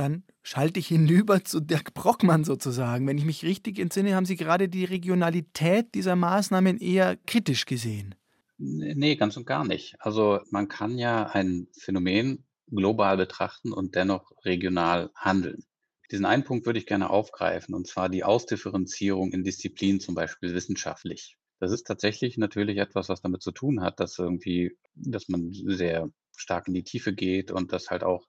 Dann 0.00 0.24
schalte 0.42 0.80
ich 0.80 0.86
hinüber 0.86 1.44
zu 1.44 1.60
Dirk 1.60 1.92
Brockmann 1.92 2.42
sozusagen. 2.42 3.06
Wenn 3.06 3.18
ich 3.18 3.26
mich 3.26 3.44
richtig 3.44 3.78
entsinne, 3.78 4.14
haben 4.14 4.24
Sie 4.24 4.36
gerade 4.36 4.70
die 4.70 4.86
Regionalität 4.86 5.94
dieser 5.94 6.16
Maßnahmen 6.16 6.78
eher 6.78 7.18
kritisch 7.26 7.66
gesehen. 7.66 8.14
Nee, 8.56 9.16
ganz 9.16 9.36
und 9.36 9.44
gar 9.44 9.66
nicht. 9.66 9.96
Also 9.98 10.40
man 10.48 10.68
kann 10.68 10.96
ja 10.96 11.26
ein 11.26 11.68
Phänomen 11.78 12.46
global 12.68 13.18
betrachten 13.18 13.74
und 13.74 13.94
dennoch 13.94 14.32
regional 14.42 15.10
handeln. 15.14 15.64
Diesen 16.10 16.24
einen 16.24 16.44
Punkt 16.44 16.64
würde 16.64 16.78
ich 16.78 16.86
gerne 16.86 17.10
aufgreifen, 17.10 17.74
und 17.74 17.86
zwar 17.86 18.08
die 18.08 18.24
Ausdifferenzierung 18.24 19.32
in 19.32 19.44
Disziplinen, 19.44 20.00
zum 20.00 20.14
Beispiel 20.14 20.54
wissenschaftlich. 20.54 21.36
Das 21.58 21.72
ist 21.72 21.86
tatsächlich 21.86 22.38
natürlich 22.38 22.78
etwas, 22.78 23.10
was 23.10 23.20
damit 23.20 23.42
zu 23.42 23.52
tun 23.52 23.82
hat, 23.82 24.00
dass 24.00 24.18
irgendwie, 24.18 24.78
dass 24.94 25.28
man 25.28 25.52
sehr 25.52 26.08
stark 26.38 26.68
in 26.68 26.74
die 26.74 26.84
Tiefe 26.84 27.12
geht 27.12 27.50
und 27.50 27.74
dass 27.74 27.90
halt 27.90 28.02
auch 28.02 28.26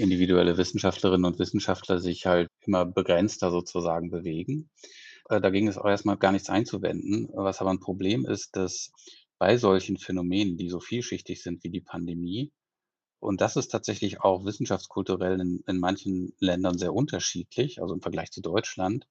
individuelle 0.00 0.56
Wissenschaftlerinnen 0.56 1.24
und 1.24 1.38
Wissenschaftler 1.38 1.98
sich 1.98 2.26
halt 2.26 2.48
immer 2.66 2.84
begrenzter 2.84 3.50
sozusagen 3.50 4.10
bewegen. 4.10 4.70
Äh, 5.28 5.40
da 5.40 5.50
ging 5.50 5.68
es 5.68 5.78
auch 5.78 5.86
erstmal 5.86 6.16
gar 6.16 6.32
nichts 6.32 6.50
einzuwenden. 6.50 7.28
Was 7.32 7.60
aber 7.60 7.70
ein 7.70 7.80
Problem 7.80 8.26
ist, 8.26 8.56
dass 8.56 8.90
bei 9.38 9.56
solchen 9.56 9.96
Phänomenen, 9.96 10.56
die 10.56 10.68
so 10.68 10.80
vielschichtig 10.80 11.42
sind 11.42 11.64
wie 11.64 11.70
die 11.70 11.80
Pandemie, 11.80 12.52
und 13.20 13.42
das 13.42 13.56
ist 13.56 13.68
tatsächlich 13.68 14.22
auch 14.22 14.46
wissenschaftskulturell 14.46 15.40
in, 15.40 15.62
in 15.66 15.78
manchen 15.78 16.32
Ländern 16.38 16.78
sehr 16.78 16.94
unterschiedlich, 16.94 17.82
also 17.82 17.94
im 17.94 18.00
Vergleich 18.00 18.30
zu 18.30 18.40
Deutschland, 18.40 19.06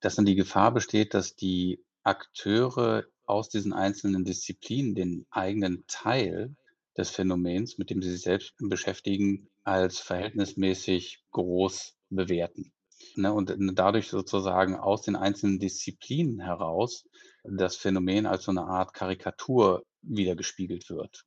dass 0.00 0.16
dann 0.16 0.26
die 0.26 0.34
Gefahr 0.34 0.74
besteht, 0.74 1.14
dass 1.14 1.36
die 1.36 1.80
Akteure 2.02 3.04
aus 3.24 3.48
diesen 3.48 3.72
einzelnen 3.72 4.24
Disziplinen 4.24 4.96
den 4.96 5.26
eigenen 5.30 5.84
Teil 5.86 6.56
des 6.96 7.10
Phänomens, 7.10 7.78
mit 7.78 7.90
dem 7.90 8.02
sie 8.02 8.10
sich 8.12 8.22
selbst 8.22 8.54
beschäftigen, 8.58 9.48
als 9.64 10.00
verhältnismäßig 10.00 11.22
groß 11.32 11.94
bewerten. 12.10 12.72
Ne, 13.16 13.32
und 13.32 13.54
dadurch 13.74 14.08
sozusagen 14.08 14.76
aus 14.76 15.02
den 15.02 15.16
einzelnen 15.16 15.58
Disziplinen 15.58 16.40
heraus 16.40 17.04
das 17.44 17.76
Phänomen 17.76 18.26
als 18.26 18.44
so 18.44 18.50
eine 18.50 18.64
Art 18.64 18.92
Karikatur 18.94 19.84
wiedergespiegelt 20.02 20.88
wird. 20.90 21.24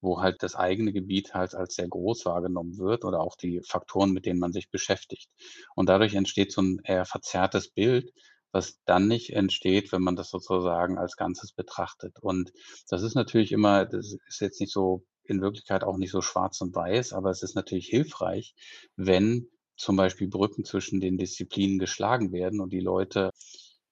wo 0.00 0.20
halt 0.20 0.42
das 0.42 0.54
eigene 0.54 0.92
Gebiet 0.92 1.34
halt 1.34 1.54
als 1.54 1.74
sehr 1.74 1.88
groß 1.88 2.24
wahrgenommen 2.26 2.78
wird 2.78 3.04
oder 3.04 3.20
auch 3.20 3.36
die 3.36 3.60
Faktoren, 3.66 4.12
mit 4.12 4.26
denen 4.26 4.40
man 4.40 4.52
sich 4.52 4.70
beschäftigt. 4.70 5.28
Und 5.74 5.88
dadurch 5.88 6.14
entsteht 6.14 6.52
so 6.52 6.62
ein 6.62 6.80
eher 6.84 7.04
verzerrtes 7.04 7.68
Bild, 7.70 8.12
was 8.56 8.80
dann 8.86 9.06
nicht 9.06 9.34
entsteht, 9.34 9.92
wenn 9.92 10.00
man 10.00 10.16
das 10.16 10.30
sozusagen 10.30 10.96
als 10.96 11.16
Ganzes 11.16 11.52
betrachtet. 11.52 12.18
Und 12.20 12.52
das 12.88 13.02
ist 13.02 13.14
natürlich 13.14 13.52
immer, 13.52 13.84
das 13.84 14.16
ist 14.26 14.40
jetzt 14.40 14.60
nicht 14.60 14.72
so 14.72 15.04
in 15.24 15.42
Wirklichkeit 15.42 15.84
auch 15.84 15.98
nicht 15.98 16.10
so 16.10 16.22
schwarz 16.22 16.62
und 16.62 16.74
weiß, 16.74 17.12
aber 17.12 17.28
es 17.28 17.42
ist 17.42 17.54
natürlich 17.54 17.88
hilfreich, 17.88 18.54
wenn 18.96 19.48
zum 19.76 19.96
Beispiel 19.96 20.28
Brücken 20.28 20.64
zwischen 20.64 21.00
den 21.00 21.18
Disziplinen 21.18 21.78
geschlagen 21.78 22.32
werden 22.32 22.60
und 22.62 22.72
die 22.72 22.80
Leute, 22.80 23.30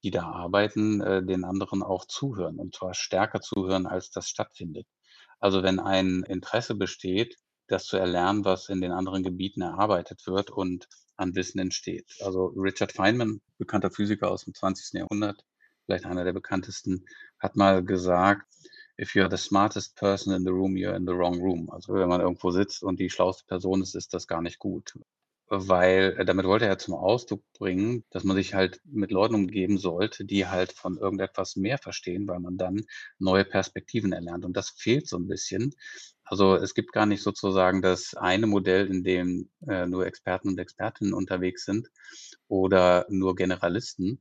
die 0.03 0.11
da 0.11 0.23
arbeiten, 0.23 1.03
äh, 1.03 1.23
den 1.23 1.45
anderen 1.45 1.83
auch 1.83 2.07
zuhören 2.07 2.59
und 2.59 2.75
zwar 2.75 2.95
stärker 2.95 3.43
zuhören, 3.43 3.87
als 3.87 4.11
das 4.11 4.29
stattfindet. 4.31 4.87
Also 5.41 5.63
wenn 5.63 5.79
ein 5.79 6.23
Interesse 6.23 6.75
besteht, 6.75 7.37
das 7.67 7.85
zu 7.85 7.99
erlernen, 7.99 8.47
was 8.47 8.71
in 8.71 8.81
den 8.81 8.93
anderen 8.93 9.23
Gebieten 9.23 9.61
erarbeitet 9.61 10.27
wird 10.27 10.51
und 10.51 10.89
an 11.17 11.35
Wissen 11.35 11.59
entsteht. 11.59 12.17
Also 12.21 12.47
Richard 12.57 12.93
Feynman, 12.93 13.41
bekannter 13.59 13.91
Physiker 13.91 14.31
aus 14.31 14.45
dem 14.45 14.55
20. 14.55 14.99
Jahrhundert, 14.99 15.45
vielleicht 15.85 16.07
einer 16.07 16.25
der 16.25 16.33
bekanntesten, 16.33 17.07
hat 17.39 17.57
mal 17.57 17.85
gesagt, 17.85 18.47
if 18.99 19.15
you're 19.15 19.31
the 19.31 19.37
smartest 19.37 19.97
person 19.97 20.33
in 20.33 20.45
the 20.45 20.51
room, 20.51 20.75
you're 20.75 20.97
in 20.97 21.07
the 21.07 21.13
wrong 21.13 21.41
room. 21.41 21.71
Also 21.71 21.95
wenn 21.95 22.09
man 22.09 22.21
irgendwo 22.21 22.51
sitzt 22.51 22.83
und 22.83 23.01
die 23.01 23.11
schlauste 23.11 23.45
Person 23.47 23.83
ist, 23.83 23.95
ist 23.95 24.15
das 24.15 24.27
gar 24.27 24.43
nicht 24.43 24.59
gut. 24.59 24.95
Weil 25.47 26.17
äh, 26.19 26.25
damit 26.25 26.47
wollte 26.47 26.67
er 26.67 26.79
zum 26.79 26.95
Ausdruck 26.95 27.43
bringen, 27.53 28.05
dass 28.11 28.25
man 28.25 28.37
sich 28.37 28.55
halt 28.55 28.81
mit 28.85 29.11
Leuten 29.11 29.35
umgeben 29.35 29.79
sollte, 29.79 30.25
die 30.25 30.47
halt 30.47 30.73
von 30.73 30.97
irgendetwas 30.97 31.57
mehr 31.57 31.79
verstehen, 31.79 32.27
weil 32.27 32.41
man 32.41 32.57
dann 32.57 32.83
neue 33.19 33.45
Perspektiven 33.45 34.13
erlernt. 34.13 34.45
Und 34.45 34.57
das 34.57 34.71
fehlt 34.71 35.07
so 35.07 35.19
ein 35.19 35.29
bisschen. 35.29 35.75
Also 36.25 36.57
es 36.57 36.75
gibt 36.75 36.93
gar 36.93 37.07
nicht 37.07 37.23
sozusagen 37.23 37.83
das 37.83 38.15
eine 38.15 38.47
Modell, 38.47 38.87
in 38.87 39.05
dem 39.05 39.51
äh, 39.69 39.87
nur 39.87 40.07
Experten 40.07 40.49
und 40.49 40.59
Expertinnen 40.59 41.13
unterwegs 41.15 41.65
sind 41.65 41.89
oder 42.49 43.07
nur 43.11 43.35
Generalisten, 43.37 44.21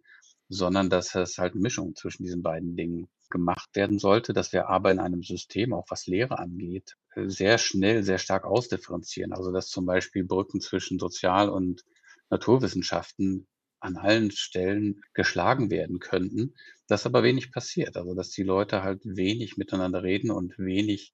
sondern 0.49 0.89
dass 0.89 1.15
es 1.15 1.37
halt 1.37 1.53
eine 1.53 1.61
Mischung 1.61 1.95
zwischen 1.95 2.23
diesen 2.23 2.43
beiden 2.43 2.75
Dingen 2.75 3.07
gemacht 3.29 3.69
werden 3.73 3.99
sollte, 3.99 4.33
dass 4.33 4.53
wir 4.53 4.69
aber 4.69 4.91
in 4.91 4.99
einem 4.99 5.23
System, 5.23 5.73
auch 5.73 5.85
was 5.89 6.05
Lehre 6.05 6.39
angeht, 6.39 6.95
äh, 7.15 7.27
sehr 7.29 7.57
schnell, 7.57 8.03
sehr 8.03 8.19
stark 8.19 8.45
ausdifferenzieren. 8.45 9.33
Also 9.33 9.51
dass 9.51 9.69
zum 9.69 9.85
Beispiel 9.85 10.23
Brücken 10.23 10.61
zwischen 10.61 10.99
Sozial- 10.99 11.49
und 11.49 11.83
Naturwissenschaften 12.29 13.47
an 13.79 13.97
allen 13.97 14.31
Stellen 14.31 15.01
geschlagen 15.13 15.69
werden 15.69 15.99
könnten, 15.99 16.53
dass 16.87 17.05
aber 17.05 17.23
wenig 17.23 17.51
passiert. 17.51 17.97
Also 17.97 18.13
dass 18.13 18.29
die 18.29 18.43
Leute 18.43 18.83
halt 18.83 19.01
wenig 19.03 19.57
miteinander 19.57 20.03
reden 20.03 20.31
und 20.31 20.57
wenig 20.57 21.13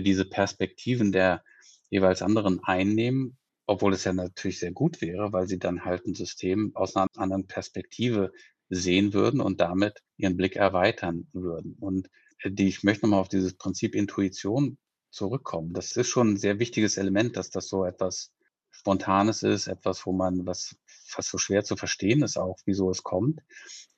diese 0.00 0.24
Perspektiven 0.24 1.12
der 1.12 1.42
jeweils 1.90 2.22
anderen 2.22 2.60
einnehmen, 2.64 3.36
obwohl 3.66 3.92
es 3.92 4.04
ja 4.04 4.12
natürlich 4.12 4.58
sehr 4.58 4.72
gut 4.72 5.00
wäre, 5.00 5.32
weil 5.32 5.46
sie 5.46 5.58
dann 5.58 5.84
halt 5.84 6.06
ein 6.06 6.14
System 6.14 6.72
aus 6.74 6.96
einer 6.96 7.06
anderen 7.16 7.46
Perspektive 7.46 8.32
sehen 8.68 9.12
würden 9.12 9.40
und 9.40 9.60
damit 9.60 10.02
ihren 10.16 10.36
Blick 10.36 10.56
erweitern 10.56 11.28
würden. 11.32 11.76
Und 11.78 12.08
äh, 12.38 12.50
die, 12.50 12.68
ich 12.68 12.82
möchte 12.82 13.04
nochmal 13.04 13.20
auf 13.20 13.28
dieses 13.28 13.54
Prinzip 13.54 13.94
Intuition 13.94 14.78
zurückkommen. 15.10 15.74
Das 15.74 15.94
ist 15.96 16.08
schon 16.08 16.32
ein 16.32 16.36
sehr 16.38 16.58
wichtiges 16.58 16.96
Element, 16.96 17.36
dass 17.36 17.50
das 17.50 17.68
so 17.68 17.84
etwas 17.84 18.32
Spontanes 18.70 19.42
ist, 19.42 19.66
etwas, 19.66 20.06
wo 20.06 20.12
man, 20.12 20.46
was 20.46 20.74
fast 20.86 21.28
so 21.28 21.36
schwer 21.36 21.62
zu 21.62 21.76
verstehen 21.76 22.22
ist 22.22 22.38
auch, 22.38 22.58
wieso 22.64 22.90
es 22.90 23.02
kommt. 23.02 23.40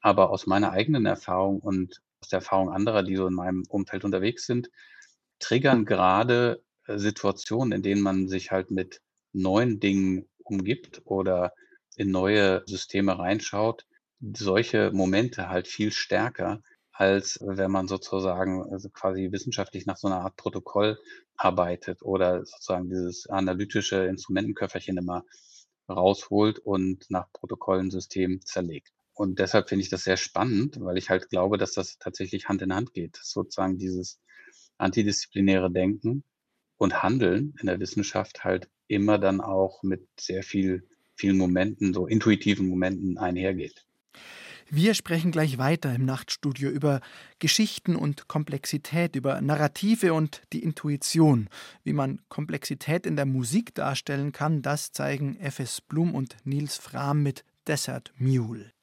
Aber 0.00 0.30
aus 0.30 0.46
meiner 0.46 0.72
eigenen 0.72 1.06
Erfahrung 1.06 1.60
und 1.60 2.02
aus 2.20 2.28
der 2.28 2.40
Erfahrung 2.40 2.70
anderer, 2.70 3.04
die 3.04 3.14
so 3.14 3.28
in 3.28 3.34
meinem 3.34 3.62
Umfeld 3.68 4.04
unterwegs 4.04 4.46
sind, 4.46 4.70
triggern 5.44 5.84
gerade 5.84 6.62
äh, 6.86 6.98
Situationen, 6.98 7.72
in 7.72 7.82
denen 7.82 8.00
man 8.00 8.28
sich 8.28 8.50
halt 8.50 8.70
mit 8.70 9.00
neuen 9.32 9.80
Dingen 9.80 10.26
umgibt 10.38 11.02
oder 11.04 11.52
in 11.96 12.10
neue 12.10 12.62
Systeme 12.66 13.18
reinschaut, 13.18 13.86
solche 14.20 14.90
Momente 14.92 15.48
halt 15.48 15.68
viel 15.68 15.92
stärker, 15.92 16.62
als 16.92 17.38
wenn 17.42 17.70
man 17.70 17.88
sozusagen 17.88 18.62
also 18.72 18.88
quasi 18.88 19.30
wissenschaftlich 19.32 19.84
nach 19.86 19.96
so 19.96 20.08
einer 20.08 20.20
Art 20.20 20.36
Protokoll 20.36 20.98
arbeitet 21.36 22.02
oder 22.02 22.44
sozusagen 22.46 22.88
dieses 22.88 23.26
analytische 23.28 24.06
Instrumentenköfferchen 24.06 24.96
immer 24.96 25.24
rausholt 25.88 26.58
und 26.58 27.04
nach 27.10 27.30
Protokollensystem 27.32 28.40
zerlegt. 28.44 28.92
Und 29.12 29.38
deshalb 29.38 29.68
finde 29.68 29.82
ich 29.82 29.90
das 29.90 30.04
sehr 30.04 30.16
spannend, 30.16 30.80
weil 30.80 30.96
ich 30.96 31.10
halt 31.10 31.28
glaube, 31.28 31.58
dass 31.58 31.72
das 31.72 31.98
tatsächlich 31.98 32.48
Hand 32.48 32.62
in 32.62 32.74
Hand 32.74 32.94
geht. 32.94 33.18
Sozusagen 33.22 33.78
dieses 33.78 34.18
antidisziplinäre 34.78 35.70
Denken 35.70 36.24
und 36.76 37.02
Handeln 37.02 37.54
in 37.60 37.66
der 37.66 37.80
Wissenschaft 37.80 38.44
halt 38.44 38.68
immer 38.88 39.18
dann 39.18 39.40
auch 39.40 39.82
mit 39.82 40.06
sehr 40.18 40.42
viel, 40.42 40.86
vielen 41.14 41.38
Momenten, 41.38 41.94
so 41.94 42.06
intuitiven 42.06 42.68
Momenten 42.68 43.18
einhergeht. 43.18 43.86
Wir 44.70 44.94
sprechen 44.94 45.30
gleich 45.30 45.58
weiter 45.58 45.94
im 45.94 46.04
Nachtstudio 46.04 46.70
über 46.70 47.00
Geschichten 47.38 47.96
und 47.96 48.28
Komplexität, 48.28 49.14
über 49.14 49.40
Narrative 49.40 50.14
und 50.14 50.42
die 50.52 50.62
Intuition. 50.62 51.48
Wie 51.84 51.92
man 51.92 52.22
Komplexität 52.28 53.06
in 53.06 53.16
der 53.16 53.26
Musik 53.26 53.74
darstellen 53.74 54.32
kann, 54.32 54.62
das 54.62 54.92
zeigen 54.92 55.36
F.S. 55.36 55.80
Blum 55.80 56.14
und 56.14 56.36
Nils 56.44 56.78
Frahm 56.78 57.22
mit 57.22 57.44
Desert 57.66 58.12
Mule. 58.16 58.73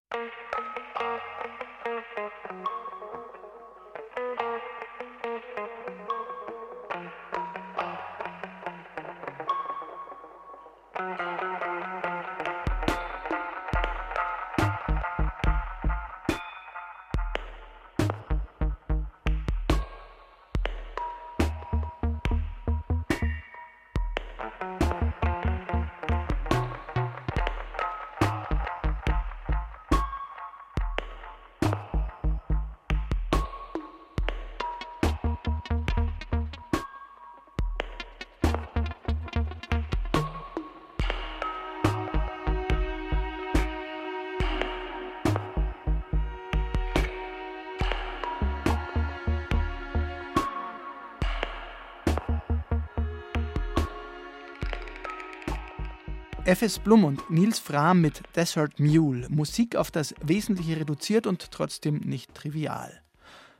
F.S. 56.43 56.79
Blum 56.79 57.03
und 57.03 57.29
Nils 57.29 57.59
Frahm 57.59 58.01
mit 58.01 58.23
Desert 58.35 58.79
Mule. 58.79 59.27
Musik 59.29 59.75
auf 59.75 59.91
das 59.91 60.15
Wesentliche 60.23 60.79
reduziert 60.79 61.27
und 61.27 61.51
trotzdem 61.51 61.97
nicht 61.97 62.33
trivial. 62.33 62.99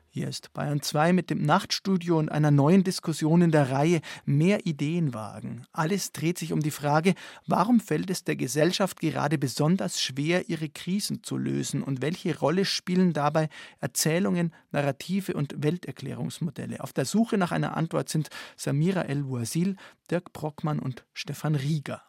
Hier 0.10 0.28
ist 0.28 0.52
Bayern 0.54 0.82
2 0.82 1.14
mit 1.14 1.30
dem 1.30 1.46
Nachtstudio 1.46 2.18
und 2.18 2.32
einer 2.32 2.50
neuen 2.50 2.84
Diskussion 2.84 3.44
in 3.44 3.52
der 3.52 3.70
Reihe 3.70 4.02
Mehr 4.26 4.66
Ideen 4.66 5.14
wagen. 5.14 5.68
Alles 5.72 6.12
dreht 6.12 6.40
sich 6.40 6.54
um 6.54 6.62
die 6.62 6.72
Frage, 6.72 7.14
warum 7.46 7.80
fällt 7.80 8.10
es 8.10 8.24
der 8.24 8.36
Gesellschaft 8.36 9.00
gerade 9.00 9.38
besonders 9.38 10.02
schwer, 10.02 10.50
ihre 10.50 10.68
Krisen 10.68 11.22
zu 11.22 11.38
lösen 11.38 11.84
und 11.84 12.02
welche 12.02 12.40
Rolle 12.40 12.66
spielen 12.66 13.14
dabei 13.14 13.50
Erzählungen, 13.80 14.54
Narrative 14.72 15.36
und 15.36 15.54
Welterklärungsmodelle. 15.64 16.82
Auf 16.84 16.94
der 16.94 17.06
Suche 17.06 17.38
nach 17.38 17.52
einer 17.52 17.78
Antwort 17.78 18.10
sind 18.10 18.30
Samira 18.58 19.04
El-Wazil, 19.04 19.76
Dirk 20.10 20.34
Brockmann 20.34 20.80
und 20.80 21.06
Stefan 21.14 21.54
Rieger. 21.54 22.02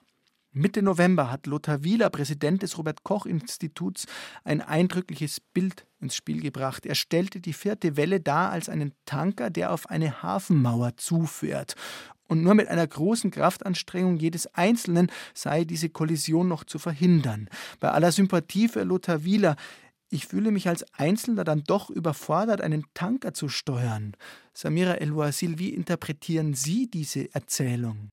Mitte 0.55 0.83
November 0.83 1.31
hat 1.31 1.47
Lothar 1.47 1.83
Wieler, 1.83 2.11
Präsident 2.11 2.63
des 2.63 2.77
Robert 2.77 3.05
Koch 3.05 3.25
Instituts, 3.25 4.05
ein 4.45 4.61
eindrückliches 4.61 5.41
Bild 5.41 5.87
ins 5.99 6.15
Spiel 6.15 6.43
gebracht. 6.43 6.85
Er 6.85 6.95
stellte 6.95 7.41
die 7.41 7.55
vierte 7.55 7.97
Welle 7.97 8.21
dar 8.21 8.51
als 8.51 8.69
einen 8.69 8.93
Tanker, 9.07 9.49
der 9.49 9.73
auf 9.73 9.89
eine 9.89 10.23
Hafenmauer 10.23 10.99
zufährt. 10.99 11.75
Und 12.29 12.43
nur 12.43 12.53
mit 12.53 12.69
einer 12.69 12.87
großen 12.87 13.31
Kraftanstrengung 13.31 14.19
jedes 14.19 14.47
Einzelnen 14.55 15.11
sei 15.33 15.65
diese 15.65 15.89
Kollision 15.89 16.49
noch 16.49 16.65
zu 16.65 16.79
verhindern. 16.79 17.49
Bei 17.81 17.91
aller 17.91 18.13
Sympathie 18.13 18.69
für 18.69 18.83
Lothar 18.83 19.25
Wieler, 19.25 19.57
ich 20.11 20.27
fühle 20.27 20.51
mich 20.51 20.69
als 20.69 20.85
Einzelner 20.93 21.45
dann 21.45 21.65
doch 21.65 21.89
überfordert, 21.89 22.61
einen 22.61 22.85
Tanker 22.93 23.33
zu 23.33 23.49
steuern. 23.49 24.13
Samira 24.53 24.97
El-Wasil, 24.97 25.59
wie 25.59 25.71
interpretieren 25.71 26.53
Sie 26.53 26.91
diese 26.91 27.35
Erzählung? 27.35 28.11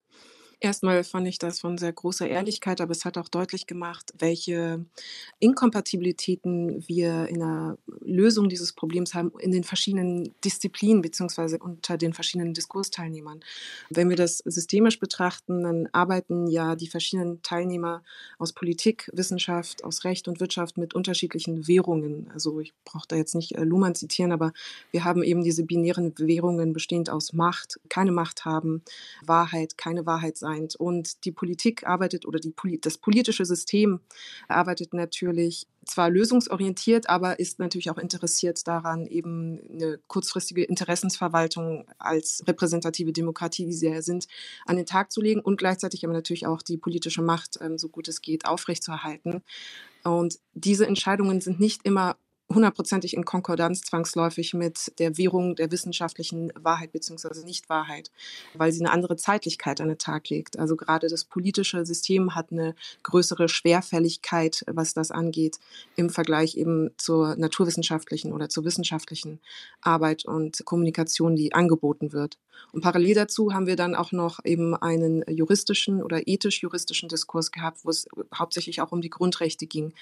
Erstmal 0.62 1.06
fand 1.06 1.26
ich 1.26 1.40
das 1.40 1.62
von 1.62 1.78
sehr 1.78 1.94
großer 1.94 2.28
Ehrlichkeit, 2.28 2.82
aber 2.82 2.92
es 2.92 3.06
hat 3.06 3.18
auch 3.18 3.30
deutlich 3.30 3.66
gemacht, 3.66 4.14
welche 4.20 4.84
Inkompatibilitäten 5.40 6.86
wir 6.86 7.30
in 7.30 7.40
der 7.40 7.78
Lösung 8.02 8.50
dieses 8.50 8.74
Problems 8.74 9.14
haben 9.14 9.32
in 9.40 9.52
den 9.52 9.64
verschiedenen 9.64 10.36
Disziplinen 10.44 11.02
beziehungsweise 11.02 11.60
unter 11.60 11.98
den 11.98 12.12
verschiedenen 12.12 12.54
Diskursteilnehmern. 12.54 13.40
Wenn 13.90 14.10
wir 14.10 14.18
das 14.18 14.40
systemisch 14.40 15.00
betrachten, 15.00 15.64
dann 15.64 15.88
arbeiten 15.94 16.48
ja 16.48 16.76
die 16.76 16.90
verschiedenen 16.90 17.42
Teilnehmer 17.42 18.04
aus 18.38 18.52
Politik, 18.52 19.10
Wissenschaft, 19.14 19.86
aus 19.86 20.04
Recht 20.04 20.28
und 20.28 20.42
Wirtschaft 20.42 20.78
mit 20.78 20.94
unterschiedlichen 20.94 21.70
Währungen. 21.70 22.30
Also 22.34 22.60
ich 22.60 22.74
brauche 22.84 23.08
da 23.08 23.16
jetzt 23.16 23.34
nicht 23.34 23.56
äh, 23.56 23.64
Luhmann 23.64 23.96
zitieren, 23.96 24.34
aber 24.34 24.52
wir 24.92 25.06
haben 25.06 25.24
eben 25.24 25.42
diese 25.42 25.64
binären 25.64 26.14
Währungen 26.18 26.74
bestehend 26.74 27.10
aus 27.10 27.32
Macht, 27.32 27.80
keine 27.88 28.12
Macht 28.12 28.44
haben, 28.44 28.82
Wahrheit, 29.26 29.78
keine 29.78 30.06
Wahrheit 30.06 30.38
sein 30.38 30.49
sein. 30.50 30.68
Und 30.78 31.26
die 31.26 31.32
Politik 31.32 31.86
arbeitet 31.88 32.26
oder 32.26 32.40
die, 32.40 32.54
das 32.82 32.98
politische 32.98 33.46
System 33.46 34.00
arbeitet 34.48 34.94
natürlich 34.94 35.68
zwar 35.86 36.10
lösungsorientiert, 36.10 37.10
aber 37.10 37.40
ist 37.40 37.60
natürlich 37.60 37.90
auch 37.90 37.98
interessiert 37.98 38.68
daran, 38.68 39.08
eben 39.08 39.60
eine 39.72 40.00
kurzfristige 40.08 40.64
Interessensverwaltung 40.64 41.86
als 41.98 42.44
repräsentative 42.48 43.12
Demokratie, 43.12 43.66
die 43.66 43.74
sie 43.74 43.88
ja 43.88 44.02
sind, 44.02 44.28
an 44.66 44.76
den 44.76 44.86
Tag 44.86 45.12
zu 45.12 45.22
legen 45.22 45.40
und 45.40 45.58
gleichzeitig 45.58 46.04
aber 46.04 46.14
natürlich 46.14 46.46
auch 46.46 46.62
die 46.62 46.78
politische 46.78 47.22
Macht, 47.22 47.58
ähm, 47.62 47.78
so 47.78 47.90
gut 47.90 48.08
es 48.08 48.22
geht, 48.22 48.46
aufrechtzuerhalten. 48.46 49.42
Und 50.04 50.40
diese 50.54 50.86
Entscheidungen 50.86 51.42
sind 51.42 51.60
nicht 51.60 51.82
immer 51.86 52.16
hundertprozentig 52.52 53.16
in 53.16 53.26
Konkordanz 53.26 53.82
zwangsläufig 53.82 54.54
mit 54.54 54.92
der 55.00 55.18
Währung 55.18 55.56
der 55.56 55.72
wissenschaftlichen 55.72 56.52
Wahrheit 56.60 56.92
bzw. 56.92 57.44
Nichtwahrheit, 57.44 58.12
weil 58.56 58.72
sie 58.72 58.80
eine 58.80 58.92
andere 58.92 59.16
Zeitlichkeit 59.18 59.82
an 59.82 59.90
den 59.90 59.98
Tag 59.98 60.30
legt. 60.30 60.58
Also 60.58 60.76
gerade 60.76 61.08
das 61.08 61.26
politische 61.26 61.86
System 61.86 62.34
hat 62.34 62.52
eine 62.52 62.76
größere 63.04 63.50
Schwerfälligkeit, 63.50 64.64
was 64.68 64.94
das 64.94 65.12
angeht, 65.12 65.60
im 65.96 66.10
Vergleich 66.10 66.58
eben 66.58 66.90
zur 66.98 67.36
naturwissenschaftlichen 67.36 68.34
oder 68.34 68.50
zur 68.50 68.66
wissenschaftlichen 68.66 69.40
Arbeit 69.82 70.26
und 70.26 70.66
Kommunikation, 70.66 71.36
die 71.36 71.54
angeboten 71.54 72.14
wird. 72.14 72.40
Und 72.72 72.82
parallel 72.82 73.16
dazu 73.16 73.54
haben 73.54 73.68
wir 73.68 73.76
dann 73.76 73.96
auch 73.96 74.12
noch 74.12 74.44
eben 74.44 74.76
einen 74.76 75.24
juristischen 75.28 76.04
oder 76.04 76.28
ethisch-juristischen 76.28 77.10
Diskurs 77.10 77.52
gehabt, 77.52 77.86
wo 77.86 77.90
es 77.90 78.08
hauptsächlich 78.34 78.82
auch 78.82 78.92
um 78.92 79.02
die 79.02 79.10
Grundrechte 79.10 79.66
ging. 79.66 79.94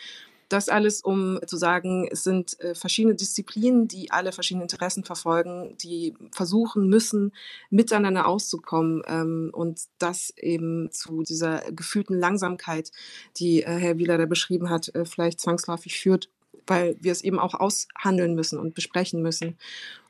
Das 0.49 0.69
alles, 0.69 1.01
um 1.01 1.39
zu 1.45 1.57
sagen, 1.57 2.07
es 2.09 2.23
sind 2.23 2.59
äh, 2.61 2.73
verschiedene 2.73 3.15
Disziplinen, 3.15 3.87
die 3.87 4.11
alle 4.11 4.31
verschiedene 4.31 4.63
Interessen 4.63 5.03
verfolgen, 5.03 5.75
die 5.77 6.13
versuchen 6.31 6.87
müssen, 6.87 7.33
miteinander 7.69 8.27
auszukommen 8.27 9.01
ähm, 9.07 9.49
und 9.53 9.81
das 9.99 10.33
eben 10.37 10.89
zu 10.91 11.23
dieser 11.23 11.63
gefühlten 11.71 12.17
Langsamkeit, 12.17 12.91
die 13.37 13.63
äh, 13.63 13.77
Herr 13.77 13.97
Wieler 13.97 14.17
da 14.17 14.25
beschrieben 14.25 14.69
hat, 14.69 14.93
äh, 14.95 15.05
vielleicht 15.05 15.41
zwangsläufig 15.41 15.99
führt, 15.99 16.29
weil 16.65 16.95
wir 17.01 17.11
es 17.11 17.23
eben 17.23 17.39
auch 17.39 17.53
aushandeln 17.53 18.33
müssen 18.33 18.57
und 18.57 18.73
besprechen 18.73 19.21
müssen. 19.21 19.57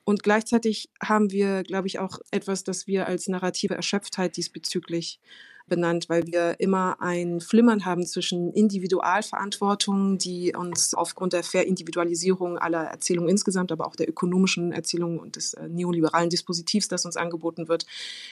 Und 0.03 0.23
gleichzeitig 0.23 0.89
haben 1.03 1.31
wir, 1.31 1.63
glaube 1.63 1.87
ich, 1.87 1.99
auch 1.99 2.19
etwas, 2.31 2.63
das 2.63 2.87
wir 2.87 3.07
als 3.07 3.27
narrative 3.27 3.73
Erschöpftheit 3.73 4.37
diesbezüglich 4.37 5.19
benannt, 5.67 6.09
weil 6.09 6.25
wir 6.27 6.59
immer 6.59 7.01
ein 7.01 7.41
Flimmern 7.41 7.85
haben 7.85 8.05
zwischen 8.05 8.51
Individualverantwortung, 8.53 10.17
die 10.17 10.55
uns 10.55 10.93
aufgrund 10.93 11.33
der 11.33 11.43
Verindividualisierung 11.43 12.57
aller 12.57 12.83
Erzählungen 12.85 13.29
insgesamt, 13.29 13.71
aber 13.71 13.87
auch 13.87 13.95
der 13.95 14.09
ökonomischen 14.09 14.71
Erzählung 14.71 15.19
und 15.19 15.35
des 15.35 15.53
äh, 15.53 15.67
neoliberalen 15.67 16.29
Dispositivs, 16.29 16.87
das 16.87 17.05
uns 17.05 17.17
angeboten 17.17 17.67
wird, 17.67 17.85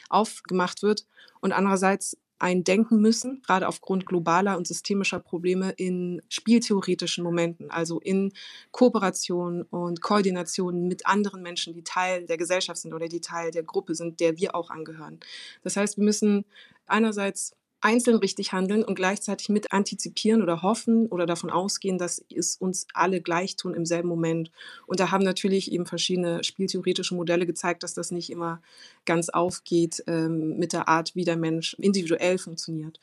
aufgemacht 0.10 0.84
wird. 0.84 1.06
Und 1.42 1.52
andererseits 1.52 2.18
ein 2.38 2.64
Denken 2.64 3.00
müssen, 3.00 3.42
gerade 3.46 3.68
aufgrund 3.68 4.06
globaler 4.06 4.58
und 4.58 4.68
systemischer 4.68 5.20
Probleme 5.20 5.72
in 5.72 6.22
spieltheoretischen 6.28 7.24
Momenten, 7.24 7.72
also 7.72 8.00
in 8.00 8.34
Kooperation 8.72 9.62
und 9.64 10.02
Koordination 10.02 10.88
mit 10.88 11.06
anderen 11.06 11.42
Menschen, 11.42 11.74
die 11.74 11.84
Teil 11.84 12.26
der 12.26 12.38
Gesellschaft 12.38 12.82
sind 12.82 12.94
oder 12.94 13.08
die 13.08 13.22
Teil 13.22 13.52
der 13.52 13.64
Gruppe 13.64 13.96
sind, 13.96 14.20
der 14.20 14.38
wir 14.38 14.54
auch 14.54 14.70
angehören. 14.70 15.20
Das 15.64 15.78
heißt, 15.78 15.98
wir 15.98 16.04
müssen 16.04 16.46
einerseits 16.88 17.56
einzeln 17.86 18.18
richtig 18.18 18.52
handeln 18.52 18.84
und 18.84 18.96
gleichzeitig 18.96 19.50
mit 19.50 19.72
antizipieren 19.72 20.42
oder 20.42 20.64
hoffen 20.64 21.06
oder 21.06 21.28
davon 21.28 21.52
ausgehen, 21.52 22.00
dass 22.00 22.24
es 22.36 22.56
uns 22.56 22.88
alle 22.96 23.22
gleich 23.22 23.58
tun 23.58 23.76
im 23.76 23.86
selben 23.86 24.08
Moment. 24.08 24.50
Und 24.88 25.00
da 25.00 25.12
haben 25.12 25.24
natürlich 25.24 25.72
eben 25.72 25.86
verschiedene 25.86 26.44
spieltheoretische 26.44 27.14
Modelle 27.14 27.46
gezeigt, 27.46 27.84
dass 27.84 27.94
das 27.94 28.10
nicht 28.10 28.32
immer 28.32 28.60
ganz 29.06 29.30
aufgeht 29.30 30.04
ähm, 30.08 30.58
mit 30.58 30.74
der 30.74 30.88
Art, 30.88 31.16
wie 31.16 31.26
der 31.26 31.38
Mensch 31.38 31.76
individuell 31.76 32.40
funktioniert. 32.40 33.00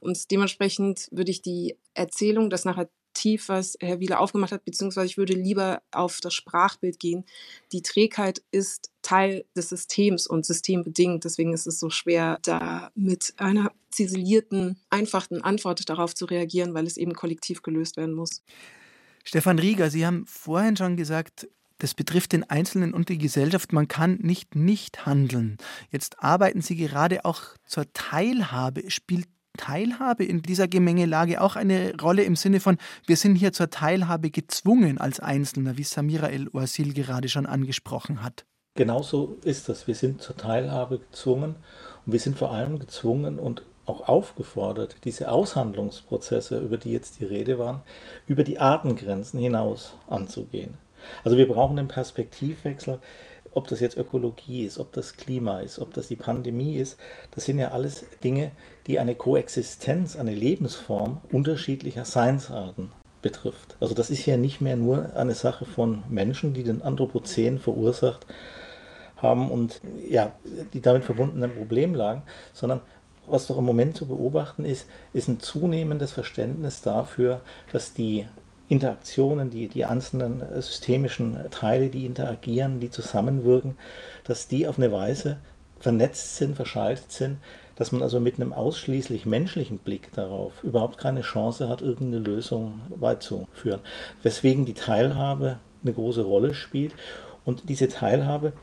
Und 0.00 0.30
dementsprechend 0.30 1.08
würde 1.10 1.30
ich 1.30 1.42
die 1.42 1.76
Erzählung, 1.92 2.48
das 2.48 2.64
nachher 2.64 2.88
tief, 3.12 3.48
was 3.48 3.76
Herr 3.80 4.00
Wieler 4.00 4.20
aufgemacht 4.20 4.52
hat, 4.52 4.64
beziehungsweise 4.64 5.06
ich 5.06 5.16
würde 5.16 5.34
lieber 5.34 5.82
auf 5.90 6.20
das 6.20 6.34
Sprachbild 6.34 6.98
gehen. 6.98 7.24
Die 7.72 7.82
Trägheit 7.82 8.42
ist 8.50 8.90
Teil 9.02 9.44
des 9.56 9.68
Systems 9.68 10.26
und 10.26 10.46
systembedingt. 10.46 11.24
Deswegen 11.24 11.52
ist 11.52 11.66
es 11.66 11.78
so 11.78 11.90
schwer, 11.90 12.38
da 12.42 12.90
mit 12.94 13.34
einer 13.36 13.72
ziselierten, 13.90 14.80
einfachen 14.90 15.42
Antwort 15.42 15.88
darauf 15.88 16.14
zu 16.14 16.24
reagieren, 16.24 16.74
weil 16.74 16.86
es 16.86 16.96
eben 16.96 17.14
kollektiv 17.14 17.62
gelöst 17.62 17.96
werden 17.96 18.14
muss. 18.14 18.42
Stefan 19.24 19.58
Rieger, 19.58 19.90
Sie 19.90 20.06
haben 20.06 20.26
vorhin 20.26 20.76
schon 20.76 20.96
gesagt, 20.96 21.48
das 21.78 21.94
betrifft 21.94 22.32
den 22.32 22.48
Einzelnen 22.48 22.94
und 22.94 23.08
die 23.08 23.18
Gesellschaft. 23.18 23.72
Man 23.72 23.88
kann 23.88 24.18
nicht 24.22 24.54
nicht 24.54 25.04
handeln. 25.04 25.58
Jetzt 25.90 26.20
arbeiten 26.20 26.62
Sie 26.62 26.76
gerade 26.76 27.24
auch 27.24 27.42
zur 27.66 27.92
Teilhabe. 27.92 28.88
Spielt 28.88 29.26
Teilhabe 29.56 30.24
in 30.24 30.42
dieser 30.42 30.68
Gemengelage 30.68 31.40
auch 31.40 31.56
eine 31.56 31.94
Rolle 32.00 32.22
im 32.24 32.36
Sinne 32.36 32.60
von, 32.60 32.78
wir 33.06 33.16
sind 33.16 33.36
hier 33.36 33.52
zur 33.52 33.70
Teilhabe 33.70 34.30
gezwungen 34.30 34.98
als 34.98 35.20
Einzelner, 35.20 35.76
wie 35.76 35.84
Samira 35.84 36.28
El-Oasil 36.28 36.94
gerade 36.94 37.28
schon 37.28 37.46
angesprochen 37.46 38.22
hat? 38.22 38.44
Genauso 38.74 39.36
ist 39.44 39.68
das. 39.68 39.86
Wir 39.86 39.94
sind 39.94 40.22
zur 40.22 40.36
Teilhabe 40.36 40.98
gezwungen 40.98 41.56
und 42.06 42.12
wir 42.12 42.20
sind 42.20 42.38
vor 42.38 42.52
allem 42.52 42.78
gezwungen 42.78 43.38
und 43.38 43.62
auch 43.84 44.08
aufgefordert, 44.08 44.96
diese 45.04 45.30
Aushandlungsprozesse, 45.30 46.58
über 46.58 46.78
die 46.78 46.92
jetzt 46.92 47.20
die 47.20 47.24
Rede 47.24 47.58
waren, 47.58 47.82
über 48.26 48.44
die 48.44 48.58
Artengrenzen 48.58 49.40
hinaus 49.40 49.94
anzugehen. 50.08 50.78
Also 51.24 51.36
wir 51.36 51.48
brauchen 51.48 51.78
einen 51.78 51.88
Perspektivwechsel 51.88 53.00
ob 53.54 53.68
das 53.68 53.80
jetzt 53.80 53.96
Ökologie 53.96 54.64
ist, 54.64 54.78
ob 54.78 54.92
das 54.92 55.16
Klima 55.16 55.60
ist, 55.60 55.78
ob 55.78 55.92
das 55.94 56.08
die 56.08 56.16
Pandemie 56.16 56.76
ist, 56.76 56.98
das 57.32 57.44
sind 57.44 57.58
ja 57.58 57.70
alles 57.70 58.04
Dinge, 58.22 58.50
die 58.86 58.98
eine 58.98 59.14
Koexistenz, 59.14 60.16
eine 60.16 60.34
Lebensform 60.34 61.20
unterschiedlicher 61.30 62.04
Seinsarten 62.04 62.90
betrifft. 63.20 63.76
Also 63.80 63.94
das 63.94 64.10
ist 64.10 64.26
ja 64.26 64.36
nicht 64.36 64.60
mehr 64.60 64.76
nur 64.76 65.14
eine 65.14 65.34
Sache 65.34 65.64
von 65.64 66.02
Menschen, 66.08 66.54
die 66.54 66.64
den 66.64 66.82
Anthropozän 66.82 67.58
verursacht 67.58 68.26
haben 69.16 69.50
und 69.50 69.80
ja, 70.08 70.32
die 70.72 70.80
damit 70.80 71.04
verbundenen 71.04 71.54
Problemlagen, 71.54 72.22
sondern 72.52 72.80
was 73.26 73.46
doch 73.46 73.58
im 73.58 73.64
Moment 73.64 73.96
zu 73.96 74.06
beobachten 74.06 74.64
ist, 74.64 74.86
ist 75.12 75.28
ein 75.28 75.38
zunehmendes 75.38 76.10
Verständnis 76.12 76.82
dafür, 76.82 77.40
dass 77.72 77.94
die 77.94 78.26
Interaktionen, 78.72 79.50
die, 79.50 79.68
die 79.68 79.84
einzelnen 79.84 80.40
äh, 80.40 80.62
systemischen 80.62 81.38
Teile, 81.50 81.90
die 81.90 82.06
interagieren, 82.06 82.80
die 82.80 82.90
zusammenwirken, 82.90 83.76
dass 84.24 84.48
die 84.48 84.66
auf 84.66 84.78
eine 84.78 84.90
Weise 84.90 85.36
vernetzt 85.78 86.36
sind, 86.36 86.56
verschaltet 86.56 87.12
sind, 87.12 87.36
dass 87.76 87.92
man 87.92 88.00
also 88.00 88.18
mit 88.18 88.36
einem 88.36 88.54
ausschließlich 88.54 89.26
menschlichen 89.26 89.76
Blick 89.76 90.10
darauf 90.14 90.64
überhaupt 90.64 90.96
keine 90.96 91.20
Chance 91.20 91.68
hat, 91.68 91.82
irgendeine 91.82 92.24
Lösung 92.24 92.80
beizuführen. 92.96 93.80
Weswegen 94.22 94.64
die 94.64 94.74
Teilhabe 94.74 95.58
eine 95.82 95.92
große 95.92 96.22
Rolle 96.22 96.54
spielt. 96.54 96.94
Und 97.44 97.68
diese 97.68 97.88
Teilhabe 97.88 98.54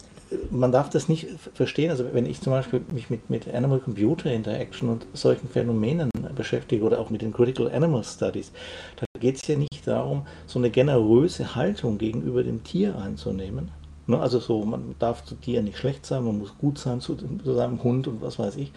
man 0.52 0.72
darf 0.72 0.90
das 0.90 1.10
nicht 1.10 1.28
verstehen. 1.54 1.90
Also 1.92 2.06
wenn 2.14 2.26
ich 2.26 2.42
zum 2.42 2.52
Beispiel 2.52 2.82
mich 2.92 3.10
mit, 3.10 3.30
mit 3.30 3.54
Animal-Computer 3.54 4.32
Interaction 4.32 4.90
und 4.90 5.06
solchen 5.14 5.48
Phänomenen 5.48 6.10
beschäftige 6.36 6.84
oder 6.84 7.00
auch 7.00 7.10
mit 7.10 7.22
den 7.22 7.34
Critical 7.34 7.72
Animal 7.72 8.04
Studies, 8.04 8.52
da 8.98 9.06
geht 9.20 9.38
es 9.38 9.48
ja 9.48 9.58
nicht 9.58 9.88
darum, 9.88 10.26
so 10.46 10.60
eine 10.60 10.70
generöse 10.70 11.56
Haltung 11.56 11.98
gegenüber 11.98 12.44
dem 12.44 12.64
Tier 12.64 12.98
einzunehmen. 12.98 13.72
Ne? 14.08 14.20
Also 14.20 14.40
so, 14.40 14.64
man 14.64 14.96
darf 15.00 15.24
zu 15.24 15.36
Tieren 15.36 15.66
nicht 15.66 15.78
schlecht 15.78 16.06
sein, 16.06 16.24
man 16.24 16.40
muss 16.40 16.58
gut 16.58 16.80
sein 16.80 17.02
zu, 17.02 17.16
zu 17.16 17.54
seinem 17.54 17.82
Hund 17.84 18.08
und 18.08 18.22
was 18.22 18.40
weiß 18.40 18.56
ich, 18.58 18.72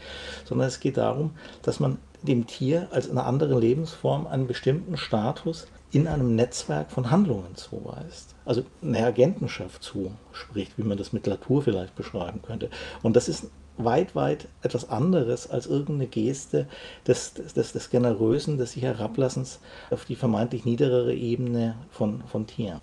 sondern 0.45 0.69
es 0.69 0.81
geht 0.81 0.97
darum, 0.97 1.31
dass 1.63 1.81
man 1.81 1.99
dem 2.23 2.47
Tier 2.47 2.89
als 2.93 3.11
eine 3.11 3.25
andere 3.25 3.59
Lebensform 3.59 4.27
einen 4.27 4.47
bestimmten 4.47 4.97
Status 4.97 5.67
in 5.93 6.09
einem 6.09 6.35
Netzwerk 6.35 6.91
von 6.91 7.11
Handlungen 7.11 7.55
zuweist. 7.55 8.35
Also 8.45 8.65
eine 8.83 9.05
Agentenschaft 9.05 9.83
zuspricht, 9.83 10.79
wie 10.79 10.83
man 10.83 10.97
das 10.97 11.13
mit 11.13 11.27
Latour 11.27 11.63
vielleicht 11.63 11.95
beschreiben 11.95 12.41
könnte. 12.43 12.71
Und 13.03 13.15
das 13.15 13.29
ist 13.29 13.51
weit, 13.77 14.15
weit 14.15 14.49
etwas 14.63 14.89
anderes 14.89 15.49
als 15.51 15.67
irgendeine 15.67 16.07
Geste 16.07 16.67
des, 17.07 17.35
des, 17.35 17.73
des 17.73 17.91
Generösen, 17.91 18.59
des 18.59 18.73
sich 18.73 18.83
Herablassens 18.83 19.61
auf 19.91 20.05
die 20.07 20.17
vermeintlich 20.17 20.65
niederere 20.65 21.15
Ebene 21.15 21.77
von, 21.91 22.23
von 22.27 22.47
Tieren. 22.47 22.81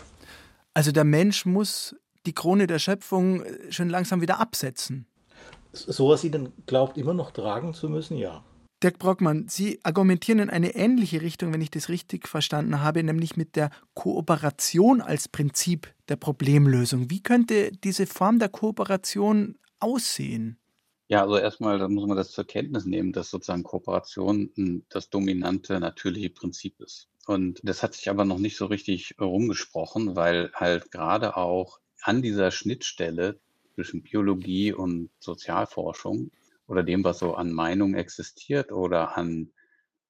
Also 0.74 0.92
der 0.92 1.04
Mensch 1.04 1.46
muss 1.46 1.96
die 2.26 2.34
Krone 2.34 2.68
der 2.68 2.80
Schöpfung 2.80 3.44
schon 3.70 3.90
langsam 3.90 4.22
wieder 4.22 4.40
absetzen. 4.40 5.08
So 5.74 6.10
was 6.10 6.22
sie 6.22 6.32
dann 6.32 6.54
glaubt, 6.68 6.98
immer 6.98 7.14
noch 7.14 7.32
tragen 7.32 7.74
zu 7.74 7.90
müssen, 7.90 8.18
ja. 8.18 8.44
Dirk 8.82 8.98
Brockmann, 8.98 9.48
Sie 9.50 9.80
argumentieren 9.84 10.40
in 10.40 10.50
eine 10.50 10.74
ähnliche 10.74 11.22
Richtung, 11.22 11.52
wenn 11.52 11.60
ich 11.60 11.70
das 11.70 11.90
richtig 11.90 12.30
verstanden 12.30 12.82
habe, 12.82 13.04
nämlich 13.04 13.36
mit 13.36 13.58
der 13.58 13.72
Kooperation 13.94 15.02
als 15.02 15.28
Prinzip 15.28 15.94
der 16.08 16.16
Problemlösung. 16.16 17.10
Wie 17.10 17.22
könnte 17.22 17.72
diese 17.84 18.08
Form 18.08 18.40
der 18.40 18.48
Kooperation 18.48 19.58
aussehen? 19.80 20.58
Ja, 21.10 21.24
also 21.24 21.38
erstmal 21.38 21.78
da 21.78 21.90
muss 21.90 22.08
man 22.08 22.16
das 22.16 22.32
zur 22.32 22.46
Kenntnis 22.46 22.86
nehmen, 22.86 23.12
dass 23.12 23.30
sozusagen 23.32 23.64
Kooperation 23.64 24.86
das 24.90 25.10
dominante 25.10 25.78
natürliche 25.80 26.30
Prinzip 26.30 26.80
ist. 26.80 27.10
Und 27.28 27.60
das 27.64 27.84
hat 27.84 27.96
sich 27.96 28.10
aber 28.10 28.24
noch 28.24 28.40
nicht 28.40 28.56
so 28.56 28.68
richtig 28.68 29.16
rumgesprochen, 29.20 30.16
weil 30.16 30.52
halt 30.54 30.90
gerade 30.92 31.36
auch 31.36 31.80
an 32.02 32.22
dieser 32.22 32.52
Schnittstelle 32.52 33.40
zwischen 33.76 34.04
Biologie 34.04 34.72
und 34.72 35.10
Sozialforschung 35.20 36.32
oder 36.70 36.84
dem, 36.84 37.04
was 37.04 37.20
so 37.20 37.34
an 37.34 37.52
Meinung 37.52 37.96
existiert 37.96 38.72
oder 38.72 39.18
an 39.18 39.52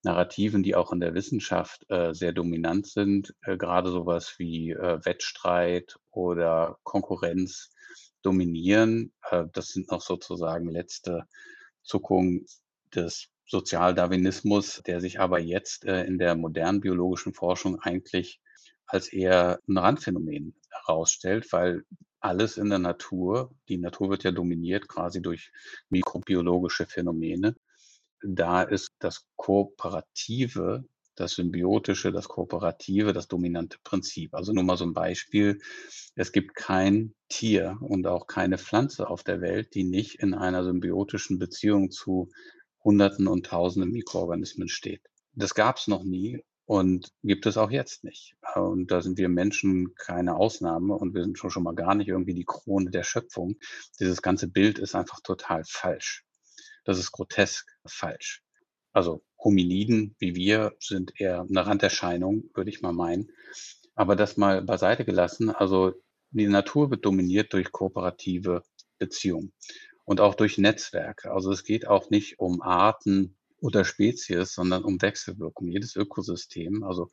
Narrativen, 0.03 0.62
die 0.62 0.76
auch 0.76 0.91
in 0.91 0.99
der 0.99 1.14
Wissenschaft 1.14 1.89
äh, 1.89 2.14
sehr 2.14 2.34
dominant 2.34 2.88
sind, 2.88 3.34
äh, 3.41 3.57
gerade 3.57 3.89
sowas 3.91 4.36
wie 4.38 4.72
äh, 4.72 4.99
Wettstreit 5.03 5.97
oder 6.12 6.78
Konkurrenz 6.84 7.72
dominieren. 8.22 9.14
Äh, 9.30 9.45
das 9.53 9.70
sind 9.70 9.89
noch 9.89 10.01
sozusagen 10.01 10.70
letzte 10.70 11.28
Zuckungen 11.82 12.45
des 12.93 13.30
Sozialdarwinismus, 13.45 14.82
der 14.86 15.01
sich 15.01 15.20
aber 15.20 15.39
jetzt 15.39 15.86
äh, 15.86 16.03
in 16.03 16.18
der 16.18 16.36
modernen 16.36 16.82
biologischen 16.82 17.34
Forschung 17.34 17.80
eigentlich 17.80 18.41
als 18.86 19.12
eher 19.12 19.60
ein 19.68 19.78
Randphänomen 19.78 20.55
herausstellt, 20.70 21.51
weil 21.51 21.84
alles 22.20 22.57
in 22.57 22.70
der 22.70 22.80
Natur, 22.80 23.51
die 23.67 23.78
Natur 23.78 24.09
wird 24.09 24.24
ja 24.24 24.32
dominiert 24.32 24.88
quasi 24.88 25.22
durch 25.22 25.51
mikrobiologische 25.89 26.86
Phänomene. 26.86 27.55
Da 28.22 28.63
ist 28.63 28.91
das 28.99 29.26
Kooperative, 29.36 30.86
das 31.15 31.34
Symbiotische, 31.34 32.11
das 32.11 32.28
Kooperative, 32.28 33.13
das 33.13 33.28
dominante 33.28 33.78
Prinzip. 33.84 34.34
Also 34.34 34.53
nur 34.53 34.63
mal 34.63 34.78
so 34.78 34.86
ein 34.86 34.93
Beispiel. 34.93 35.59
Es 36.15 36.32
gibt 36.32 36.55
kein 36.55 37.13
Tier 37.30 37.78
und 37.82 38.07
auch 38.07 38.28
keine 38.28 38.57
Pflanze 38.57 39.09
auf 39.09 39.24
der 39.24 39.41
Welt, 39.41 39.74
die 39.74 39.84
nicht 39.84 40.15
in 40.15 40.34
einer 40.34 40.63
symbiotischen 40.63 41.39
Beziehung 41.39 41.91
zu 41.91 42.30
Hunderten 42.84 43.28
und 43.28 43.45
Tausenden 43.45 43.91
Mikroorganismen 43.91 44.70
steht. 44.70 45.01
Das 45.34 45.53
gab 45.53 45.78
es 45.78 45.88
noch 45.88 46.03
nie 46.03 46.41
und 46.70 47.11
gibt 47.24 47.47
es 47.47 47.57
auch 47.57 47.72
jetzt 47.72 48.03
nicht. 48.03 48.36
Und 48.53 48.91
da 48.91 49.01
sind 49.01 49.17
wir 49.17 49.28
Menschen 49.28 49.95
keine 49.95 50.36
Ausnahme 50.36 50.93
und 50.93 51.15
wir 51.15 51.24
sind 51.24 51.36
schon, 51.36 51.49
schon 51.49 51.63
mal 51.63 51.74
gar 51.74 51.95
nicht 51.95 52.09
irgendwie 52.09 52.36
die 52.36 52.45
Krone 52.45 52.91
der 52.91 53.01
Schöpfung. 53.01 53.55
Dieses 53.99 54.22
ganze 54.22 54.47
Bild 54.47 54.78
ist 54.78 54.93
einfach 54.93 55.20
total 55.22 55.63
falsch. 55.65 56.26
Das 56.86 56.99
ist 56.99 57.11
grotesk 57.11 57.67
falsch. 57.88 58.43
Also 58.91 59.24
Hominiden 59.43 60.15
wie 60.20 60.36
wir 60.36 60.76
sind 60.80 61.20
eher 61.20 61.41
eine 61.41 61.65
Randerscheinung, 61.65 62.43
würde 62.53 62.70
ich 62.70 62.84
mal 62.84 62.93
meinen. 62.93 63.32
Aber 63.95 64.15
das 64.15 64.38
mal 64.38 64.61
beiseite 64.61 65.05
gelassen, 65.05 65.49
also 65.49 65.93
die 66.30 66.45
Natur 66.45 66.91
wird 66.91 67.03
dominiert 67.03 67.51
durch 67.51 67.72
kooperative 67.72 68.61
Beziehungen 68.99 69.53
und 70.05 70.22
auch 70.22 70.36
durch 70.36 70.59
Netzwerke. 70.59 71.32
Also 71.32 71.51
es 71.51 71.63
geht 71.63 71.88
auch 71.88 72.11
nicht 72.11 72.38
um 72.38 72.61
Arten, 72.61 73.38
oder 73.62 73.86
Spezies, 73.86 74.53
sondern 74.53 74.84
um 74.84 75.01
Wechselwirkung. 75.01 75.68
Jedes 75.68 75.95
Ökosystem, 75.95 76.84
also 76.84 77.10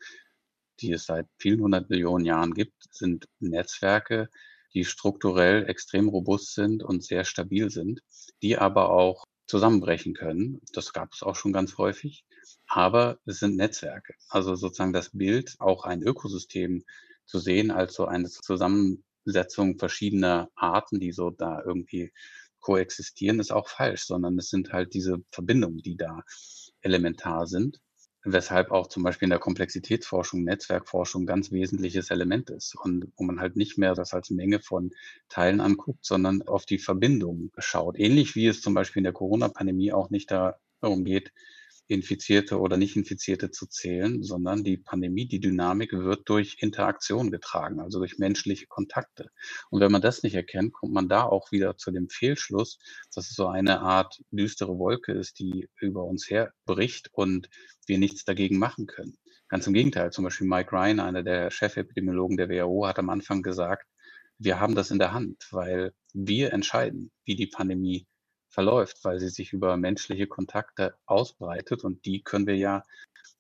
die 0.81 0.93
es 0.93 1.07
seit 1.07 1.27
vielen 1.39 1.61
hundert 1.61 1.91
Millionen 1.91 2.25
Jahren 2.25 2.53
gibt, 2.55 2.75
sind 2.91 3.27
Netzwerke, 3.41 4.29
die 4.75 4.85
strukturell 4.85 5.69
extrem 5.69 6.09
robust 6.09 6.55
sind 6.55 6.83
und 6.83 7.03
sehr 7.03 7.25
stabil 7.25 7.71
sind, 7.71 8.03
die 8.43 8.59
aber 8.59 8.91
auch 8.91 9.25
zusammenbrechen 9.47 10.15
können. 10.15 10.61
Das 10.73 10.93
gab 10.93 11.13
es 11.15 11.23
auch 11.23 11.37
schon 11.37 11.53
ganz 11.53 11.79
häufig. 11.79 12.25
Aber 12.67 13.19
es 13.25 13.39
sind 13.39 13.57
Netzwerke. 13.57 14.15
Also 14.29 14.55
sozusagen 14.55 14.93
das 14.93 15.11
Bild, 15.11 15.55
auch 15.61 15.85
ein 15.85 16.03
Ökosystem 16.03 16.83
zu 17.25 17.39
sehen 17.39 17.71
als 17.71 17.95
so 17.95 18.07
eine 18.07 18.29
Zusammensetzung 18.29 19.79
verschiedener 19.79 20.51
Arten, 20.57 21.01
die 21.01 21.13
so 21.13 21.31
da 21.31 21.63
irgendwie 21.65 22.13
koexistieren, 22.67 23.39
ist 23.39 23.53
auch 23.53 23.69
falsch, 23.69 24.07
sondern 24.07 24.37
es 24.41 24.51
sind 24.51 24.73
halt 24.73 24.93
diese 24.93 25.19
Verbindungen, 25.31 25.83
die 25.83 25.97
da 25.97 26.23
elementar 26.81 27.47
sind. 27.47 27.81
Weshalb 28.25 28.73
auch 28.73 28.89
zum 28.89 29.05
Beispiel 29.05 29.27
in 29.27 29.31
der 29.31 29.39
Komplexitätsforschung, 29.39 30.43
Netzwerkforschung 30.43 31.27
ganz 31.27 31.53
wesentliches 31.53 32.11
Element 32.11 32.51
ist 32.51 32.75
und 32.75 33.13
wo 33.17 33.23
man 33.23 33.39
halt 33.39 33.55
nicht 33.55 33.79
mehr 33.79 33.95
das 33.95 34.15
als 34.15 34.31
Menge 34.31 34.59
von 34.59 34.91
Teilen 35.29 35.61
anguckt, 35.61 36.05
sondern 36.05 36.43
auf 36.43 36.67
die 36.67 36.81
Verbindung 36.81 37.53
schaut. 37.57 37.97
Ähnlich 38.01 38.35
wie 38.35 38.49
es 38.49 38.63
zum 38.63 38.75
Beispiel 38.75 38.99
in 38.99 39.05
der 39.05 39.13
Corona-Pandemie 39.13 39.93
auch 39.93 40.11
nicht 40.11 40.33
darum 40.33 41.05
geht, 41.05 41.33
Infizierte 41.89 42.59
oder 42.59 42.77
Nicht-Infizierte 42.77 43.51
zu 43.51 43.67
zählen, 43.67 44.23
sondern 44.23 44.65
die 44.65 44.77
Pandemie, 44.77 45.27
die 45.27 45.41
Dynamik 45.41 45.93
wird 45.93 46.29
durch 46.29 46.57
Interaktion 46.61 47.31
getragen, 47.31 47.81
also 47.81 47.99
durch 47.99 48.19
menschliche 48.19 48.67
Kontakte. 48.67 49.31
Und 49.71 49.81
wenn 49.81 49.93
man 49.93 50.03
das 50.03 50.23
nicht 50.23 50.35
erkennt, 50.35 50.73
kommt 50.73 50.93
man 50.93 51.09
da 51.09 51.23
auch 51.25 51.53
wieder 51.53 51.77
zu 51.77 51.91
dem 51.91 52.09
Fehlschluss, 52.09 52.79
dass 53.15 53.31
es 53.31 53.37
so 53.37 53.47
eine 53.47 53.81
Art 53.81 54.21
düstere 54.31 54.79
Wolke 54.79 55.13
ist, 55.13 55.39
die 55.39 55.69
über 55.81 56.05
uns 56.05 56.29
herbricht 56.29 57.11
und 57.13 57.49
wir 57.87 57.99
nichts 57.99 58.25
dagegen 58.25 58.59
machen 58.59 58.87
können. 58.87 59.17
Ganz 59.49 59.67
im 59.67 59.75
Gegenteil, 59.75 60.11
zum 60.11 60.25
Beispiel 60.25 60.49
Mike 60.49 60.73
Ryan, 60.73 60.99
einer 60.99 61.23
der 61.23 61.51
Chefepidemiologen 61.51 62.37
der 62.37 62.49
WHO, 62.49 62.87
hat 62.87 62.99
am 62.99 63.11
Anfang 63.11 63.43
gesagt, 63.43 63.87
wir 64.39 64.61
haben 64.61 64.75
das 64.75 64.91
in 64.91 64.99
der 64.99 65.13
Hand, 65.13 65.47
weil 65.51 65.93
wir 66.13 66.53
entscheiden, 66.53 67.13
wie 67.25 67.37
die 67.37 67.47
Pandemie 67.47 68.07
verläuft, 68.57 69.05
weil 69.05 69.21
sie 69.21 69.29
sich 69.29 69.53
über 69.53 69.77
menschliche 69.77 70.27
Kontakte 70.27 70.95
ausbreitet 71.05 71.85
und 71.85 72.07
die 72.07 72.23
können 72.23 72.47
wir 72.47 72.57
ja 72.57 72.85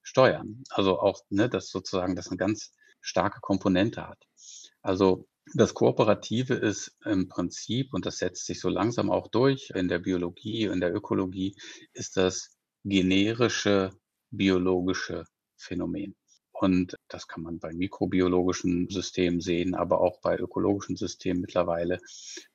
steuern. 0.03 0.62
Also 0.69 1.01
auch, 1.01 1.23
ne, 1.31 1.49
dass 1.49 1.71
sozusagen 1.71 2.14
das 2.17 2.29
eine 2.29 2.37
ganz 2.37 2.75
starke 3.01 3.41
Komponente 3.41 4.07
hat. 4.07 4.23
Also 4.83 5.27
das 5.55 5.73
Kooperative 5.73 6.53
ist 6.53 6.99
im 7.07 7.29
Prinzip, 7.29 7.95
und 7.95 8.05
das 8.05 8.19
setzt 8.19 8.45
sich 8.45 8.61
so 8.61 8.69
langsam 8.69 9.11
auch 9.11 9.29
durch 9.29 9.71
in 9.71 9.89
der 9.89 10.01
Biologie, 10.01 10.64
in 10.64 10.81
der 10.81 10.95
Ökologie, 10.95 11.57
ist 11.95 12.19
das 12.19 12.51
generische 12.85 13.93
biologische 14.31 15.25
Phänomen. 15.57 16.14
Und 16.59 16.97
das 17.09 17.29
kann 17.29 17.43
man 17.43 17.59
bei 17.59 17.73
mikrobiologischen 17.73 18.89
Systemen 18.89 19.41
sehen, 19.41 19.75
aber 19.75 20.01
auch 20.01 20.21
bei 20.21 20.39
ökologischen 20.39 20.97
Systemen 20.97 21.43
mittlerweile. 21.43 21.99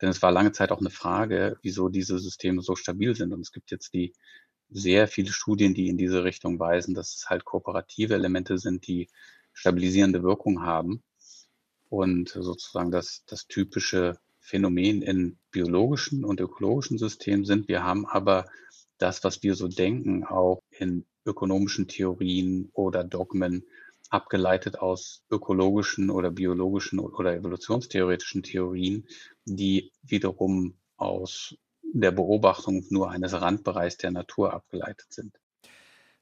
Denn 0.02 0.10
es 0.10 0.22
war 0.22 0.32
lange 0.32 0.52
Zeit 0.52 0.72
auch 0.72 0.80
eine 0.80 0.90
Frage, 0.90 1.58
wieso 1.62 1.88
diese 1.88 2.18
Systeme 2.18 2.62
so 2.62 2.76
stabil 2.76 3.16
sind. 3.16 3.32
Und 3.32 3.42
es 3.42 3.52
gibt 3.52 3.70
jetzt 3.70 3.94
die 3.94 4.14
sehr 4.70 5.08
viele 5.08 5.32
Studien, 5.32 5.74
die 5.74 5.88
in 5.88 5.98
diese 5.98 6.24
Richtung 6.24 6.60
weisen, 6.60 6.96
dass 6.96 7.16
es 7.16 7.30
halt 7.30 7.46
kooperative 7.46 8.16
Elemente 8.16 8.58
sind, 8.58 8.88
die 8.88 9.08
stabilisierende 9.54 10.24
Wirkung 10.24 10.64
haben. 10.64 11.04
Und 11.90 12.30
sozusagen 12.30 12.90
das, 12.90 13.24
das 13.28 13.48
typische 13.48 14.18
Phänomen 14.40 15.04
in 15.04 15.38
biologischen 15.52 16.26
und 16.26 16.40
ökologischen 16.40 16.98
Systemen 16.98 17.46
sind. 17.46 17.68
Wir 17.68 17.84
haben 17.84 18.08
aber 18.08 18.48
das, 18.98 19.24
was 19.24 19.44
wir 19.44 19.56
so 19.56 19.68
denken, 19.68 20.24
auch 20.24 20.62
in 20.72 21.06
ökonomischen 21.26 21.88
Theorien 21.88 22.70
oder 22.74 23.04
Dogmen 23.04 23.64
abgeleitet 24.12 24.80
aus 24.80 25.24
ökologischen 25.32 26.10
oder 26.10 26.30
biologischen 26.32 27.00
oder 27.00 27.34
evolutionstheoretischen 27.34 28.44
Theorien, 28.44 29.08
die 29.46 29.92
wiederum 30.04 30.76
aus 30.98 31.56
der 31.94 32.12
Beobachtung 32.12 32.86
nur 32.90 33.10
eines 33.10 33.34
Randbereichs 33.34 33.98
der 33.98 34.12
Natur 34.12 34.54
abgeleitet 34.54 35.12
sind. 35.12 35.34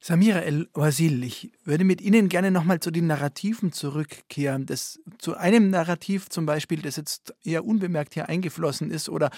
Samira 0.02 0.40
El-Wasil, 0.40 1.24
ich 1.26 1.52
würde 1.66 1.84
mit 1.84 2.00
Ihnen 2.00 2.30
gerne 2.30 2.52
nochmal 2.52 2.80
zu 2.80 2.90
den 2.90 3.08
Narrativen 3.08 3.74
zurückkehren. 3.74 4.66
Das, 4.66 5.02
zu 5.18 5.36
einem 5.36 5.70
Narrativ 5.70 6.30
zum 6.30 6.46
Beispiel, 6.46 6.82
das 6.82 6.96
jetzt 6.96 7.34
eher 7.44 7.66
unbemerkt 7.66 8.14
hier 8.14 8.30
eingeflossen 8.30 8.92
ist 8.92 9.10
oder 9.10 9.30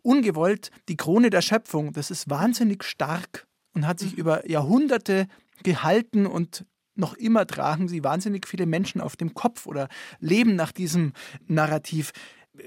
ungewollt, 0.00 0.70
die 0.88 0.96
Krone 0.96 1.28
der 1.28 1.42
Schöpfung, 1.42 1.92
das 1.92 2.10
ist 2.10 2.30
wahnsinnig 2.30 2.82
stark 2.82 3.46
und 3.74 3.86
hat 3.86 3.98
sich 3.98 4.12
mhm. 4.12 4.18
über 4.18 4.48
Jahrhunderte 4.48 5.28
gehalten 5.62 6.24
und 6.24 6.64
noch 6.96 7.14
immer 7.14 7.46
tragen 7.46 7.88
sie 7.88 8.04
wahnsinnig 8.04 8.46
viele 8.46 8.66
Menschen 8.66 9.00
auf 9.00 9.16
dem 9.16 9.34
Kopf 9.34 9.66
oder 9.66 9.88
leben 10.18 10.56
nach 10.56 10.72
diesem 10.72 11.12
Narrativ. 11.46 12.12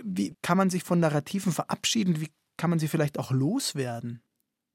Wie 0.04 0.36
kann 0.42 0.58
man 0.58 0.70
sich 0.70 0.84
von 0.84 1.00
Narrativen 1.00 1.52
verabschieden? 1.52 2.22
Wie 2.22 2.30
kann 2.58 2.70
man 2.70 2.80
sie 2.80 2.88
vielleicht 2.88 3.18
auch 3.18 3.32
loswerden? 3.32 4.22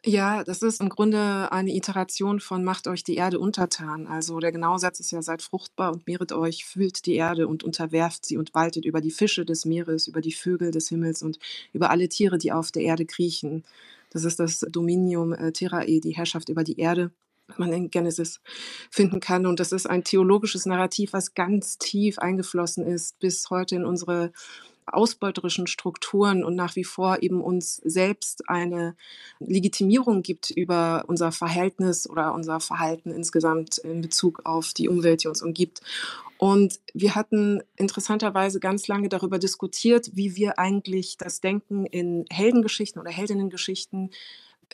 Ja, 0.06 0.44
das 0.44 0.60
ist 0.60 0.82
im 0.82 0.90
Grunde 0.90 1.50
eine 1.50 1.74
Iteration 1.74 2.38
von 2.38 2.62
Macht 2.62 2.88
euch 2.88 3.04
die 3.04 3.14
Erde 3.14 3.38
untertan. 3.38 4.06
Also 4.06 4.38
der 4.38 4.52
Genausatz 4.52 5.00
ist 5.00 5.12
ja, 5.12 5.22
seid 5.22 5.40
fruchtbar 5.40 5.92
und 5.92 6.06
mehret 6.06 6.32
euch, 6.32 6.66
füllt 6.66 7.06
die 7.06 7.14
Erde 7.14 7.48
und 7.48 7.62
unterwerft 7.64 8.26
sie 8.26 8.36
und 8.36 8.52
waltet 8.52 8.84
über 8.84 9.00
die 9.00 9.10
Fische 9.10 9.46
des 9.46 9.64
Meeres, 9.64 10.06
über 10.06 10.20
die 10.20 10.32
Vögel 10.32 10.72
des 10.72 10.90
Himmels 10.90 11.22
und 11.22 11.38
über 11.72 11.88
alle 11.88 12.10
Tiere, 12.10 12.36
die 12.36 12.52
auf 12.52 12.70
der 12.70 12.82
Erde 12.82 13.06
kriechen. 13.06 13.64
Das 14.10 14.24
ist 14.24 14.38
das 14.40 14.60
Dominium 14.70 15.32
äh, 15.32 15.52
Terrae, 15.52 16.00
die 16.00 16.14
Herrschaft 16.14 16.50
über 16.50 16.64
die 16.64 16.78
Erde 16.78 17.10
man 17.56 17.72
in 17.72 17.90
Genesis 17.90 18.40
finden 18.90 19.20
kann. 19.20 19.46
Und 19.46 19.60
das 19.60 19.72
ist 19.72 19.88
ein 19.88 20.04
theologisches 20.04 20.66
Narrativ, 20.66 21.12
was 21.12 21.34
ganz 21.34 21.78
tief 21.78 22.18
eingeflossen 22.18 22.86
ist 22.86 23.18
bis 23.18 23.50
heute 23.50 23.76
in 23.76 23.84
unsere 23.84 24.32
ausbeuterischen 24.86 25.66
Strukturen 25.66 26.44
und 26.44 26.54
nach 26.56 26.76
wie 26.76 26.84
vor 26.84 27.22
eben 27.22 27.40
uns 27.40 27.76
selbst 27.76 28.48
eine 28.48 28.96
Legitimierung 29.40 30.22
gibt 30.22 30.50
über 30.50 31.04
unser 31.06 31.32
Verhältnis 31.32 32.08
oder 32.08 32.34
unser 32.34 32.60
Verhalten 32.60 33.10
insgesamt 33.10 33.78
in 33.78 34.02
Bezug 34.02 34.42
auf 34.44 34.74
die 34.74 34.88
Umwelt, 34.88 35.24
die 35.24 35.28
uns 35.28 35.42
umgibt. 35.42 35.80
Und 36.36 36.80
wir 36.92 37.14
hatten 37.14 37.62
interessanterweise 37.76 38.60
ganz 38.60 38.88
lange 38.88 39.08
darüber 39.08 39.38
diskutiert, 39.38 40.10
wie 40.14 40.36
wir 40.36 40.58
eigentlich 40.58 41.16
das 41.16 41.40
Denken 41.40 41.86
in 41.86 42.26
Heldengeschichten 42.30 43.00
oder 43.00 43.10
Heldinnengeschichten 43.10 44.10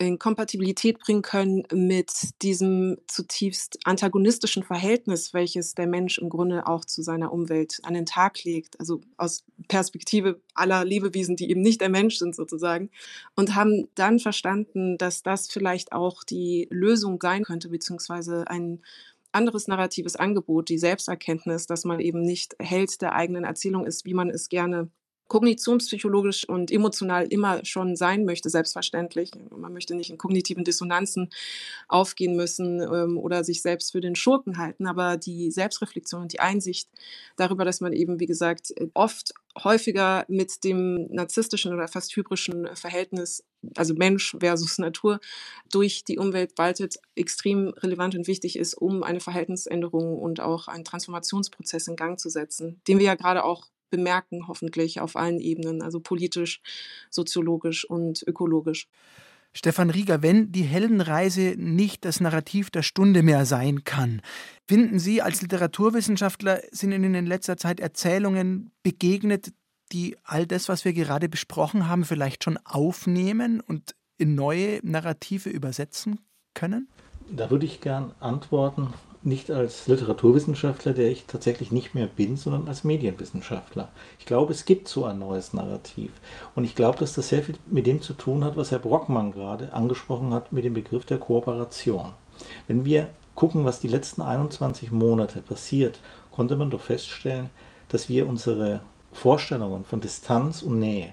in 0.01 0.19
Kompatibilität 0.19 0.99
bringen 0.99 1.21
können 1.21 1.65
mit 1.75 2.11
diesem 2.41 2.97
zutiefst 3.07 3.79
antagonistischen 3.85 4.63
Verhältnis, 4.63 5.35
welches 5.35 5.75
der 5.75 5.87
Mensch 5.87 6.17
im 6.17 6.31
Grunde 6.31 6.67
auch 6.67 6.87
zu 6.87 7.03
seiner 7.03 7.31
Umwelt 7.33 7.81
an 7.83 7.93
den 7.93 8.07
Tag 8.07 8.43
legt. 8.45 8.81
Also 8.81 9.03
aus 9.19 9.45
Perspektive 9.69 10.41
aller 10.55 10.87
Lebewesen, 10.87 11.37
die 11.37 11.51
eben 11.51 11.61
nicht 11.61 11.83
der 11.83 11.91
Mensch 11.91 12.17
sind 12.17 12.35
sozusagen. 12.35 12.89
Und 13.37 13.55
haben 13.55 13.89
dann 13.95 14.19
verstanden, 14.19 14.97
dass 14.97 15.23
das 15.23 15.49
vielleicht 15.49 15.93
auch 15.93 16.25
die 16.25 16.67
Lösung 16.71 17.19
sein 17.21 17.45
könnte, 17.45 17.69
beziehungsweise 17.69 18.49
ein 18.49 18.81
anderes 19.33 19.69
narratives 19.69 20.17
Angebot, 20.17 20.71
die 20.71 20.79
Selbsterkenntnis, 20.79 21.67
dass 21.67 21.85
man 21.85 22.01
eben 22.01 22.23
nicht 22.23 22.57
Held 22.59 23.03
der 23.03 23.15
eigenen 23.15 23.45
Erzählung 23.45 23.85
ist, 23.85 24.07
wie 24.07 24.15
man 24.15 24.31
es 24.31 24.49
gerne 24.49 24.89
kognitionspsychologisch 25.31 26.47
und 26.47 26.73
emotional 26.73 27.25
immer 27.29 27.65
schon 27.65 27.95
sein 27.95 28.25
möchte, 28.25 28.51
selbstverständlich. 28.51 29.31
Man 29.57 29.73
möchte 29.73 29.95
nicht 29.95 30.11
in 30.11 30.19
kognitiven 30.19 30.65
Dissonanzen 30.65 31.31
aufgehen 31.87 32.35
müssen 32.35 32.81
ähm, 32.81 33.17
oder 33.17 33.45
sich 33.45 33.63
selbst 33.63 33.93
für 33.93 34.01
den 34.01 34.17
Schurken 34.17 34.59
halten, 34.59 34.89
aber 34.89 35.17
die 35.17 35.53
Selbstreflexion 35.53 36.23
und 36.23 36.33
die 36.33 36.41
Einsicht 36.41 36.91
darüber, 37.37 37.65
dass 37.65 37.81
man 37.81 37.93
eben, 37.93 38.19
wie 38.19 38.27
gesagt, 38.27 38.75
oft 38.93 39.33
häufiger 39.57 40.25
mit 40.27 40.65
dem 40.65 41.07
narzisstischen 41.13 41.73
oder 41.73 41.87
fast 41.87 42.15
hybrischen 42.17 42.69
Verhältnis, 42.75 43.45
also 43.77 43.95
Mensch 43.95 44.37
versus 44.41 44.79
Natur, 44.79 45.21
durch 45.71 46.05
die 46.05 46.19
Umwelt 46.19 46.59
waltet, 46.59 46.97
extrem 47.15 47.69
relevant 47.69 48.17
und 48.17 48.27
wichtig 48.27 48.59
ist, 48.59 48.75
um 48.75 49.05
eine 49.05 49.21
Verhaltensänderung 49.21 50.19
und 50.19 50.41
auch 50.41 50.67
einen 50.67 50.85
Transformationsprozess 50.85 51.87
in 51.87 51.95
Gang 51.95 52.19
zu 52.19 52.31
setzen, 52.31 52.81
den 52.89 52.99
wir 52.99 53.07
ja 53.07 53.15
gerade 53.15 53.45
auch 53.45 53.69
bemerken, 53.91 54.49
hoffentlich 54.49 55.01
auf 55.01 55.17
allen 55.17 55.41
Ebenen, 55.41 55.83
also 55.83 56.01
politisch, 56.01 56.61
soziologisch 57.11 57.85
und 57.85 58.25
ökologisch. 58.27 58.89
Stefan 59.53 59.91
Rieger, 59.91 60.23
wenn 60.23 60.53
die 60.53 60.63
Heldenreise 60.63 61.55
nicht 61.57 62.05
das 62.05 62.21
Narrativ 62.21 62.71
der 62.71 62.83
Stunde 62.83 63.23
mehr 63.23 63.45
sein 63.45 63.83
kann, 63.83 64.23
finden 64.67 65.01
Sie 65.01 65.23
als 65.23 65.43
Literaturwissenschaftler, 65.43 66.61
sind 66.71 66.93
Ihnen 66.93 67.15
in 67.15 67.27
letzter 67.27 67.57
Zeit 67.57 67.81
Erzählungen 67.81 68.71
begegnet, 68.85 69.53
die 69.91 70.17
all 70.23 70.47
das, 70.47 70.69
was 70.69 70.85
wir 70.85 70.93
gerade 70.93 71.29
besprochen 71.29 71.89
haben, 71.89 72.05
vielleicht 72.05 72.45
schon 72.45 72.59
aufnehmen 72.65 73.61
und 73.61 73.97
in 74.19 74.37
neue 74.37 74.79
Narrative 74.85 75.51
übersetzen 75.51 76.21
können? 76.55 76.89
Da 77.29 77.51
würde 77.51 77.67
ich 77.67 77.81
gern 77.81 78.15
antworten 78.21 78.93
nicht 79.23 79.51
als 79.51 79.87
Literaturwissenschaftler, 79.87 80.95
der 80.95 81.11
ich 81.11 81.27
tatsächlich 81.27 81.71
nicht 81.71 81.95
mehr 81.95 82.07
bin, 82.07 82.37
sondern 82.37 82.69
als 82.69 82.85
Medienwissenschaftler. 82.85 83.89
Ich 84.19 84.25
glaube, 84.25 84.53
es 84.53 84.65
gibt 84.65 84.89
so 84.89 85.05
ein 85.05 85.19
neues 85.19 85.53
Narrativ. 85.53 86.11
Und 86.55 86.65
ich 86.65 86.75
glaube, 86.75 86.99
dass 86.99 87.13
das 87.13 87.29
sehr 87.29 87.43
viel 87.43 87.57
mit 87.67 87.87
dem 87.87 88.01
zu 88.01 88.15
tun 88.15 88.45
hat, 88.45 88.57
was 88.57 88.71
Herr 88.71 88.79
Brockmann 88.79 89.33
gerade 89.33 89.73
angesprochen 89.75 90.33
hat, 90.33 90.53
mit 90.53 90.65
dem 90.65 90.75
Begriff 90.75 91.05
der 91.05 91.19
Kooperation. 91.19 92.13
Wenn 92.67 92.87
wir 92.87 93.11
gucken, 93.35 93.65
was 93.65 93.81
die 93.81 93.89
letzten 93.89 94.23
21 94.23 94.91
Monate 94.91 95.43
passiert, 95.43 96.01
konnte 96.31 96.57
man 96.57 96.71
doch 96.71 96.81
feststellen, 96.81 97.51
dass 97.89 98.09
wir 98.09 98.27
unsere 98.27 98.81
Vorstellungen 99.13 99.85
von 99.85 100.01
Distanz 100.01 100.63
und 100.63 100.79
Nähe 100.79 101.13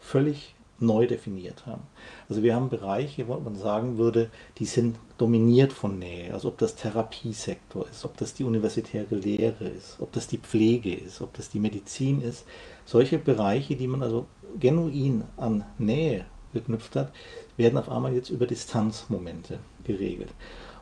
völlig 0.00 0.54
neu 0.80 1.06
definiert 1.06 1.66
haben. 1.66 1.82
Also 2.28 2.42
wir 2.42 2.54
haben 2.54 2.68
Bereiche, 2.68 3.28
wo 3.28 3.38
man 3.38 3.56
sagen 3.56 3.98
würde, 3.98 4.30
die 4.58 4.64
sind 4.64 4.96
dominiert 5.16 5.72
von 5.72 5.98
Nähe. 5.98 6.32
Also 6.32 6.48
ob 6.48 6.58
das 6.58 6.76
Therapiesektor 6.76 7.88
ist, 7.88 8.04
ob 8.04 8.16
das 8.16 8.34
die 8.34 8.44
universitäre 8.44 9.14
Lehre 9.14 9.68
ist, 9.68 9.96
ob 10.00 10.12
das 10.12 10.28
die 10.28 10.38
Pflege 10.38 10.94
ist, 10.94 11.20
ob 11.20 11.34
das 11.34 11.50
die 11.50 11.60
Medizin 11.60 12.20
ist. 12.20 12.44
Solche 12.84 13.18
Bereiche, 13.18 13.76
die 13.76 13.86
man 13.86 14.02
also 14.02 14.26
genuin 14.58 15.24
an 15.36 15.64
Nähe 15.78 16.24
geknüpft 16.52 16.96
hat, 16.96 17.12
werden 17.56 17.78
auf 17.78 17.90
einmal 17.90 18.14
jetzt 18.14 18.30
über 18.30 18.46
Distanzmomente 18.46 19.58
geregelt. 19.84 20.30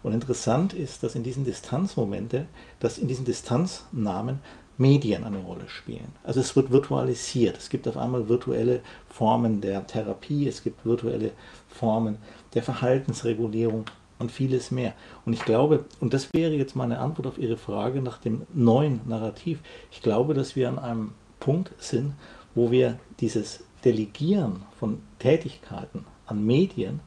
Und 0.03 0.13
interessant 0.13 0.73
ist, 0.73 1.03
dass 1.03 1.17
in 1.17 1.25
diesen 1.25 1.45
Distanzmomente, 1.45 2.47
dass 2.79 2.99
in 2.99 3.09
diesen 3.09 3.25
Distanznamen 3.25 4.41
Medien 4.79 5.25
eine 5.25 5.39
Rolle 5.39 5.69
spielen. 5.69 6.13
Also 6.23 6.41
es 6.41 6.55
wird 6.55 6.71
virtualisiert. 6.71 7.57
Es 7.57 7.71
gibt 7.71 7.89
auf 7.89 7.97
einmal 7.97 8.29
virtuelle 8.29 8.81
Formen 9.09 9.61
der 9.61 9.87
Therapie, 9.87 10.47
es 10.47 10.63
gibt 10.63 10.85
virtuelle 10.85 11.33
Formen 11.69 12.19
der 12.55 12.63
Verhaltensregulierung 12.63 13.87
und 14.19 14.31
vieles 14.31 14.71
mehr. 14.71 14.95
Und 15.25 15.33
ich 15.33 15.45
glaube, 15.45 15.85
und 16.01 16.15
das 16.15 16.33
wäre 16.33 16.55
jetzt 16.55 16.77
meine 16.77 16.99
Antwort 16.99 17.27
auf 17.27 17.39
Ihre 17.39 17.57
Frage 17.57 18.03
nach 18.03 18.19
dem 18.19 18.43
neuen 18.55 19.01
Narrativ, 19.07 19.61
ich 19.91 20.03
glaube, 20.03 20.35
dass 20.35 20.57
wir 20.57 20.69
an 20.69 20.79
einem 20.79 21.13
Punkt 21.41 21.73
sind, 21.83 22.15
wo 22.55 22.71
wir 22.71 22.99
dieses 23.21 23.65
Delegieren 23.85 24.63
von 24.79 25.01
Tätigkeiten 25.19 26.05
an 26.27 26.45
Medien, 26.45 27.01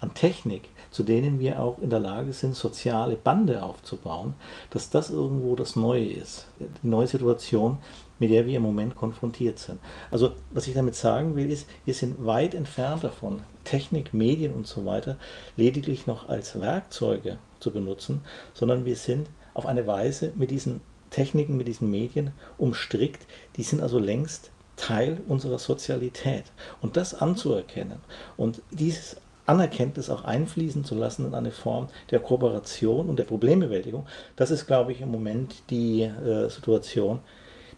an 0.00 0.14
Technik, 0.14 0.68
zu 0.94 1.02
denen 1.02 1.40
wir 1.40 1.60
auch 1.60 1.78
in 1.80 1.90
der 1.90 1.98
Lage 1.98 2.32
sind, 2.32 2.54
soziale 2.54 3.16
Bande 3.16 3.64
aufzubauen, 3.64 4.34
dass 4.70 4.90
das 4.90 5.10
irgendwo 5.10 5.56
das 5.56 5.74
Neue 5.74 6.06
ist, 6.06 6.46
die 6.60 6.86
neue 6.86 7.08
Situation, 7.08 7.78
mit 8.20 8.30
der 8.30 8.46
wir 8.46 8.58
im 8.58 8.62
Moment 8.62 8.94
konfrontiert 8.94 9.58
sind. 9.58 9.80
Also 10.12 10.34
was 10.52 10.68
ich 10.68 10.74
damit 10.74 10.94
sagen 10.94 11.34
will, 11.34 11.50
ist, 11.50 11.66
wir 11.84 11.94
sind 11.94 12.24
weit 12.24 12.54
entfernt 12.54 13.02
davon, 13.02 13.42
Technik, 13.64 14.14
Medien 14.14 14.52
und 14.52 14.68
so 14.68 14.86
weiter 14.86 15.16
lediglich 15.56 16.06
noch 16.06 16.28
als 16.28 16.60
Werkzeuge 16.60 17.38
zu 17.58 17.72
benutzen, 17.72 18.20
sondern 18.52 18.84
wir 18.84 18.94
sind 18.94 19.28
auf 19.52 19.66
eine 19.66 19.88
Weise 19.88 20.32
mit 20.36 20.52
diesen 20.52 20.80
Techniken, 21.10 21.56
mit 21.56 21.66
diesen 21.66 21.90
Medien 21.90 22.30
umstrickt, 22.56 23.26
die 23.56 23.64
sind 23.64 23.82
also 23.82 23.98
längst 23.98 24.52
Teil 24.76 25.20
unserer 25.26 25.58
Sozialität. 25.58 26.44
Und 26.80 26.96
das 26.96 27.14
anzuerkennen 27.14 27.98
und 28.36 28.62
dieses 28.70 29.16
Anerkenntnis 29.46 30.10
auch 30.10 30.24
einfließen 30.24 30.84
zu 30.84 30.94
lassen 30.94 31.26
in 31.26 31.34
eine 31.34 31.50
Form 31.50 31.88
der 32.10 32.20
Kooperation 32.20 33.08
und 33.08 33.18
der 33.18 33.24
Problembewältigung, 33.24 34.06
das 34.36 34.50
ist, 34.50 34.66
glaube 34.66 34.92
ich, 34.92 35.00
im 35.00 35.10
Moment 35.10 35.54
die 35.70 36.02
äh, 36.02 36.48
Situation, 36.48 37.20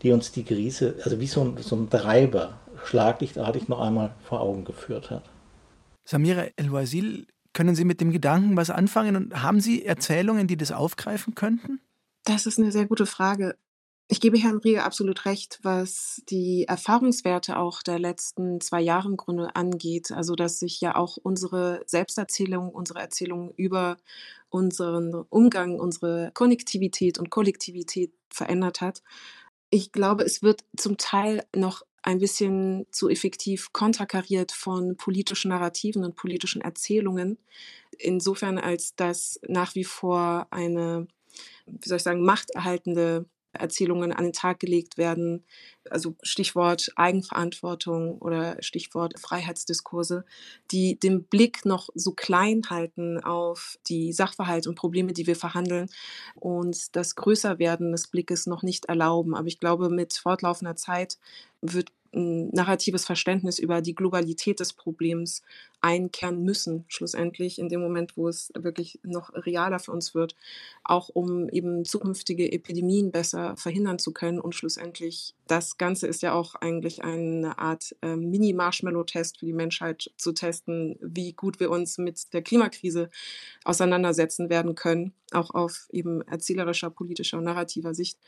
die 0.02 0.12
uns 0.12 0.32
die 0.32 0.44
Krise, 0.44 0.96
also 1.04 1.20
wie 1.20 1.26
so 1.26 1.42
ein, 1.42 1.56
so 1.58 1.76
ein 1.76 1.90
Treiber, 1.90 2.58
schlaglichtartig 2.84 3.68
noch 3.68 3.80
einmal 3.80 4.14
vor 4.22 4.40
Augen 4.40 4.64
geführt 4.64 5.10
hat. 5.10 5.24
Samira 6.04 6.46
El-Wazil, 6.56 7.26
können 7.52 7.74
Sie 7.74 7.84
mit 7.84 8.00
dem 8.00 8.12
Gedanken 8.12 8.56
was 8.56 8.70
anfangen 8.70 9.16
und 9.16 9.42
haben 9.42 9.60
Sie 9.60 9.84
Erzählungen, 9.84 10.46
die 10.46 10.58
das 10.58 10.72
aufgreifen 10.72 11.34
könnten? 11.34 11.80
Das 12.24 12.44
ist 12.44 12.58
eine 12.58 12.70
sehr 12.70 12.86
gute 12.86 13.06
Frage. 13.06 13.56
Ich 14.09 14.20
gebe 14.20 14.38
Herrn 14.38 14.59
Rieger 14.59 14.84
absolut 14.84 15.24
recht, 15.24 15.59
was 15.62 16.22
die 16.28 16.64
Erfahrungswerte 16.68 17.59
auch 17.59 17.82
der 17.82 17.98
letzten 17.98 18.61
zwei 18.61 18.80
Jahre 18.80 19.09
im 19.09 19.16
Grunde 19.16 19.57
angeht. 19.57 20.12
Also, 20.12 20.36
dass 20.36 20.61
sich 20.61 20.80
ja 20.80 20.94
auch 20.94 21.16
unsere 21.16 21.82
Selbsterzählung, 21.86 22.70
unsere 22.70 23.00
Erzählung 23.00 23.52
über 23.57 23.96
unseren 24.48 25.12
Umgang, 25.28 25.80
unsere 25.80 26.30
Konnektivität 26.34 27.18
und 27.18 27.30
Kollektivität 27.30 28.12
verändert 28.30 28.80
hat. 28.80 29.02
Ich 29.70 29.90
glaube, 29.90 30.22
es 30.22 30.40
wird 30.40 30.64
zum 30.76 30.98
Teil 30.98 31.44
noch 31.54 31.82
ein 32.02 32.18
bisschen 32.20 32.86
zu 32.92 33.09
effektiv 33.09 33.72
konterkariert 33.72 34.52
von 34.52 34.96
politischen 34.96 35.48
Narrativen 35.48 36.04
und 36.04 36.14
politischen 36.14 36.62
Erzählungen. 36.62 37.38
Insofern, 37.98 38.59
als 38.59 38.94
dass 38.94 39.40
nach 39.48 39.74
wie 39.74 39.84
vor 39.84 40.46
eine, 40.52 41.09
wie 41.66 41.88
soll 41.88 41.96
ich 41.96 42.04
sagen, 42.04 42.24
machterhaltende 42.24 43.26
Erzählungen 43.61 44.12
an 44.12 44.24
den 44.24 44.32
Tag 44.32 44.61
gelegt 44.61 44.98
werden. 44.98 45.44
Also 45.90 46.16
Stichwort 46.22 46.90
Eigenverantwortung 46.96 48.18
oder 48.18 48.57
Stichwort 48.62 49.18
Freiheitsdiskurse, 49.18 50.24
die 50.70 50.98
den 50.98 51.24
Blick 51.24 51.64
noch 51.64 51.88
so 51.94 52.12
klein 52.12 52.62
halten 52.68 53.22
auf 53.22 53.78
die 53.88 54.12
Sachverhalte 54.12 54.68
und 54.68 54.74
Probleme, 54.74 55.12
die 55.12 55.26
wir 55.26 55.36
verhandeln 55.36 55.88
und 56.34 56.96
das 56.96 57.14
Größerwerden 57.14 57.92
des 57.92 58.09
Blickes 58.09 58.46
noch 58.46 58.62
nicht 58.62 58.86
erlauben. 58.86 59.34
Aber 59.34 59.46
ich 59.46 59.61
glaube, 59.61 59.90
mit 59.90 60.14
fortlaufender 60.14 60.76
Zeit 60.76 61.18
wird 61.61 61.92
ein 62.16 62.48
narratives 62.50 63.04
Verständnis 63.04 63.58
über 63.58 63.82
die 63.82 63.94
Globalität 63.94 64.58
des 64.58 64.72
Problems 64.72 65.42
einkehren 65.80 66.42
müssen, 66.42 66.84
schlussendlich 66.88 67.58
in 67.58 67.68
dem 67.68 67.80
Moment, 67.80 68.16
wo 68.16 68.28
es 68.28 68.50
wirklich 68.58 68.98
noch 69.02 69.32
realer 69.34 69.78
für 69.78 69.92
uns 69.92 70.14
wird, 70.14 70.34
auch 70.82 71.08
um 71.10 71.48
eben 71.50 71.84
zukünftige 71.84 72.50
Epidemien 72.50 73.12
besser 73.12 73.56
verhindern 73.56 73.98
zu 73.98 74.12
können. 74.12 74.40
Und 74.40 74.54
schlussendlich, 74.54 75.34
das 75.46 75.78
Ganze 75.78 76.06
ist 76.06 76.22
ja 76.22 76.32
auch 76.32 76.54
eigentlich 76.56 77.04
eine 77.04 77.58
Art 77.58 77.94
äh, 78.02 78.16
Mini-Marshmallow-Test 78.16 79.38
für 79.38 79.46
die 79.46 79.52
Menschheit 79.52 80.10
zu 80.16 80.32
testen, 80.32 80.98
wie 81.00 81.34
gut 81.34 81.60
wir 81.60 81.70
uns 81.70 81.98
mit 81.98 82.32
der 82.32 82.42
Klimakrise 82.42 83.10
auseinandersetzen 83.64 84.48
werden 84.48 84.74
können, 84.74 85.12
auch 85.32 85.50
auf 85.50 85.88
eben 85.92 86.22
erzählerischer, 86.22 86.90
politischer 86.90 87.38
und 87.38 87.44
narrativer 87.44 87.94
Sicht. 87.94 88.18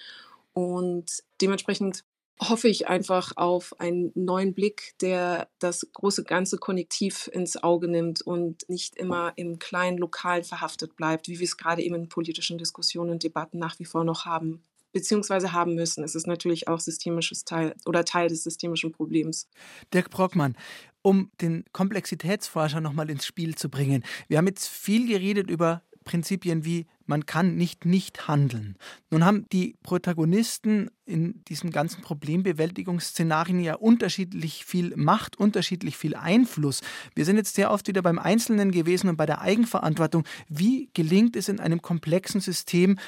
Und 0.53 1.23
dementsprechend 1.41 2.05
hoffe 2.41 2.69
ich 2.69 2.89
einfach 2.89 3.33
auf 3.37 3.79
einen 3.81 4.13
neuen 4.15 4.55
Blick, 4.55 4.95
der 5.01 5.49
das 5.59 5.87
große 5.93 6.25
ganze 6.25 6.59
Konnektiv 6.59 7.29
ins 7.33 7.57
Auge 7.57 7.89
nimmt 7.89 8.23
und 8.23 8.69
nicht 8.69 8.97
immer 8.97 9.33
im 9.37 9.59
kleinen 9.59 9.99
Lokalen 9.99 10.45
verhaftet 10.45 10.97
bleibt, 10.97 11.29
wie 11.29 11.39
wir 11.39 11.45
es 11.45 11.57
gerade 11.57 11.83
eben 11.83 11.97
in 11.97 12.09
politischen 12.09 12.59
Diskussionen 12.59 13.11
und 13.11 13.23
Debatten 13.23 13.59
nach 13.59 13.79
wie 13.79 13.85
vor 13.85 14.05
noch 14.05 14.25
haben 14.25 14.63
beziehungsweise 14.93 15.53
haben 15.53 15.75
müssen. 15.75 16.03
Es 16.03 16.15
ist 16.15 16.27
natürlich 16.27 16.69
auch 16.69 16.81
systemisches 16.81 17.45
Teil 17.45 17.75
oder 17.87 18.05
Teil 18.05 18.29
des 18.29 18.43
systemischen 18.43 18.93
Problems. 18.93 19.49
Dirk 19.93 20.11
Brockmann, 20.11 20.57
um 21.03 21.31
den 21.41 21.65
Komplexitätsforscher 21.73 22.81
nochmal 22.81 23.11
ins 23.11 23.27
Spiel 23.27 23.55
zu 23.55 23.69
bringen. 23.69 24.05
Wir 24.29 24.39
haben 24.39 24.47
jetzt 24.47 24.67
viel 24.67 25.07
geredet 25.07 25.51
über 25.51 25.83
Prinzipien 26.09 26.65
wie 26.65 26.87
man 27.05 27.27
kann 27.27 27.57
nicht 27.57 27.85
nicht 27.85 28.29
handeln. 28.29 28.77
Nun 29.11 29.27
haben 29.27 29.45
die 29.53 29.77
Protagonisten 29.83 30.91
in 31.05 31.45
diesen 31.45 31.71
ganzen 31.71 32.01
Problembewältigungsszenarien 32.01 33.61
ja 33.61 33.75
unterschiedlich 33.75 34.65
viel 34.65 34.97
Macht, 34.97 35.37
unterschiedlich 35.37 35.99
viel 35.99 36.15
Einfluss. 36.15 36.81
Wir 37.15 37.27
sind 37.27 37.37
jetzt 37.37 37.55
sehr 37.57 37.71
oft 37.71 37.89
wieder 37.89 38.01
beim 38.01 38.19
Einzelnen 38.19 38.71
gewesen 38.71 39.11
und 39.11 39.17
bei 39.17 39.27
der 39.27 39.43
Eigenverantwortung. 39.43 40.25
Wie 40.49 40.89
gelingt 40.95 41.37
es 41.37 41.51
in 41.51 41.61
einem 41.61 41.83
komplexen 41.83 42.41
System, 42.41 42.99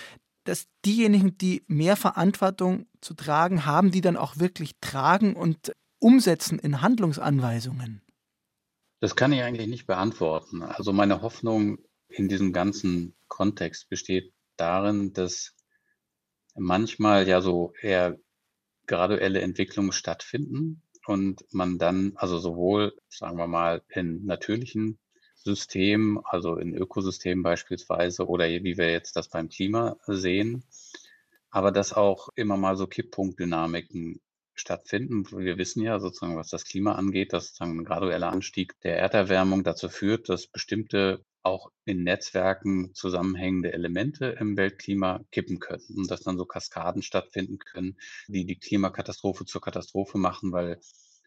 dass 0.44 0.66
diejenigen, 0.84 1.38
die 1.38 1.62
mehr 1.68 1.96
Verantwortung 1.96 2.86
zu 3.01 3.14
tragen 3.14 3.64
haben, 3.64 3.92
die 3.92 4.03
dann 4.03 4.18
auch 4.18 4.36
wirklich 4.36 4.72
tragen 4.82 5.34
und 5.34 5.72
umsetzen 6.01 6.59
in 6.59 6.82
Handlungsanweisungen? 6.82 8.03
Das 9.01 9.16
kann 9.16 9.32
ich 9.32 9.42
eigentlich 9.42 9.68
nicht 9.68 9.86
beantworten. 9.86 10.62
Also 10.62 10.92
meine 10.92 11.22
Hoffnung 11.22 11.78
in 12.11 12.28
diesem 12.28 12.52
ganzen 12.52 13.14
Kontext 13.28 13.88
besteht 13.88 14.32
darin, 14.56 15.12
dass 15.12 15.54
manchmal 16.54 17.26
ja 17.28 17.40
so 17.40 17.72
eher 17.80 18.18
graduelle 18.86 19.40
Entwicklungen 19.40 19.92
stattfinden 19.92 20.82
und 21.06 21.44
man 21.52 21.78
dann, 21.78 22.12
also 22.16 22.38
sowohl, 22.38 22.92
sagen 23.08 23.38
wir 23.38 23.46
mal, 23.46 23.82
in 23.88 24.24
natürlichen 24.24 24.98
Systemen, 25.36 26.18
also 26.24 26.56
in 26.56 26.74
Ökosystemen 26.74 27.42
beispielsweise, 27.42 28.26
oder 28.26 28.46
wie 28.48 28.76
wir 28.76 28.90
jetzt 28.90 29.16
das 29.16 29.28
beim 29.28 29.48
Klima 29.48 29.96
sehen, 30.06 30.64
aber 31.50 31.72
dass 31.72 31.92
auch 31.92 32.28
immer 32.34 32.56
mal 32.56 32.76
so 32.76 32.86
Kipppunktdynamiken 32.86 34.20
stattfinden. 34.54 35.24
Wir 35.32 35.56
wissen 35.56 35.82
ja 35.82 35.98
sozusagen, 35.98 36.36
was 36.36 36.50
das 36.50 36.64
Klima 36.64 36.94
angeht, 36.94 37.32
dass 37.32 37.61
ein 37.61 37.84
gradueller 37.84 38.30
Anstieg 38.30 38.78
der 38.80 38.98
Erderwärmung 38.98 39.64
dazu 39.64 39.88
führt, 39.88 40.28
dass 40.28 40.46
bestimmte 40.46 41.24
auch 41.43 41.70
in 41.84 42.03
Netzwerken 42.05 42.95
zusammenhängende 42.95 43.72
Elemente 43.72 44.36
im 44.41 44.57
Weltklima 44.57 45.24
kippen 45.30 45.59
können 45.59 45.84
und 45.97 46.11
dass 46.11 46.22
dann 46.22 46.38
so 46.38 46.45
Kaskaden 46.45 47.03
stattfinden 47.03 47.59
können, 47.59 47.97
die 48.28 48.45
die 48.45 48.59
Klimakatastrophe 48.59 49.45
zur 49.47 49.61
Katastrophe 49.61 50.18
machen, 50.18 50.53
weil 50.53 50.80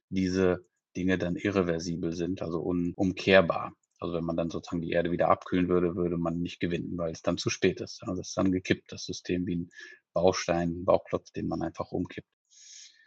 diese 0.09 0.65
Dinge 0.95 1.17
dann 1.17 1.35
irreversibel 1.35 2.13
sind, 2.13 2.41
also 2.41 2.59
unumkehrbar. 2.59 3.73
Also 3.99 4.15
wenn 4.15 4.25
man 4.25 4.37
dann 4.37 4.49
sozusagen 4.49 4.81
die 4.81 4.91
Erde 4.91 5.11
wieder 5.11 5.29
abkühlen 5.29 5.69
würde, 5.69 5.95
würde 5.95 6.17
man 6.17 6.39
nicht 6.39 6.59
gewinnen, 6.59 6.97
weil 6.97 7.11
es 7.11 7.21
dann 7.21 7.37
zu 7.37 7.49
spät 7.49 7.81
ist. 7.81 8.03
Also 8.03 8.21
es 8.21 8.29
ist 8.29 8.37
dann 8.37 8.51
gekippt, 8.51 8.91
das 8.91 9.05
System 9.05 9.47
wie 9.47 9.55
ein 9.55 9.69
Baustein, 10.13 10.81
ein 10.81 10.85
Bauklotz, 10.85 11.31
den 11.31 11.47
man 11.47 11.61
einfach 11.61 11.91
umkippt. 11.91 12.27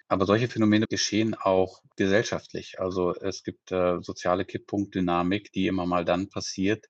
Aber 0.09 0.27
solche 0.27 0.49
Phänomene 0.49 0.87
geschehen 0.87 1.35
auch 1.35 1.83
gesellschaftlich. 1.97 2.79
Also 2.79 3.15
es 3.15 3.43
gibt 3.43 3.73
äh, 3.73 4.01
soziale 4.03 4.45
Kipppunktdynamik, 4.45 5.53
die 5.53 5.67
immer 5.67 5.87
mal 5.87 6.05
dann 6.05 6.29
passiert, 6.29 6.87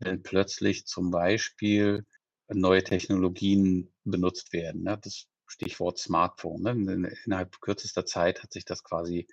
wenn 0.00 0.22
plötzlich 0.22 0.86
zum 0.86 1.10
Beispiel 1.10 2.04
neue 2.48 2.82
Technologien 2.82 3.92
benutzt 4.04 4.52
werden. 4.52 4.82
Ne? 4.82 4.98
Das 5.00 5.26
Stichwort 5.46 5.98
Smartphone. 5.98 6.62
Ne? 6.62 7.16
Innerhalb 7.24 7.60
kürzester 7.60 8.04
Zeit 8.04 8.42
hat 8.42 8.52
sich 8.52 8.64
das 8.64 8.82
quasi 8.82 9.28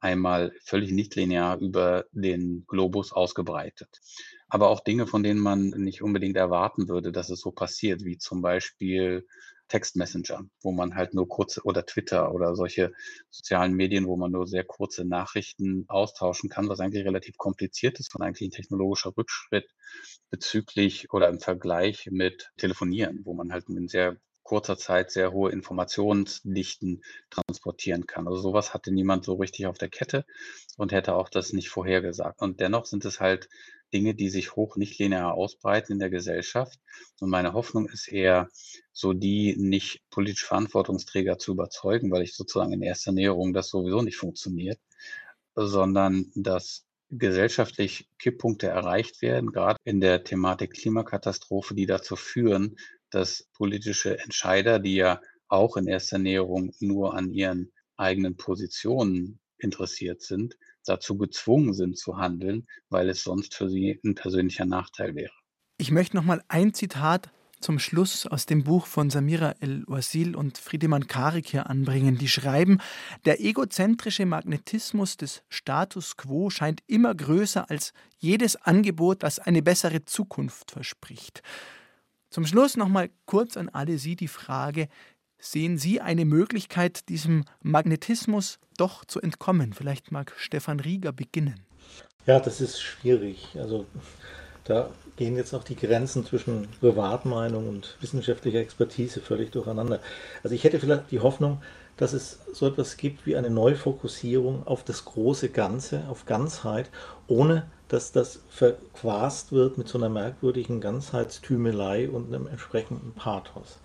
einmal 0.00 0.52
völlig 0.64 0.92
nicht 0.92 1.14
linear 1.16 1.58
über 1.58 2.06
den 2.12 2.64
Globus 2.66 3.12
ausgebreitet. 3.12 4.00
Aber 4.48 4.70
auch 4.70 4.80
Dinge, 4.80 5.06
von 5.06 5.22
denen 5.22 5.40
man 5.40 5.70
nicht 5.70 6.02
unbedingt 6.02 6.36
erwarten 6.36 6.88
würde, 6.88 7.12
dass 7.12 7.30
es 7.30 7.40
so 7.40 7.50
passiert, 7.50 8.04
wie 8.04 8.16
zum 8.16 8.40
Beispiel 8.40 9.26
Textmessenger, 9.68 10.44
wo 10.62 10.72
man 10.72 10.94
halt 10.94 11.14
nur 11.14 11.28
kurze 11.28 11.62
oder 11.64 11.84
Twitter 11.86 12.32
oder 12.34 12.54
solche 12.56 12.92
sozialen 13.30 13.74
Medien, 13.74 14.06
wo 14.06 14.16
man 14.16 14.32
nur 14.32 14.46
sehr 14.46 14.64
kurze 14.64 15.04
Nachrichten 15.04 15.84
austauschen 15.88 16.50
kann, 16.50 16.68
was 16.68 16.80
eigentlich 16.80 17.04
relativ 17.04 17.36
kompliziert 17.36 18.00
ist 18.00 18.14
und 18.14 18.22
eigentlich 18.22 18.48
ein 18.48 18.52
technologischer 18.52 19.16
Rückschritt 19.16 19.66
bezüglich 20.30 21.12
oder 21.12 21.28
im 21.28 21.40
Vergleich 21.40 22.08
mit 22.10 22.50
Telefonieren, 22.56 23.20
wo 23.24 23.34
man 23.34 23.52
halt 23.52 23.68
in 23.68 23.88
sehr 23.88 24.16
kurzer 24.42 24.78
Zeit 24.78 25.10
sehr 25.10 25.32
hohe 25.32 25.52
Informationsdichten 25.52 27.02
transportieren 27.28 28.06
kann. 28.06 28.26
Also 28.26 28.40
sowas 28.40 28.72
hatte 28.72 28.90
niemand 28.90 29.24
so 29.26 29.34
richtig 29.34 29.66
auf 29.66 29.76
der 29.76 29.90
Kette 29.90 30.24
und 30.78 30.90
hätte 30.92 31.14
auch 31.14 31.28
das 31.28 31.52
nicht 31.52 31.68
vorhergesagt. 31.68 32.40
Und 32.40 32.60
dennoch 32.60 32.86
sind 32.86 33.04
es 33.04 33.20
halt 33.20 33.48
Dinge, 33.92 34.14
die 34.14 34.30
sich 34.30 34.56
hoch 34.56 34.76
nicht 34.76 34.98
linear 34.98 35.34
ausbreiten 35.34 35.92
in 35.92 35.98
der 35.98 36.10
Gesellschaft. 36.10 36.78
Und 37.20 37.30
meine 37.30 37.52
Hoffnung 37.52 37.88
ist 37.88 38.08
eher, 38.08 38.48
so 38.92 39.12
die 39.12 39.56
nicht 39.56 40.02
politisch 40.10 40.44
Verantwortungsträger 40.44 41.38
zu 41.38 41.52
überzeugen, 41.52 42.10
weil 42.10 42.22
ich 42.22 42.34
sozusagen 42.34 42.72
in 42.72 42.82
erster 42.82 43.12
Näherung 43.12 43.52
das 43.52 43.68
sowieso 43.68 44.02
nicht 44.02 44.16
funktioniert, 44.16 44.78
sondern 45.54 46.30
dass 46.34 46.84
gesellschaftlich 47.10 48.08
Kipppunkte 48.18 48.66
erreicht 48.66 49.22
werden, 49.22 49.52
gerade 49.52 49.78
in 49.84 50.00
der 50.00 50.24
Thematik 50.24 50.74
Klimakatastrophe, 50.74 51.74
die 51.74 51.86
dazu 51.86 52.16
führen, 52.16 52.76
dass 53.10 53.48
politische 53.54 54.18
Entscheider, 54.18 54.78
die 54.78 54.96
ja 54.96 55.20
auch 55.48 55.76
in 55.76 55.86
erster 55.86 56.18
Näherung 56.18 56.72
nur 56.80 57.14
an 57.14 57.32
ihren 57.32 57.72
eigenen 57.96 58.36
Positionen 58.36 59.40
interessiert 59.56 60.22
sind, 60.22 60.56
dazu 60.84 61.16
gezwungen 61.16 61.72
sind 61.72 61.98
zu 61.98 62.16
handeln, 62.16 62.66
weil 62.88 63.08
es 63.08 63.22
sonst 63.22 63.54
für 63.54 63.68
sie 63.68 64.00
ein 64.04 64.14
persönlicher 64.14 64.64
Nachteil 64.64 65.14
wäre. 65.14 65.32
Ich 65.78 65.90
möchte 65.90 66.16
noch 66.16 66.24
mal 66.24 66.42
ein 66.48 66.74
Zitat 66.74 67.30
zum 67.60 67.78
Schluss 67.78 68.26
aus 68.26 68.46
dem 68.46 68.62
Buch 68.62 68.86
von 68.86 69.10
Samira 69.10 69.54
El-Wasil 69.60 70.36
und 70.36 70.58
Friedemann 70.58 71.06
Karik 71.06 71.48
hier 71.48 71.68
anbringen. 71.68 72.18
Die 72.18 72.28
schreiben, 72.28 72.78
der 73.24 73.40
egozentrische 73.40 74.26
Magnetismus 74.26 75.16
des 75.16 75.42
Status 75.48 76.16
quo 76.16 76.50
scheint 76.50 76.82
immer 76.86 77.14
größer 77.14 77.68
als 77.68 77.92
jedes 78.18 78.56
Angebot, 78.56 79.22
das 79.22 79.38
eine 79.38 79.62
bessere 79.62 80.04
Zukunft 80.04 80.70
verspricht. 80.70 81.42
Zum 82.30 82.46
Schluss 82.46 82.76
noch 82.76 82.88
mal 82.88 83.10
kurz 83.24 83.56
an 83.56 83.68
alle 83.70 83.98
Sie 83.98 84.14
die 84.14 84.28
Frage, 84.28 84.88
Sehen 85.38 85.78
Sie 85.78 86.00
eine 86.00 86.24
Möglichkeit, 86.24 87.08
diesem 87.08 87.44
Magnetismus 87.62 88.58
doch 88.76 89.04
zu 89.04 89.20
entkommen? 89.20 89.72
Vielleicht 89.72 90.10
mag 90.10 90.32
Stefan 90.36 90.80
Rieger 90.80 91.12
beginnen. 91.12 91.60
Ja, 92.26 92.40
das 92.40 92.60
ist 92.60 92.80
schwierig. 92.80 93.56
Also 93.56 93.86
da 94.64 94.90
gehen 95.16 95.36
jetzt 95.36 95.54
auch 95.54 95.64
die 95.64 95.76
Grenzen 95.76 96.26
zwischen 96.26 96.68
Privatmeinung 96.80 97.68
und 97.68 97.96
wissenschaftlicher 98.00 98.58
Expertise 98.58 99.20
völlig 99.20 99.50
durcheinander. 99.52 100.00
Also 100.42 100.54
ich 100.54 100.64
hätte 100.64 100.80
vielleicht 100.80 101.10
die 101.10 101.20
Hoffnung, 101.20 101.62
dass 101.96 102.12
es 102.12 102.40
so 102.52 102.66
etwas 102.66 102.96
gibt 102.96 103.24
wie 103.24 103.36
eine 103.36 103.50
Neufokussierung 103.50 104.66
auf 104.66 104.84
das 104.84 105.04
große 105.04 105.48
Ganze, 105.48 106.04
auf 106.08 106.26
Ganzheit, 106.26 106.90
ohne 107.28 107.66
dass 107.88 108.12
das 108.12 108.40
verquast 108.50 109.52
wird 109.52 109.78
mit 109.78 109.88
so 109.88 109.98
einer 109.98 110.08
merkwürdigen 110.08 110.80
Ganzheitstümelei 110.80 112.08
und 112.10 112.26
einem 112.26 112.46
entsprechenden 112.46 113.12
Pathos. 113.12 113.78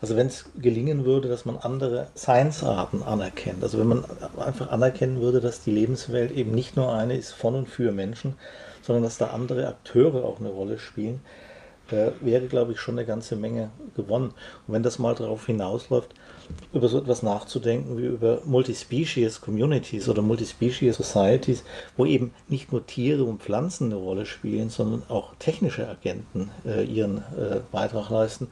Also 0.00 0.16
wenn 0.16 0.28
es 0.28 0.46
gelingen 0.58 1.04
würde, 1.04 1.28
dass 1.28 1.44
man 1.44 1.58
andere 1.58 2.06
Seinsarten 2.14 3.02
anerkennt, 3.02 3.62
also 3.62 3.78
wenn 3.78 3.88
man 3.88 4.04
einfach 4.38 4.70
anerkennen 4.70 5.20
würde, 5.20 5.40
dass 5.40 5.62
die 5.62 5.72
Lebenswelt 5.72 6.30
eben 6.30 6.52
nicht 6.52 6.76
nur 6.76 6.92
eine 6.92 7.16
ist 7.16 7.32
von 7.32 7.54
und 7.54 7.68
für 7.68 7.92
Menschen, 7.92 8.34
sondern 8.82 9.04
dass 9.04 9.18
da 9.18 9.28
andere 9.28 9.68
Akteure 9.68 10.24
auch 10.24 10.40
eine 10.40 10.48
Rolle 10.48 10.78
spielen, 10.78 11.20
äh, 11.92 12.12
wäre, 12.20 12.46
glaube 12.46 12.72
ich, 12.72 12.80
schon 12.80 12.98
eine 12.98 13.06
ganze 13.06 13.36
Menge 13.36 13.70
gewonnen. 13.94 14.32
Und 14.66 14.74
wenn 14.74 14.82
das 14.82 14.98
mal 14.98 15.14
darauf 15.14 15.46
hinausläuft, 15.46 16.14
über 16.72 16.88
so 16.88 16.98
etwas 16.98 17.22
nachzudenken 17.22 17.96
wie 17.96 18.06
über 18.06 18.40
Multispecies 18.44 19.40
Communities 19.40 20.08
oder 20.08 20.22
Multispecies 20.22 20.96
Societies, 20.96 21.62
wo 21.96 22.06
eben 22.06 22.32
nicht 22.48 22.72
nur 22.72 22.86
Tiere 22.86 23.24
und 23.24 23.42
Pflanzen 23.42 23.86
eine 23.86 23.96
Rolle 23.96 24.26
spielen, 24.26 24.70
sondern 24.70 25.02
auch 25.08 25.34
technische 25.38 25.88
Agenten 25.88 26.50
äh, 26.64 26.84
ihren 26.84 27.18
äh, 27.18 27.60
Beitrag 27.70 28.10
leisten, 28.10 28.48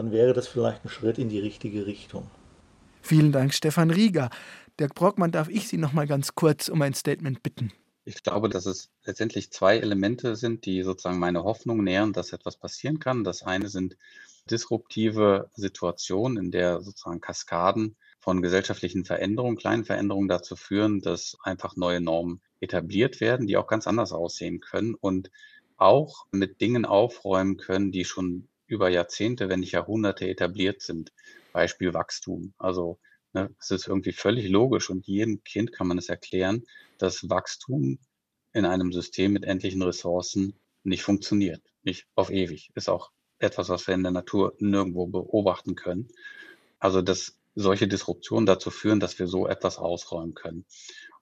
dann 0.00 0.12
wäre 0.12 0.32
das 0.32 0.48
vielleicht 0.48 0.82
ein 0.82 0.88
Schritt 0.88 1.18
in 1.18 1.28
die 1.28 1.40
richtige 1.40 1.84
Richtung. 1.84 2.30
Vielen 3.02 3.32
Dank, 3.32 3.52
Stefan 3.52 3.90
Rieger. 3.90 4.30
Dirk 4.78 4.94
Brockmann, 4.94 5.30
darf 5.30 5.50
ich 5.50 5.68
Sie 5.68 5.76
noch 5.76 5.92
mal 5.92 6.06
ganz 6.06 6.34
kurz 6.34 6.70
um 6.70 6.80
ein 6.80 6.94
Statement 6.94 7.42
bitten? 7.42 7.70
Ich 8.06 8.22
glaube, 8.22 8.48
dass 8.48 8.64
es 8.64 8.88
letztendlich 9.04 9.52
zwei 9.52 9.76
Elemente 9.76 10.36
sind, 10.36 10.64
die 10.64 10.82
sozusagen 10.84 11.18
meine 11.18 11.44
Hoffnung 11.44 11.84
nähren, 11.84 12.14
dass 12.14 12.32
etwas 12.32 12.56
passieren 12.56 12.98
kann. 12.98 13.24
Das 13.24 13.42
eine 13.42 13.68
sind 13.68 13.98
disruptive 14.50 15.50
Situationen, 15.52 16.42
in 16.42 16.50
der 16.50 16.80
sozusagen 16.80 17.20
Kaskaden 17.20 17.94
von 18.20 18.40
gesellschaftlichen 18.40 19.04
Veränderungen, 19.04 19.58
kleinen 19.58 19.84
Veränderungen 19.84 20.28
dazu 20.28 20.56
führen, 20.56 21.02
dass 21.02 21.36
einfach 21.42 21.76
neue 21.76 22.00
Normen 22.00 22.40
etabliert 22.60 23.20
werden, 23.20 23.46
die 23.46 23.58
auch 23.58 23.66
ganz 23.66 23.86
anders 23.86 24.12
aussehen 24.12 24.60
können 24.60 24.94
und 24.94 25.30
auch 25.76 26.24
mit 26.32 26.62
Dingen 26.62 26.86
aufräumen 26.86 27.58
können, 27.58 27.92
die 27.92 28.06
schon 28.06 28.48
über 28.70 28.88
Jahrzehnte, 28.88 29.48
wenn 29.48 29.60
nicht 29.60 29.72
Jahrhunderte 29.72 30.28
etabliert 30.28 30.82
sind. 30.82 31.12
Beispiel 31.52 31.92
Wachstum. 31.92 32.54
Also 32.58 32.98
Ne? 33.32 33.54
Es 33.60 33.70
ist 33.70 33.86
irgendwie 33.86 34.12
völlig 34.12 34.48
logisch 34.48 34.90
und 34.90 35.06
jedem 35.06 35.42
Kind 35.44 35.72
kann 35.72 35.86
man 35.86 35.98
es 35.98 36.08
erklären, 36.08 36.64
dass 36.98 37.28
Wachstum 37.28 37.98
in 38.52 38.64
einem 38.64 38.92
System 38.92 39.32
mit 39.32 39.44
endlichen 39.44 39.82
Ressourcen 39.82 40.58
nicht 40.82 41.02
funktioniert. 41.02 41.62
Nicht 41.82 42.06
auf 42.14 42.30
ewig. 42.30 42.70
Ist 42.74 42.88
auch 42.88 43.10
etwas, 43.38 43.68
was 43.68 43.86
wir 43.86 43.94
in 43.94 44.02
der 44.02 44.12
Natur 44.12 44.54
nirgendwo 44.58 45.06
beobachten 45.06 45.76
können. 45.76 46.08
Also, 46.78 47.02
dass 47.02 47.36
solche 47.54 47.88
Disruptionen 47.88 48.46
dazu 48.46 48.70
führen, 48.70 49.00
dass 49.00 49.18
wir 49.18 49.28
so 49.28 49.46
etwas 49.46 49.78
ausräumen 49.78 50.34
können. 50.34 50.64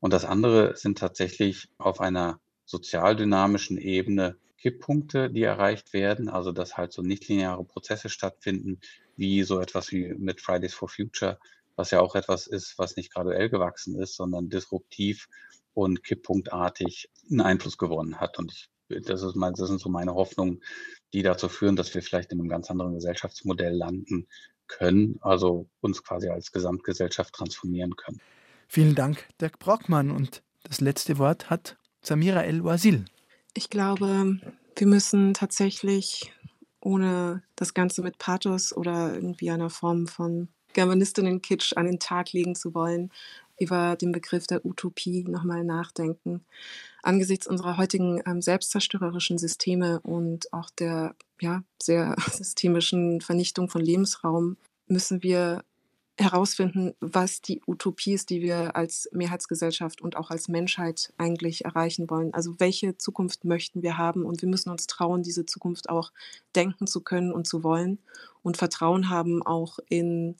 Und 0.00 0.12
das 0.12 0.24
andere 0.24 0.76
sind 0.76 0.98
tatsächlich 0.98 1.68
auf 1.78 2.00
einer 2.00 2.40
sozialdynamischen 2.64 3.78
Ebene 3.78 4.36
Kipppunkte, 4.58 5.30
die 5.30 5.42
erreicht 5.42 5.92
werden, 5.92 6.28
also 6.28 6.52
dass 6.52 6.76
halt 6.76 6.92
so 6.92 7.02
nichtlineare 7.02 7.64
Prozesse 7.64 8.08
stattfinden, 8.08 8.80
wie 9.16 9.42
so 9.42 9.60
etwas 9.60 9.92
wie 9.92 10.14
mit 10.14 10.40
Fridays 10.40 10.74
for 10.74 10.88
Future, 10.88 11.38
was 11.76 11.90
ja 11.92 12.00
auch 12.00 12.14
etwas 12.14 12.46
ist, 12.46 12.76
was 12.78 12.96
nicht 12.96 13.12
graduell 13.12 13.48
gewachsen 13.48 13.98
ist, 13.98 14.16
sondern 14.16 14.50
disruptiv 14.50 15.28
und 15.74 16.02
kipppunktartig 16.02 17.08
einen 17.30 17.40
Einfluss 17.40 17.78
gewonnen 17.78 18.20
hat. 18.20 18.38
Und 18.38 18.52
ich, 18.52 18.68
das, 19.04 19.22
ist 19.22 19.36
mein, 19.36 19.54
das 19.54 19.68
sind 19.68 19.80
so 19.80 19.88
meine 19.88 20.14
Hoffnungen, 20.14 20.62
die 21.12 21.22
dazu 21.22 21.48
führen, 21.48 21.76
dass 21.76 21.94
wir 21.94 22.02
vielleicht 22.02 22.32
in 22.32 22.40
einem 22.40 22.48
ganz 22.48 22.70
anderen 22.70 22.94
Gesellschaftsmodell 22.94 23.74
landen 23.74 24.26
können, 24.66 25.18
also 25.20 25.68
uns 25.80 26.02
quasi 26.02 26.28
als 26.28 26.52
Gesamtgesellschaft 26.52 27.32
transformieren 27.32 27.96
können. 27.96 28.20
Vielen 28.66 28.94
Dank, 28.94 29.28
Dirk 29.40 29.58
Brockmann. 29.58 30.10
Und 30.10 30.42
das 30.64 30.80
letzte 30.80 31.18
Wort 31.18 31.48
hat 31.48 31.78
Samira 32.02 32.42
El-Wazil. 32.42 33.04
Ich 33.54 33.70
glaube, 33.70 34.38
wir 34.76 34.86
müssen 34.86 35.34
tatsächlich, 35.34 36.32
ohne 36.80 37.42
das 37.56 37.74
Ganze 37.74 38.02
mit 38.02 38.18
Pathos 38.18 38.76
oder 38.76 39.14
irgendwie 39.14 39.50
einer 39.50 39.70
Form 39.70 40.06
von 40.06 40.48
Germanistinnen-Kitsch 40.74 41.72
an 41.76 41.86
den 41.86 41.98
Tag 41.98 42.32
legen 42.32 42.54
zu 42.54 42.74
wollen, 42.74 43.10
über 43.58 43.96
den 43.96 44.12
Begriff 44.12 44.46
der 44.46 44.64
Utopie 44.64 45.24
nochmal 45.24 45.64
nachdenken. 45.64 46.44
Angesichts 47.02 47.46
unserer 47.46 47.76
heutigen 47.76 48.22
ähm, 48.26 48.40
selbstzerstörerischen 48.40 49.38
Systeme 49.38 50.00
und 50.00 50.52
auch 50.52 50.70
der 50.70 51.16
ja, 51.40 51.62
sehr 51.82 52.14
systemischen 52.30 53.20
Vernichtung 53.20 53.68
von 53.68 53.80
Lebensraum 53.80 54.56
müssen 54.86 55.22
wir 55.22 55.64
herausfinden, 56.18 56.94
was 57.00 57.40
die 57.40 57.62
Utopie 57.66 58.12
ist, 58.12 58.30
die 58.30 58.42
wir 58.42 58.76
als 58.76 59.08
Mehrheitsgesellschaft 59.12 60.00
und 60.00 60.16
auch 60.16 60.30
als 60.30 60.48
Menschheit 60.48 61.12
eigentlich 61.16 61.64
erreichen 61.64 62.10
wollen. 62.10 62.34
Also 62.34 62.58
welche 62.58 62.98
Zukunft 62.98 63.44
möchten 63.44 63.82
wir 63.82 63.96
haben 63.96 64.24
und 64.24 64.42
wir 64.42 64.48
müssen 64.48 64.70
uns 64.70 64.86
trauen, 64.86 65.22
diese 65.22 65.46
Zukunft 65.46 65.88
auch 65.88 66.12
denken 66.56 66.86
zu 66.86 67.02
können 67.02 67.32
und 67.32 67.46
zu 67.46 67.62
wollen 67.62 67.98
und 68.42 68.56
Vertrauen 68.56 69.08
haben 69.10 69.42
auch 69.42 69.78
in 69.88 70.36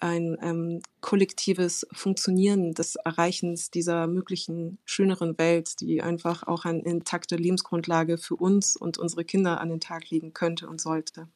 ein 0.00 0.36
ähm, 0.42 0.80
kollektives 1.00 1.86
Funktionieren 1.92 2.72
des 2.72 2.96
Erreichens 2.96 3.70
dieser 3.70 4.06
möglichen 4.06 4.78
schöneren 4.84 5.36
Welt, 5.38 5.80
die 5.80 6.02
einfach 6.02 6.44
auch 6.44 6.64
eine 6.64 6.82
intakte 6.82 7.36
Lebensgrundlage 7.36 8.16
für 8.16 8.36
uns 8.36 8.76
und 8.76 8.98
unsere 8.98 9.24
Kinder 9.24 9.60
an 9.60 9.70
den 9.70 9.80
Tag 9.80 10.08
legen 10.10 10.32
könnte 10.32 10.68
und 10.68 10.80
sollte. 10.80 11.28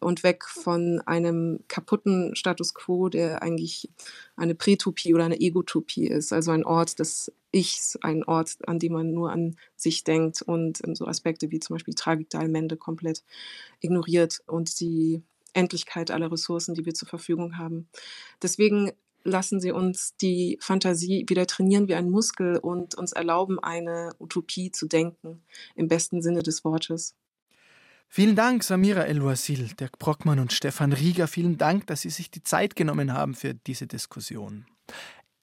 Und 0.00 0.22
weg 0.22 0.44
von 0.44 1.00
einem 1.06 1.60
kaputten 1.68 2.34
Status 2.36 2.74
quo, 2.74 3.08
der 3.08 3.42
eigentlich 3.42 3.90
eine 4.36 4.54
Prätopie 4.54 5.14
oder 5.14 5.24
eine 5.24 5.40
Egotopie 5.40 6.06
ist, 6.06 6.32
also 6.32 6.50
ein 6.50 6.64
Ort 6.64 6.98
des 6.98 7.32
Ichs, 7.52 7.98
ein 8.02 8.24
Ort, 8.24 8.56
an 8.66 8.78
dem 8.78 8.92
man 8.92 9.12
nur 9.12 9.32
an 9.32 9.56
sich 9.76 10.04
denkt 10.04 10.42
und 10.42 10.86
ähm, 10.86 10.94
so 10.94 11.06
Aspekte 11.06 11.50
wie 11.50 11.60
zum 11.60 11.74
Beispiel 11.74 11.94
Tragik 11.94 12.28
der 12.30 12.40
Allmende 12.40 12.76
komplett 12.76 13.24
ignoriert 13.80 14.42
und 14.46 14.78
die 14.80 15.22
Endlichkeit 15.54 16.10
aller 16.10 16.30
Ressourcen, 16.30 16.74
die 16.74 16.84
wir 16.84 16.94
zur 16.94 17.08
Verfügung 17.08 17.56
haben. 17.56 17.88
Deswegen 18.42 18.92
lassen 19.24 19.60
Sie 19.60 19.72
uns 19.72 20.16
die 20.16 20.58
Fantasie 20.60 21.24
wieder 21.28 21.46
trainieren 21.46 21.88
wie 21.88 21.94
ein 21.94 22.10
Muskel 22.10 22.58
und 22.58 22.94
uns 22.94 23.12
erlauben, 23.12 23.58
eine 23.58 24.14
Utopie 24.18 24.70
zu 24.70 24.86
denken, 24.86 25.42
im 25.74 25.88
besten 25.88 26.22
Sinne 26.22 26.42
des 26.42 26.64
Wortes. 26.64 27.14
Vielen 28.08 28.36
Dank, 28.36 28.64
Samira 28.64 29.02
El-Wasil, 29.02 29.68
Dirk 29.78 29.98
Brockmann 29.98 30.38
und 30.38 30.52
Stefan 30.52 30.92
Rieger. 30.92 31.26
Vielen 31.26 31.58
Dank, 31.58 31.86
dass 31.86 32.02
Sie 32.02 32.10
sich 32.10 32.30
die 32.30 32.42
Zeit 32.42 32.76
genommen 32.76 33.12
haben 33.12 33.34
für 33.34 33.54
diese 33.54 33.86
Diskussion. 33.86 34.64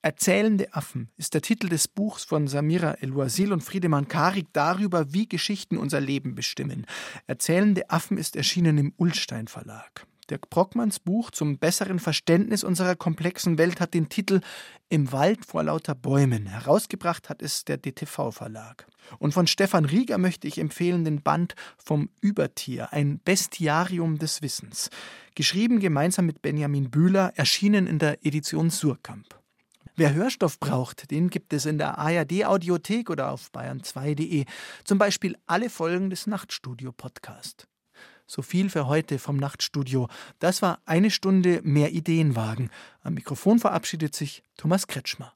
Erzählende 0.02 0.74
Affen 0.74 1.08
ist 1.16 1.32
der 1.32 1.40
Titel 1.40 1.68
des 1.70 1.88
Buchs 1.88 2.24
von 2.24 2.46
Samira 2.46 2.92
El-Wazil 3.00 3.54
und 3.54 3.62
Friedemann 3.62 4.06
Karik 4.06 4.48
darüber, 4.52 5.14
wie 5.14 5.26
Geschichten 5.26 5.78
unser 5.78 5.98
Leben 5.98 6.34
bestimmen. 6.34 6.84
Erzählende 7.26 7.88
Affen 7.88 8.18
ist 8.18 8.36
erschienen 8.36 8.76
im 8.76 8.92
Ullstein 8.98 9.48
Verlag. 9.48 10.06
Dirk 10.26 10.50
Brockmanns 10.50 10.98
Buch 10.98 11.30
zum 11.30 11.58
besseren 11.58 11.98
Verständnis 11.98 12.64
unserer 12.64 12.96
komplexen 12.96 13.58
Welt 13.58 13.80
hat 13.80 13.94
den 13.94 14.08
Titel 14.08 14.40
Im 14.88 15.12
Wald 15.12 15.44
vor 15.44 15.62
lauter 15.62 15.94
Bäumen. 15.94 16.46
Herausgebracht 16.46 17.28
hat 17.28 17.42
es 17.42 17.64
der 17.64 17.78
DTV 17.78 18.30
Verlag. 18.30 18.86
Und 19.18 19.34
von 19.34 19.46
Stefan 19.46 19.84
Rieger 19.84 20.18
möchte 20.18 20.48
ich 20.48 20.58
empfehlen 20.58 21.04
den 21.04 21.22
Band 21.22 21.54
Vom 21.76 22.10
Übertier, 22.20 22.92
ein 22.92 23.20
Bestiarium 23.24 24.18
des 24.18 24.42
Wissens. 24.42 24.90
Geschrieben 25.34 25.80
gemeinsam 25.80 26.26
mit 26.26 26.42
Benjamin 26.42 26.90
Bühler, 26.90 27.32
erschienen 27.36 27.86
in 27.86 27.98
der 27.98 28.24
Edition 28.24 28.70
Surkamp. 28.70 29.38
Wer 29.96 30.12
Hörstoff 30.12 30.58
braucht, 30.58 31.10
den 31.12 31.30
gibt 31.30 31.52
es 31.52 31.66
in 31.66 31.78
der 31.78 31.98
ARD-Audiothek 31.98 33.10
oder 33.10 33.30
auf 33.30 33.50
bayern2.de. 33.52 34.44
Zum 34.82 34.98
Beispiel 34.98 35.36
alle 35.46 35.70
Folgen 35.70 36.10
des 36.10 36.26
Nachtstudio-Podcast. 36.26 37.68
So 38.26 38.40
viel 38.40 38.70
für 38.70 38.86
heute 38.86 39.18
vom 39.18 39.36
Nachtstudio. 39.36 40.08
Das 40.38 40.62
war 40.62 40.80
eine 40.86 41.10
Stunde 41.10 41.60
mehr 41.62 41.92
Ideenwagen. 41.92 42.70
Am 43.02 43.14
Mikrofon 43.14 43.58
verabschiedet 43.58 44.14
sich 44.14 44.42
Thomas 44.56 44.86
Kretschmer. 44.86 45.34